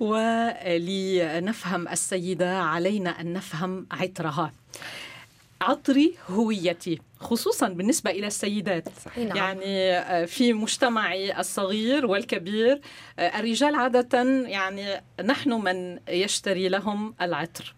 ولنفهم 0.00 1.88
السيدة 1.88 2.58
علينا 2.58 3.10
أن 3.10 3.32
نفهم 3.32 3.86
عطرها 3.90 4.52
عطري 5.60 6.14
هويتي 6.28 6.98
خصوصا 7.20 7.68
بالنسبة 7.68 8.10
إلى 8.10 8.26
السيدات 8.26 8.88
صحيح. 9.04 9.28
نعم. 9.28 9.36
يعني 9.36 9.92
آه، 9.92 10.24
في 10.24 10.52
مجتمعي 10.52 11.40
الصغير 11.40 12.06
والكبير 12.06 12.80
آه، 13.18 13.38
الرجال 13.38 13.74
عادة 13.74 14.22
يعني 14.46 15.02
نحن 15.24 15.52
من 15.52 15.98
يشتري 16.08 16.68
لهم 16.68 17.14
العطر 17.20 17.74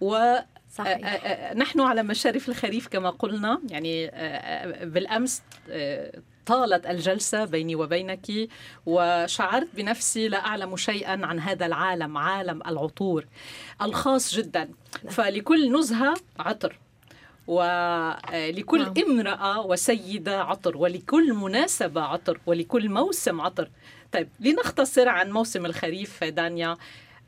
و 0.00 0.36
صحيح. 0.72 1.54
نحن 1.54 1.80
على 1.80 2.02
مشارف 2.02 2.48
الخريف 2.48 2.88
كما 2.88 3.10
قلنا 3.10 3.60
يعني 3.70 4.06
بالأمس 4.84 5.42
طالت 6.46 6.86
الجلسة 6.86 7.44
بيني 7.44 7.76
وبينك 7.76 8.26
وشعرت 8.86 9.68
بنفسي 9.74 10.28
لا 10.28 10.46
أعلم 10.46 10.76
شيئا 10.76 11.26
عن 11.26 11.40
هذا 11.40 11.66
العالم 11.66 12.18
عالم 12.18 12.62
العطور 12.66 13.26
الخاص 13.82 14.34
جدا 14.34 14.68
فلكل 15.10 15.78
نزهة 15.78 16.14
عطر 16.38 16.78
ولكل 17.46 18.82
نعم. 18.82 18.94
امرأة 19.10 19.66
وسيدة 19.66 20.42
عطر 20.42 20.76
ولكل 20.76 21.32
مناسبة 21.34 22.02
عطر 22.02 22.40
ولكل 22.46 22.90
موسم 22.90 23.40
عطر 23.40 23.70
طيب 24.12 24.28
لنختصر 24.40 25.08
عن 25.08 25.30
موسم 25.30 25.66
الخريف 25.66 26.24
دانيا 26.24 26.76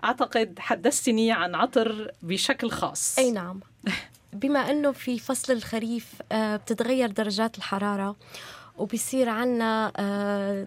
أعتقد 0.05 0.59
حدثتني 0.59 1.33
عن 1.33 1.55
عطر 1.55 2.11
بشكل 2.23 2.71
خاص. 2.71 3.19
أي 3.19 3.31
نعم. 3.31 3.61
بما 4.33 4.59
أنه 4.59 4.93
في 4.93 5.19
فصل 5.19 5.53
الخريف 5.53 6.13
آه، 6.33 6.57
بتتغير 6.57 7.11
درجات 7.11 7.59
الحرارة 7.59 8.17
وبصير 8.79 9.29
عنا 9.29 9.93
آه، 9.97 10.67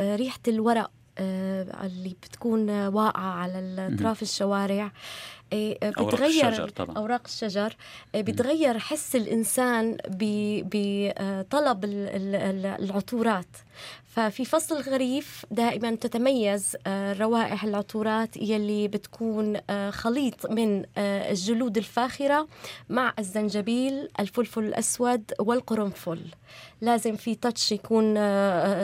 آه، 0.00 0.16
ريحة 0.16 0.40
الورق 0.48 0.90
اللي 1.18 2.16
بتكون 2.22 2.70
واقعة 2.70 3.34
على 3.34 3.90
أطراف 3.94 4.22
الشوارع. 4.22 4.92
بتغير 5.52 5.98
أوراق 5.98 6.22
الشجر 6.22 6.68
طبعا. 6.68 6.96
أوراق 6.96 7.22
الشجر. 7.24 7.76
بتغير 8.14 8.78
حس 8.78 9.16
الإنسان 9.16 9.96
بطلب 10.08 11.84
العطورات. 12.80 13.56
ففي 14.12 14.44
فصل 14.44 14.76
الخريف 14.76 15.46
دائما 15.50 15.94
تتميز 15.94 16.76
آه، 16.86 17.12
روائح 17.12 17.64
العطورات 17.64 18.36
يلي 18.36 18.88
بتكون 18.88 19.56
آه، 19.70 19.90
خليط 19.90 20.50
من 20.50 20.84
آه، 20.96 21.30
الجلود 21.30 21.76
الفاخرة 21.76 22.48
مع 22.88 23.14
الزنجبيل 23.18 24.08
الفلفل 24.20 24.64
الأسود 24.64 25.32
والقرنفل. 25.40 26.20
لازم 26.80 27.16
في 27.16 27.34
تاتش 27.34 27.72
يكون 27.72 28.14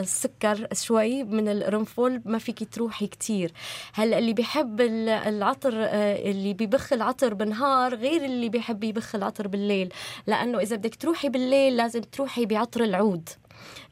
سكر 0.03 0.67
شوي 0.73 1.23
من 1.23 1.47
القرنفل 1.47 2.21
ما 2.25 2.37
فيك 2.37 2.73
تروحي 2.73 3.07
كتير. 3.07 3.51
هلأ 3.93 4.17
اللي 4.19 4.33
بيحب 4.33 4.81
العطر 4.81 5.73
اللي 5.73 6.53
بيبخ 6.53 6.93
العطر 6.93 7.33
بالنهار 7.33 7.95
غير 7.95 8.25
اللي 8.25 8.49
بيحب 8.49 8.83
يبخ 8.83 9.15
العطر 9.15 9.47
بالليل. 9.47 9.93
لأنه 10.27 10.59
إذا 10.59 10.75
بدك 10.75 10.95
تروحي 10.95 11.29
بالليل 11.29 11.77
لازم 11.77 12.01
تروحي 12.01 12.45
بعطر 12.45 12.83
العود. 12.83 13.29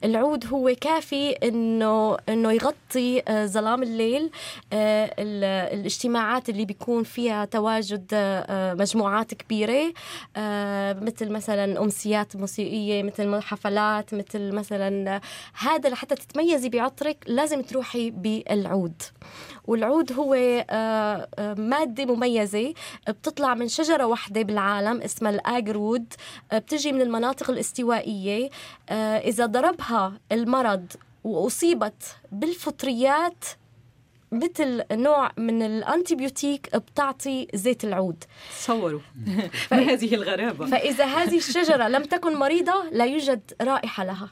العود 0.03 0.45
هو 0.45 0.75
كافي 0.81 1.31
انه 1.31 2.17
إنه 2.29 2.51
يغطي 2.51 3.21
آه، 3.27 3.45
ظلام 3.45 3.83
الليل 3.83 4.29
آه، 4.73 5.15
الاجتماعات 5.73 6.49
اللي 6.49 6.65
بيكون 6.65 7.03
فيها 7.03 7.45
تواجد 7.45 8.05
آه، 8.13 8.73
مجموعات 8.73 9.33
كبيرة 9.33 9.93
مثل 11.01 11.29
مثلا 11.29 11.81
أمسيات 11.81 12.35
موسيقية 12.35 13.03
مثل 13.03 13.41
حفلات 13.41 14.13
مثل 14.13 14.51
مثلا 14.51 15.21
هذا 15.59 15.89
لحتى 15.89 16.15
تتميزي 16.15 16.69
بعطرك 16.69 17.17
لازم 17.27 17.61
تروحي 17.61 18.09
بالعود. 18.09 19.01
والعود 19.67 20.13
هو 20.13 20.35
مادة 21.57 22.05
مميزة 22.05 22.73
بتطلع 23.09 23.53
من 23.53 23.67
شجرة 23.67 24.05
واحدة 24.05 24.41
بالعالم 24.41 25.01
اسمها 25.01 25.31
الآجرود 25.31 26.13
بتجي 26.53 26.91
من 26.91 27.01
المناطق 27.01 27.49
الاستوائية 27.49 28.49
إذا 28.91 29.45
ضربها 29.45 29.86
المرض 30.31 30.85
وأصيبت 31.23 32.03
بالفطريات 32.31 33.45
مثل 34.31 34.83
نوع 34.91 35.31
من 35.37 35.61
الأنتيبيوتيك 35.61 36.75
بتعطي 36.75 37.47
زيت 37.53 37.83
العود. 37.83 38.23
تصوروا 38.59 38.99
ما 39.71 39.77
هذه 39.77 40.15
الغرابة. 40.15 40.65
فإذا 40.65 41.05
هذه 41.05 41.37
الشجرة 41.37 41.87
لم 41.87 42.03
تكن 42.03 42.35
مريضة 42.35 42.89
لا 42.91 43.05
يوجد 43.05 43.41
رائحة 43.61 44.03
لها. 44.03 44.29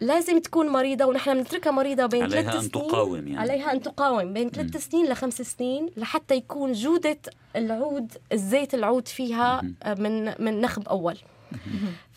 لازم 0.00 0.38
تكون 0.38 0.68
مريضة 0.68 1.04
ونحن 1.04 1.34
بنتركها 1.34 1.70
مريضة 1.70 2.06
بين 2.06 2.28
ثلاث 2.28 2.56
سنين. 2.56 2.70
تقاوم 2.70 3.14
يعني. 3.14 3.38
عليها 3.38 3.72
أن 3.72 3.82
تقاوم 3.82 4.32
بين 4.32 4.50
ثلاث 4.50 4.76
سنين 4.90 5.06
لخمس 5.06 5.42
سنين 5.42 5.90
لحتى 5.96 6.34
يكون 6.34 6.72
جودة 6.72 7.18
العود 7.56 8.12
الزيت 8.32 8.74
العود 8.74 9.08
فيها 9.08 9.62
من 9.98 10.24
من 10.44 10.60
نخب 10.60 10.88
أول. 10.88 11.16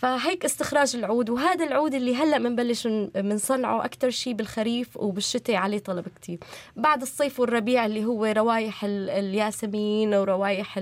فهيك 0.04 0.46
استخراج 0.46 0.96
العود 0.96 1.30
وهذا 1.30 1.66
العود 1.66 1.94
اللي 1.94 2.16
هلأ 2.16 2.38
بنبلش 2.38 2.88
بنصنعه 3.16 3.86
أكثر 3.86 4.10
شيء 4.10 4.34
بالخريف 4.34 4.98
وبالشتاء 4.98 5.56
عليه 5.56 5.80
طلب 5.80 6.06
كتير. 6.16 6.40
بعد 6.76 7.02
الصيف 7.02 7.40
والربيع 7.40 7.86
اللي 7.86 8.06
هو 8.06 8.26
روايح 8.26 8.84
الياسمين 8.86 10.14
وروايح 10.14 10.80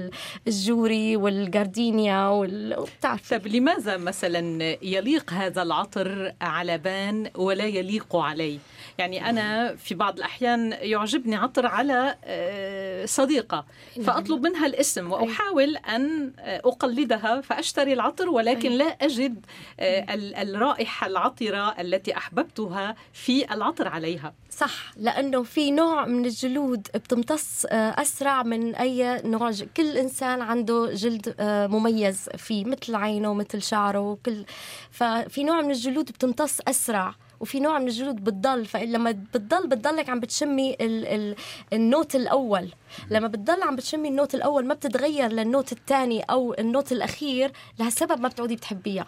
الجوري 0.48 1.16
والجاردينيا 1.16 2.28
وبتعرف 2.28 3.30
طيب 3.30 3.48
لماذا 3.48 3.98
مثلا 3.98 4.64
يليق 4.82 5.34
هذا 5.34 5.62
العطر 5.62 6.34
على 6.42 6.78
بان 6.78 7.30
ولا 7.36 7.66
يليق 7.66 8.16
علي 8.16 8.60
يعني 8.98 9.30
أنا 9.30 9.76
في 9.76 9.96
بعض 9.96 10.18
الأحيان 10.18 10.78
يعجبني 10.82 11.36
عطر 11.36 11.66
على 11.66 12.16
آه، 12.24 13.06
صديقة 13.06 13.66
نعم. 13.98 14.06
فأطلب 14.06 14.44
منها 14.44 14.66
الاسم 14.66 15.12
وأحاول 15.12 15.78
أن 15.78 16.32
أقلدها 16.40 17.42
فأشتري 17.42 17.94
العطر 17.94 18.30
ولكن 18.30 18.72
لا 18.72 19.06
أجد 19.12 19.46
آه، 19.80 20.06
الرائحة 20.42 21.08
العطرة 21.08 21.82
التي 21.82 22.18
أحببتها 22.18 22.96
في 23.14 23.54
العطر 23.54 23.88
عليها. 23.88 24.34
صح 24.50 24.94
لأنه 24.98 25.44
في 25.44 25.72
نوع 25.72 26.06
من 26.06 26.26
الجلود 26.26 26.88
بتمتص 26.96 27.66
آه، 27.66 28.02
أسرع 28.02 28.44
من 28.44 28.76
أي 28.76 29.22
نوع 29.26 29.52
كل 29.78 29.98
إنسان 29.98 30.42
عنده 30.42 30.94
جلد 30.94 31.36
آه، 31.40 31.68
مميز 31.68 32.30
فيه 32.38 32.66
مثل 32.66 32.96
عينه 32.96 33.34
مثل 33.34 33.62
شعره 33.62 34.00
وكل 34.00 34.46
ففي 34.92 35.44
نوع 35.44 35.62
من 35.62 35.72
الجلود 35.72 36.06
بتمتص 36.06 36.60
أسرع 36.68 37.16
وفي 37.40 37.60
نوع 37.60 37.80
من 37.80 37.88
الجلود 37.88 38.16
بتضل 38.24 38.66
فلما 38.66 39.12
بتضل 39.12 39.68
بتضلك 39.68 40.10
عم 40.10 40.20
بتشمي 40.20 40.74
ال 40.74 41.06
ال 41.08 41.36
ال 41.74 41.82
note 41.82 42.16
الأول. 42.16 42.70
لما 43.10 43.28
بتضل 43.28 43.64
عم 43.64 43.76
بتشمي 43.76 44.10
ال 44.10 44.15
note 44.15 44.36
الأول 44.36 44.66
ما 44.66 44.74
بتتغير 44.74 45.32
لل 45.32 45.45
note 45.45 45.72
الثاني 45.72 46.22
أو 46.22 46.56
ال 46.60 46.66
note 46.66 46.92
الأخير 46.92 47.52
لهالسبب 47.80 48.20
ما 48.22 48.28
بتعودي 48.28 48.56
بتحبيها. 48.56 49.08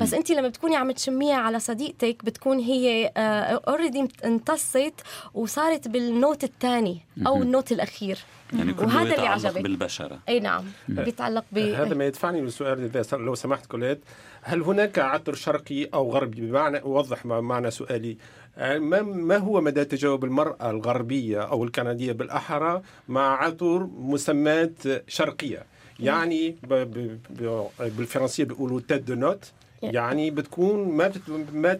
بس 0.00 0.14
انت 0.14 0.30
لما 0.30 0.48
بتكوني 0.48 0.76
عم 0.76 0.90
تشميها 0.90 1.36
على 1.36 1.60
صديقتك 1.60 2.24
بتكون 2.24 2.58
هي 2.58 3.12
already 3.16 4.00
آه 4.00 4.26
امتصت 4.26 4.94
وصارت 5.34 5.88
بال 5.88 6.07
note 6.07 6.44
الثاني 6.44 7.00
أو 7.26 7.42
ال 7.42 7.48
note 7.48 7.72
الأخير. 7.72 8.18
يعني 8.52 8.74
كله 8.74 8.86
وهذا 8.86 9.14
اللي 9.14 9.26
عجبك. 9.26 9.62
بالبشرة. 9.62 10.18
أي 10.28 10.40
نعم. 10.40 10.64
بيتعلق 10.88 11.44
ب 11.52 11.58
هذا 11.58 11.94
ما 11.94 12.06
يدفعني 12.06 12.40
للسؤال 12.40 12.84
إذا 12.84 13.16
لو 13.16 13.34
سمحت 13.34 13.66
كوليت. 13.66 14.00
هل 14.42 14.62
هناك 14.62 14.98
عطر 14.98 15.34
شرقي 15.34 15.84
أو 15.84 16.10
غربي؟ 16.10 16.40
بمعنى 16.40 16.80
اوضح 16.80 17.26
معنى 17.26 17.70
سؤالي. 17.70 18.10
آه، 18.10 18.16
ما 18.56 19.36
هو 19.36 19.60
مدى 19.60 19.84
تجاوب 19.84 20.24
المرأة 20.24 20.70
الغربية 20.70 21.40
أو 21.40 21.64
الكندية 21.64 22.12
بالأحرى 22.12 22.82
مع 23.08 23.44
عطر 23.44 23.88
مسمات 23.98 24.76
شرقية؟ 25.08 25.62
يعني 26.00 26.56
بالفرنسية 27.80 28.44
بيقولوا 28.44 28.80
تيد 28.88 29.04
دو 29.04 29.14
نوت 29.14 29.52
يعني 29.82 30.30
بتكون 30.30 30.88
ما 30.88 31.12
ما. 31.52 31.78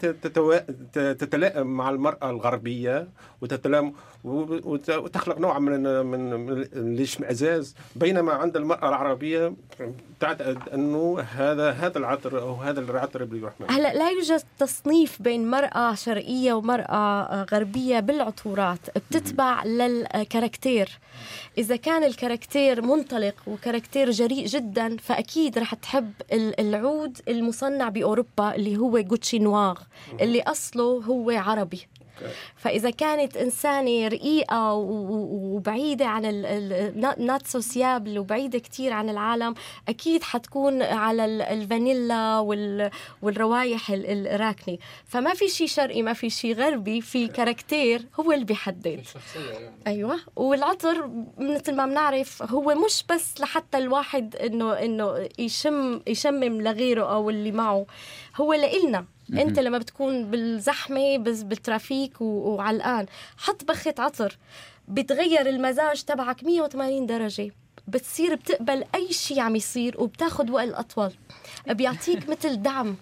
تتلائم 1.12 1.66
مع 1.66 1.90
المرأة 1.90 2.30
الغربية 2.30 3.08
وتتلائم 3.40 3.92
وتخلق 4.24 5.38
نوع 5.38 5.58
من 5.58 6.06
من 6.06 6.32
الاشمئزاز. 6.72 7.74
بينما 7.96 8.32
عند 8.32 8.56
المرأة 8.56 8.88
العربية 8.88 9.54
تعتقد 10.22 10.68
أنه 10.74 11.20
هذا 11.20 11.70
هذا 11.70 11.98
العطر 11.98 12.42
أو 12.42 12.54
هذا 12.54 12.80
العطر 12.80 13.22
الرحمن. 13.22 13.70
هلا 13.70 13.94
لا 13.94 14.10
يوجد 14.10 14.42
تصنيف 14.58 15.22
بين 15.22 15.50
مرأة 15.50 15.94
شرقية 15.94 16.52
ومرأة 16.52 17.46
غربية 17.52 18.00
بالعطورات 18.00 18.78
بتتبع 18.96 19.64
لل 19.64 19.87
caractère. 19.87 20.98
إذا 21.58 21.76
كان 21.76 22.04
ال 22.04 22.12
caractère 22.12 22.82
منطلق 22.82 23.34
و 23.46 23.53
caractère 23.53 24.10
جريء 24.10 24.46
جدا 24.46 24.96
فأكيد 24.96 25.58
رح 25.58 25.74
تحب 25.74 26.12
العود 26.32 27.18
المصنع 27.28 27.88
بأوروبا 27.88 28.54
اللي 28.54 28.76
هو 28.76 28.98
Gucci 28.98 29.38
Noir 29.38 29.78
اللي 30.20 30.42
أصله 30.42 30.84
هو 30.84 31.30
عربي. 31.30 31.86
فإذا 32.56 32.90
كانت 32.90 33.36
إنسانة 33.36 34.08
رقيقة 34.08 34.72
وبعيدة 34.74 36.06
عن 36.06 36.22
not 37.18 37.46
sociable 37.46 38.18
وبعيدة 38.18 38.58
كثير 38.58 38.92
عن 38.92 39.08
العالم 39.08 39.54
أكيد 39.88 40.22
حتكون 40.22 40.82
على 40.82 41.24
الفانيلا 41.24 42.38
والروايح 43.22 43.90
الراكنة. 43.90 44.78
فما 45.04 45.34
في 45.34 45.48
شيء 45.48 45.66
شرقي 45.66 46.02
ما 46.02 46.12
في 46.12 46.30
شيء 46.30 46.54
غربي 46.54 47.00
في 47.00 47.28
كاركتير 47.28 48.04
هو 48.20 48.32
اللي 48.32 48.44
بيحدد. 48.44 49.04
أيوه. 49.86 50.18
والعطر 50.36 51.10
مثل 51.38 51.74
ما 51.74 51.86
بنعرف 51.86 52.42
هو 52.42 52.74
مش 52.74 53.04
بس 53.10 53.40
لحتى 53.40 53.78
الواحد 53.78 54.36
انه 54.36 54.72
إنه 54.72 55.28
يشم 55.38 56.00
يشمم 56.06 56.62
لغيره 56.62 57.14
أو 57.14 57.30
اللي 57.30 57.52
معه. 57.52 57.86
هو 58.36 58.52
لإلنا. 58.52 59.04
أنت 59.32 59.58
لما 59.58 59.78
بتكون 59.78 60.30
بالزحمة 60.30 61.18
بس 61.18 61.42
بالترافيك 61.42 62.20
وعلقان 62.20 63.06
حط 63.36 63.64
بخه 63.64 63.94
عطر. 63.98 64.38
بتغير 64.88 65.48
المزاج 65.48 66.02
تبعك 66.02 66.44
180 66.44 67.06
درجة. 67.06 67.50
بتصير 67.88 68.34
بتقبل 68.34 68.84
أي 68.94 69.12
شيء 69.12 69.40
عم 69.40 69.56
يصير 69.56 70.00
وبتاخذ 70.00 70.50
وقت 70.50 70.68
اطول 70.68 71.12
بيعطيك 71.66 72.28
مثل 72.28 72.62
دعم. 72.62 72.96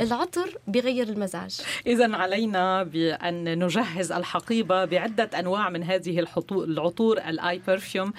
العطر 0.00 0.58
بيغير 0.66 1.08
المزاج. 1.08 1.60
إذا 1.86 2.16
علينا 2.16 2.82
بأن 2.82 3.64
نجهز 3.64 4.12
الحقيبة 4.12 4.84
بعدة 4.84 5.38
أنواع 5.38 5.70
من 5.70 5.82
هذه 5.82 6.26
العطور 6.50 7.18
ال 7.18 7.62
iPerfume 7.66 8.12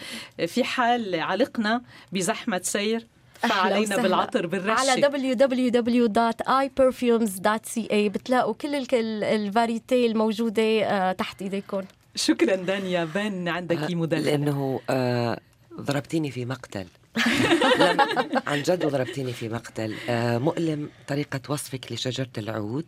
في 0.48 0.64
حال 0.64 1.16
علقنا 1.20 1.82
بزحمة 2.12 2.62
سير 2.64 3.08
فعلينا 3.48 3.96
بالعطر 3.98 4.48
بالرشة. 4.48 4.80
على 4.80 5.02
www.iperfumes.ca 5.02 7.94
بتلاقوا 7.96 8.54
كل 8.54 8.76
ال 9.24 9.34
variety 9.34 10.06
الموجودة 10.06 10.64
آه، 10.84 11.12
تحت 11.12 11.42
إيديكم. 11.42 11.82
شكرا 12.16 12.56
دانيا. 12.56 13.06
بان 13.06 13.48
عندك 13.48 13.78
آه، 13.78 13.96
مدلل 13.96 14.26
لأنه 14.26 14.80
آه 14.90 15.40
ضربتيني 15.82 16.32
في 16.32 16.46
مقتل. 16.46 16.86
عن 18.48 18.62
جد 18.62 18.86
ضربتيني 18.86 19.34
في 19.34 19.50
مقتل. 19.50 19.94
آه 20.10 20.38
مؤلم 20.38 20.90
طريقة 21.08 21.40
وصفك 21.50 21.92
لشجرة 21.92 22.30
العود. 22.38 22.86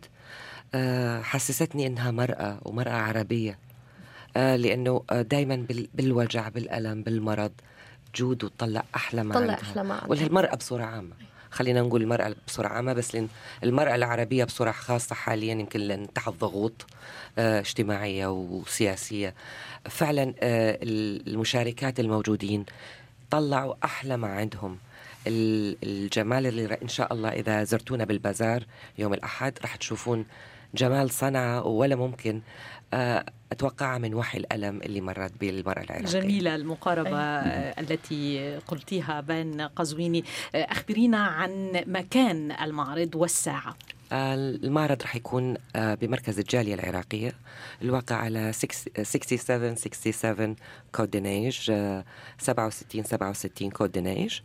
آه 0.74 1.22
حسستني 1.22 1.86
إنها 1.86 2.10
مرأة 2.10 2.58
ومرأة 2.64 2.92
عربية. 2.92 3.58
آه 4.36 4.56
لأنه 4.56 5.02
آه 5.10 5.22
دايما 5.22 5.66
بالوجع 5.94 6.48
بالألم 6.48 7.02
بالمرض. 7.02 7.52
جود 8.14 8.44
وتطلع 8.44 8.84
أحلى 8.96 9.22
ما 9.22 9.34
طلع 9.34 9.54
أحلى 9.54 9.84
ما 9.84 9.94
عندها. 9.94 10.26
المراه 10.26 10.54
بصورة 10.54 10.82
عامة. 10.84 11.12
خلينا 11.50 11.80
نقول 11.80 12.02
المرأة 12.02 12.34
بصورة 12.46 12.68
عامة 12.68 12.92
بس 12.92 13.14
لأن 13.14 13.28
المرأة 13.64 13.94
العربية 13.94 14.44
بصورة 14.44 14.70
خاصة 14.70 15.14
حاليا 15.14 15.52
يمكن 15.54 15.80
لأن 15.80 16.12
تحت 16.12 16.28
ضغوط 16.32 16.86
آه 17.38 17.60
اجتماعية 17.60 18.26
وسياسية. 18.26 19.34
فعلا 19.90 20.34
آه 20.40 20.78
المشاركات 20.82 22.00
الموجودين 22.00 22.64
طلعوا 23.30 23.74
أحلى 23.84 24.16
ما 24.16 24.28
عندهم. 24.28 24.78
الجمال 25.26 26.46
اللي 26.46 26.78
إن 26.82 26.88
شاء 26.88 27.12
الله 27.12 27.28
إذا 27.28 27.64
زرتونا 27.64 28.04
بالبازار 28.04 28.64
يوم 28.98 29.14
الأحد 29.14 29.58
رح 29.64 29.76
تشوفون 29.76 30.26
جمال 30.74 31.10
صنعاء 31.10 31.68
ولا 31.68 31.96
ممكن 31.96 32.40
آه، 33.52 33.54
أتوقع 33.54 33.98
من 33.98 34.14
وحي 34.14 34.38
الألم 34.38 34.80
اللي 34.82 35.00
مرت 35.00 35.32
بالمرأة 35.40 35.82
العراقية. 35.82 36.20
جميلة 36.20 36.54
المقاربة 36.54 37.18
أي. 37.18 37.74
التي 37.78 38.56
قلتيها 38.66 39.20
بين 39.20 39.60
قزويني. 39.60 40.24
آه، 40.54 40.62
أخبرينا 40.62 41.18
عن 41.18 41.82
مكان 41.86 42.52
المعرض 42.52 43.14
والساعة. 43.14 43.76
آه، 44.12 44.34
المعرض 44.34 45.02
رح 45.02 45.16
يكون 45.16 45.56
بمركز 45.74 46.38
الجالية 46.38 46.74
العراقية. 46.74 47.32
الواقع 47.82 48.16
على 48.16 48.52
67 48.52 49.74
67 49.74 50.56
Côte-des-Neiges 50.94 51.72
67 52.38 53.04
67 53.04 53.70
Côte-des-Neiges 53.70 54.40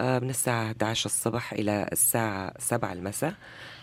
من 0.00 0.30
الساعة 0.30 0.64
11 0.64 1.06
الصبح 1.06 1.52
إلى 1.52 1.88
الساعة 1.92 2.52
7 2.58 2.92
المساء 2.92 3.34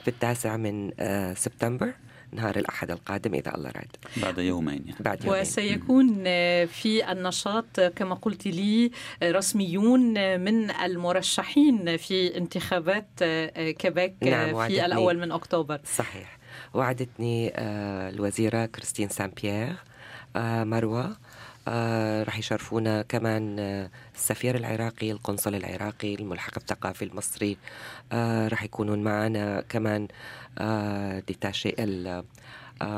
في 0.04 0.08
التاسع 0.08 0.58
من 0.58 0.92
سبتمبر. 1.36 1.94
نهار 2.34 2.56
الأحد 2.56 2.92
القادم 2.92 3.34
إذا 3.34 3.56
الله 3.56 3.70
راد 3.70 3.96
بعد 4.18 4.38
يومين 4.38 4.82
يعني. 4.86 4.98
بعد 5.00 5.24
يومين. 5.26 5.42
وسيكون 5.42 6.24
في 6.66 7.12
النشاط 7.12 7.80
كما 7.80 8.16
قلت 8.16 8.48
لي 8.48 8.92
رسميون 9.24 10.14
من 10.40 10.72
المرشحين 10.72 11.98
في 11.98 12.38
انتخابات 12.38 13.24
كيبيك 13.80 14.16
نعم 14.22 14.68
في 14.68 14.86
الأول 14.86 15.18
من 15.20 15.32
أكتوبر. 15.32 15.80
صحيح. 15.96 16.38
وعدتني 16.74 17.52
آه، 17.56 18.10
الوزيرة 18.10 18.66
كريستين 18.66 19.10
سان 19.10 19.32
بيير 19.42 19.76
آه، 20.36 20.64
مروة. 20.64 21.18
رح 22.24 22.40
يشرفونا 22.40 23.02
كمان 23.02 23.60
آه 23.60 23.90
السفير 24.16 24.56
العراقي 24.56 25.12
القنصل 25.12 25.56
العراقي 25.56 26.16
الملحق 26.16 26.58
الثقافي 26.58 27.06
المصري. 27.06 27.58
آه 28.12 28.48
رح 28.48 28.64
يكونون 28.64 29.04
معنا 29.04 29.62
كمان 29.70 30.08
آه 30.58 31.20
ديتاشي 31.20 31.70
آه، 31.80 32.24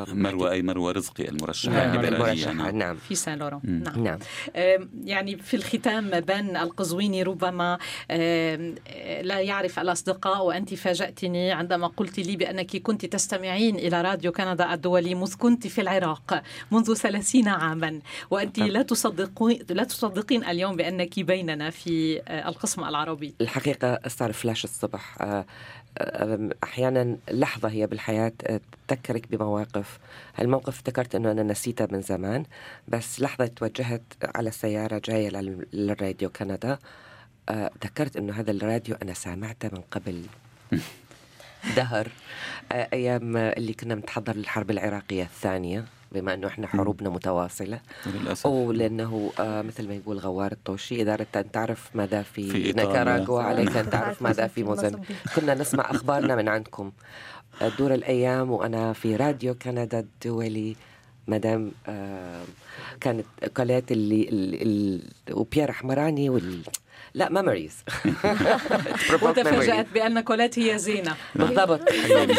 مروة 0.08 0.52
أي 0.52 0.62
مروة 0.62 0.92
رزقي 0.92 1.30
المرشحة 1.30 1.74
نعم. 1.74 2.00
الليبرالية 2.00 2.52
نعم. 2.52 2.78
نعم. 2.78 2.96
في 2.96 3.16
سان 3.16 3.38
لوران 3.38 3.60
نعم. 3.66 4.04
نعم 4.04 4.20
يعني 5.04 5.38
في 5.38 5.54
الختام 5.54 6.20
بان 6.20 6.58
القزويني 6.58 7.24
ربما 7.24 7.78
لا 9.22 9.40
يعرف 9.40 9.80
الأصدقاء 9.80 10.46
وأنت 10.46 10.74
فاجأتني 10.74 11.52
عندما 11.52 11.88
قلت 11.88 12.20
لي 12.20 12.36
بأنك 12.36 12.78
كنت 12.78 13.06
تستمعين 13.06 13.76
إلى 13.76 14.02
راديو 14.02 14.32
كندا 14.32 14.74
الدولي 14.74 15.16
مذ 15.16 15.36
كنت 15.36 15.68
في 15.68 15.82
العراق 15.82 16.44
منذ 16.72 16.94
ثلاثين 16.94 17.48
عاما 17.48 18.00
وأنت 18.30 18.60
لا 18.60 18.82
تصدقين 18.82 19.60
لا 19.70 19.84
تصدقين 19.84 20.46
اليوم 20.46 20.76
بأنك 20.76 21.20
بيننا 21.20 21.70
في 21.70 22.22
آه، 22.28 22.50
القسم 22.50 22.84
العربي 22.84 23.36
الحقيقة 23.42 24.00
صار 24.08 24.34
فلاش 24.34 24.64
الصبح 24.64 25.22
آه، 25.22 25.46
أحيانا 26.64 27.18
لحظة 27.32 27.70
هي 27.70 27.88
بالحياة 27.88 28.32
تذكرك 28.88 29.32
بمواقف. 29.32 30.00
الموقف 30.40 30.68
افتكرت 30.68 31.16
إنه 31.16 31.32
أنا 31.32 31.44
نسيته 31.44 31.88
من 31.92 32.02
زمان 32.02 32.46
بس 32.88 33.22
لحظة 33.22 33.46
توجهت 33.46 34.04
على 34.36 34.50
السيارة 34.50 35.02
جاية 35.06 35.30
للراديو 35.74 36.30
كندا 36.30 36.78
تذكرت 37.82 38.18
إنه 38.18 38.34
هذا 38.34 38.52
الراديو 38.52 38.96
أنا 39.04 39.14
سامعته 39.14 39.70
من 39.74 39.82
قبل. 39.92 40.26
دهر 41.76 42.08
أه، 42.72 42.88
أيام 42.94 43.38
اللي 43.38 43.74
كنا 43.74 43.96
بنتحضر 43.96 44.36
للحرب 44.36 44.72
العراقية 44.72 45.24
الثانية 45.24 45.86
بما 46.12 46.34
إنه 46.34 46.48
إحنا 46.48 46.68
حروبنا 46.68 47.10
متواصلة. 47.10 47.80
للأسف. 48.06 48.46
ولأنه 48.46 49.32
آه 49.40 49.62
مثل 49.62 49.88
ما 49.88 49.94
يقول 49.94 50.18
غوار 50.20 50.52
الطوشي 50.52 51.02
اذا 51.02 51.14
اردت 51.14 51.38
أن 51.38 51.52
تعرف 51.52 51.90
ماذا 51.96 52.22
في, 52.22 52.50
في 52.50 52.74
نيكاراغوا 52.74 53.42
عليك 53.50 53.78
أن 53.78 53.90
تعرف 53.90 54.22
ماذا 54.22 54.48
في 54.48 54.64
موزمبيق. 54.64 55.02
كنا 55.36 55.54
نسمع 55.54 55.92
أخبارنا 55.92 56.36
من 56.36 56.48
عندكم 56.50 56.92
دور 57.78 57.94
الأيام 57.94 58.52
وأنا 58.52 58.94
في 58.94 59.16
راديو 59.16 59.56
كندا 59.56 60.00
الدولي. 60.00 60.76
مدام 61.28 61.72
آه 61.88 62.44
كانت 63.02 63.26
قالت 63.56 63.92
اللي, 63.92 64.30
اللي, 64.30 64.62
اللي 64.62 65.02
وبيير 65.32 65.72
حمراني 65.72 66.30
وال 66.30 66.62
لا 67.14 67.30
ميموريز 67.30 67.74
وتفاجأت 69.22 69.88
بأن 69.94 70.20
كولات 70.20 70.60
هي 70.60 70.78
زينة. 70.78 71.16
بالضبط. 71.36 71.90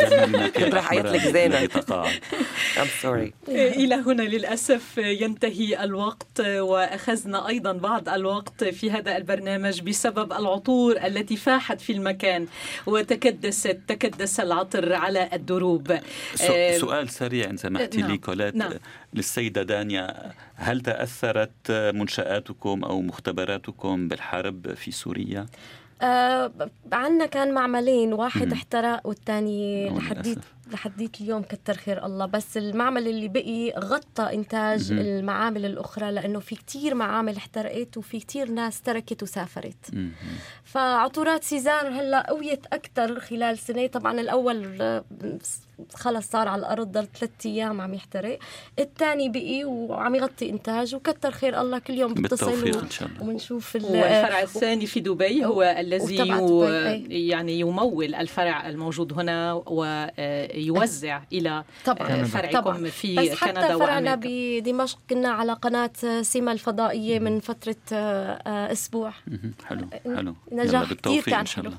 كنت 0.56 0.74
راح 0.76 0.92
أعيط 0.92 1.06
لك 1.06 1.20
زينة. 1.20 1.66
I'm 1.66 3.02
sorry. 3.02 3.48
إلى 3.48 3.94
هنا 3.94 4.22
للأسف 4.22 4.98
ينتهي 4.98 5.84
الوقت 5.84 6.40
وأخذنا 6.40 7.48
أيضا 7.48 7.72
بعض 7.72 8.08
الوقت 8.08 8.64
في 8.64 8.90
هذا 8.90 9.16
البرنامج 9.16 9.80
بسبب 9.80 10.32
العطور 10.32 10.96
التي 11.06 11.36
فاحت 11.36 11.80
في 11.80 11.92
المكان 11.92 12.46
وتكدست 12.86 13.78
تكدس 13.88 14.40
العطر 14.40 14.92
على 14.92 15.28
الدروب. 15.32 15.90
آه، 15.90 16.78
سؤال 16.78 17.08
سريع 17.08 17.50
إن 17.50 17.56
سمحتي 17.56 17.96
لي 17.96 18.08
نعم. 18.08 18.16
كولات 18.16 18.56
نعم. 18.56 18.72
للسيدة 19.14 19.62
دانيا 19.62 20.32
هل 20.54 20.80
تأثرت 20.80 21.70
منشآتكم 21.70 22.84
أو 22.84 23.00
مختبراتكم 23.02 24.08
بالحرب 24.08 24.74
في 24.74 24.90
سوريا؟ 24.90 25.46
آه 26.02 26.52
عندنا 26.92 27.26
كان 27.26 27.54
معملين 27.54 28.12
واحد 28.12 28.52
احترق 28.52 29.06
والثاني 29.06 29.90
لحديت 29.90 30.38
لحديت 30.72 31.20
اليوم 31.20 31.42
كتر 31.42 31.74
خير 31.74 32.06
الله. 32.06 32.26
بس 32.26 32.56
المعمل 32.56 33.08
اللي 33.08 33.28
بقي 33.28 33.70
غطى 33.70 34.34
إنتاج 34.34 34.92
مم. 34.92 34.98
المعامل 34.98 35.64
الأخرى 35.64 36.10
لأنه 36.10 36.38
في 36.40 36.54
كتير 36.54 36.94
معامل 36.94 37.36
احترقت 37.36 37.96
وفي 37.96 38.20
كتير 38.20 38.50
ناس 38.50 38.82
تركت 38.82 39.22
وسافرت. 39.22 39.92
مم. 39.92 40.12
فعطورات 40.64 41.44
سيزار 41.44 41.88
هلأ 41.88 42.30
قويت 42.30 42.66
أكثر 42.72 43.20
خلال 43.20 43.58
سنة. 43.58 43.86
طبعا 43.86 44.20
الأول 44.20 44.80
خلص 45.94 46.30
صار 46.30 46.48
على 46.48 46.60
الأرض 46.60 46.92
ضل 46.92 47.06
ثلاث 47.06 47.30
أيام 47.46 47.80
عم 47.80 47.94
يحترق. 47.94 48.38
الثاني 48.78 49.28
بقي 49.28 49.64
وعم 49.64 50.14
يغطي 50.14 50.50
إنتاج. 50.50 50.94
وكتر 50.94 51.30
خير 51.30 51.60
الله 51.60 51.78
كل 51.78 51.94
يوم 51.94 52.14
بتصل 52.14 52.86
ونشوف 53.20 53.74
والفرع 53.74 54.40
الثاني 54.42 54.86
في 54.86 55.00
دبي 55.00 55.44
هو 55.44 55.62
الذي 55.62 56.16
يو 56.16 56.64
يعني 57.08 57.60
يمول 57.60 58.14
الفرع 58.14 58.68
الموجود 58.68 59.12
هنا 59.12 59.52
ويوزع 60.56 61.22
إلى 61.32 61.64
طبعا. 61.84 62.24
فرعكم 62.24 62.60
طبعا. 62.60 62.88
في 62.88 63.14
بس 63.14 63.28
حتى 63.28 63.52
كندا 63.52 63.78
فرعنا 63.78 64.20
بدمشق 64.22 64.98
كنا 65.10 65.28
على 65.28 65.52
قناة 65.52 66.22
سيما 66.22 66.52
الفضائية 66.52 67.18
من 67.18 67.40
فترة 67.40 67.76
آه، 67.92 68.72
أسبوع. 68.72 69.12
حلو 69.66 69.86
حلو. 70.04 70.34
نجاح 70.52 70.92
كثير 70.92 71.22
كان 71.22 71.46
حلو 71.46 71.72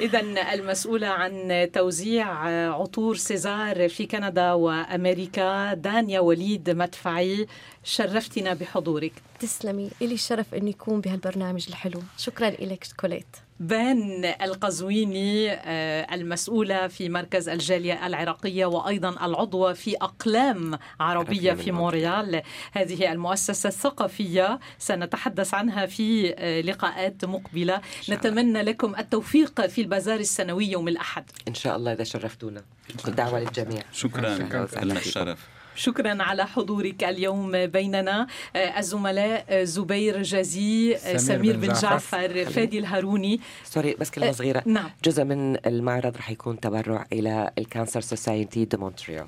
إذا 0.00 0.20
المسؤولة 0.54 1.06
عن 1.06 1.68
توزيع 1.72 2.26
عطور 2.74 3.16
سيزار 3.16 3.88
في 3.88 4.06
كندا 4.06 4.52
وأمريكا 4.52 5.74
دانيا 5.74 6.20
وليد 6.20 6.70
مدفعي 6.70 7.46
شرفتنا 7.84 8.54
بحضورك. 8.54 9.12
تسلمي. 9.40 9.90
إلي 10.02 10.14
الشرف 10.14 10.54
أن 10.54 10.68
يكون 10.68 11.00
بهالبرنامج 11.00 11.66
الحلو. 11.68 12.02
شكرا 12.18 12.50
لك 12.50 12.86
كوليت. 13.00 13.36
بان 13.60 14.24
القزويني 14.24 15.52
آه، 15.52 16.14
المسؤولة 16.14 16.88
في 16.88 17.08
مركز 17.08 17.48
الجالية 17.48 18.06
العراقية 18.06 18.66
وأيضا 18.66 19.26
العضوة 19.26 19.72
في 19.72 19.96
أقلام 19.96 20.78
عربية 21.00 21.52
في 21.52 21.72
مونريال. 21.72 22.42
هذه 22.72 23.12
المؤسسة 23.12 23.68
الثقافية 23.68 24.58
سنتحدث 24.78 25.54
عنها 25.54 25.86
في 25.86 26.34
آه، 26.38 26.60
لقاءات 26.60 27.24
مقبلة. 27.24 27.80
نتمنى 28.10 28.62
لكم 28.62 28.94
التوفيق 28.98 29.66
في 29.66 29.80
البازار 29.80 30.20
السنوي 30.20 30.66
يوم 30.66 30.88
الأحد. 30.88 31.24
إن 31.48 31.54
شاء 31.54 31.76
الله 31.76 31.92
إذا 31.92 32.04
شرفتونا. 32.04 32.62
دعوة 33.08 33.40
للجميع. 33.40 33.82
شكرا, 33.92 34.38
شكرا. 34.38 34.68
الشرف. 34.82 35.53
شكرا 35.76 36.22
على 36.22 36.46
حضورك 36.46 37.04
اليوم 37.04 37.66
بيننا. 37.66 38.26
آه، 38.56 38.78
الزملاء 38.78 39.44
آه، 39.48 39.64
زبير 39.64 40.22
جازي 40.22 40.96
آه، 40.96 41.16
سمير 41.16 41.56
بن 41.56 41.72
جعفر. 41.72 42.44
فادي 42.44 42.78
الهاروني. 42.78 43.40
sorry 43.64 43.94
بس 43.94 44.10
كلمة 44.10 44.32
صغيرة. 44.32 44.62
نعم. 44.66 44.90
جزء 45.04 45.24
من 45.24 45.66
المعرض 45.66 46.16
رح 46.16 46.30
يكون 46.30 46.60
تبرع 46.60 47.06
إلى 47.12 47.50
ال 47.58 47.64
Cancer 47.64 48.00
Society 48.00 48.64
de 48.64 48.76
Montréal 48.76 49.26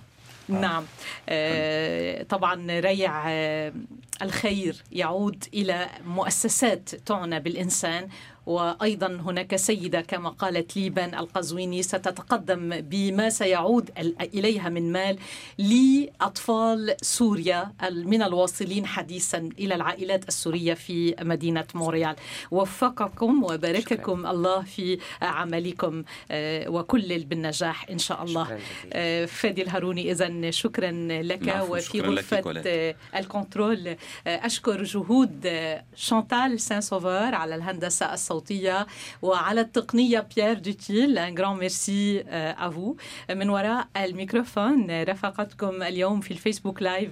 نعم. 0.48 0.84
طبعا 2.28 2.80
ريع 2.80 3.28
الخير 4.22 4.76
يعود 4.92 5.44
إلى 5.54 5.86
مؤسسات 6.06 6.94
تعنى 6.94 7.40
بالإنسان. 7.40 8.08
وأيضا 8.46 9.06
هناك 9.06 9.56
سيدة 9.56 10.00
كما 10.00 10.28
قالت 10.28 10.76
ليبان 10.76 11.14
القزويني 11.14 11.82
ستتقدم 11.82 12.80
بما 12.80 13.30
سيعود 13.30 13.90
إليها 14.20 14.68
من 14.68 14.92
مال 14.92 15.18
لأطفال 15.58 16.96
سوريا 17.02 17.72
من 17.90 18.22
الواصلين 18.22 18.86
حديثا 18.86 19.48
إلى 19.58 19.74
العائلات 19.74 20.28
السورية 20.28 20.74
في 20.74 21.14
مدينة 21.20 21.64
مونريال 21.74 22.16
وفقكم 22.50 23.44
وبارككم 23.44 24.20
شكرا. 24.20 24.30
الله 24.30 24.62
في 24.62 24.98
عملكم 25.22 26.04
آه، 26.30 26.68
وكل 26.68 27.24
بالنجاح 27.24 27.86
إن 27.90 27.98
شاء 27.98 28.22
الله. 28.24 28.58
آه، 28.92 29.24
فادي 29.24 29.62
الهاروني 29.62 30.12
اذا 30.12 30.50
شكرا 30.50 30.90
لك 31.22 31.64
وفي 31.68 32.00
غرفة 32.00 32.62
آه، 32.66 32.94
ال 33.16 33.26
control 33.26 33.96
أشكر 34.26 34.82
جهود 34.82 35.48
شانتال 35.96 36.60
سان 36.60 36.80
سوفر 36.80 37.34
على 37.34 37.54
الهندسة 37.54 38.14
الصوتية. 38.14 38.35
الصوتية 38.36 38.86
وعلى 39.22 39.60
التقنية 39.60 40.26
بيير 40.36 40.58
دوتيل 40.58 41.18
un 41.18 41.34
grand 41.34 41.56
merci 41.56 42.24
à 42.30 42.44
vous 42.44 42.96
من 43.30 43.50
وراء 43.50 43.88
الميكروفون 43.96 45.02
رافقتكم 45.02 45.82
اليوم 45.82 46.20
في 46.20 46.30
ال 46.30 46.36
Facebook 46.36 46.82
Live 46.82 47.10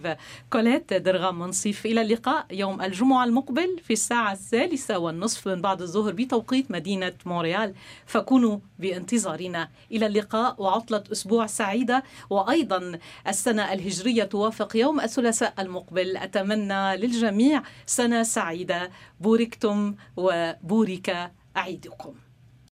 كوليت 0.50 0.92
درغام 0.94 1.38
منصف 1.38 1.86
إلى 1.86 2.00
اللقاء 2.02 2.46
يوم 2.50 2.82
الجمعة 2.82 3.24
المقبل 3.24 3.80
في 3.84 3.92
الساعة 3.92 4.32
الثالثة 4.32 4.98
والنصف 4.98 5.48
من 5.48 5.62
بعد 5.62 5.82
الظهر 5.82 6.12
بتوقيت 6.12 6.70
مدينة 6.70 7.12
مونريال. 7.26 7.74
فكونوا 8.06 8.58
بانتظارنا. 8.78 9.68
إلى 9.92 10.06
اللقاء 10.06 10.62
وعطلة 10.62 11.04
أسبوع 11.12 11.46
سعيدة. 11.46 12.02
وأيضا 12.30 12.98
السنة 13.28 13.72
الهجرية 13.72 14.24
توافق 14.24 14.76
يوم 14.76 15.00
الثلاثاء 15.00 15.54
المقبل. 15.58 16.16
أتمنى 16.16 16.96
للجميع 16.96 17.62
سنة 17.86 18.22
سعيدة. 18.22 18.90
بوركتم 19.20 19.94
وبورك 20.16 21.13
أعيدكم. 21.56 22.14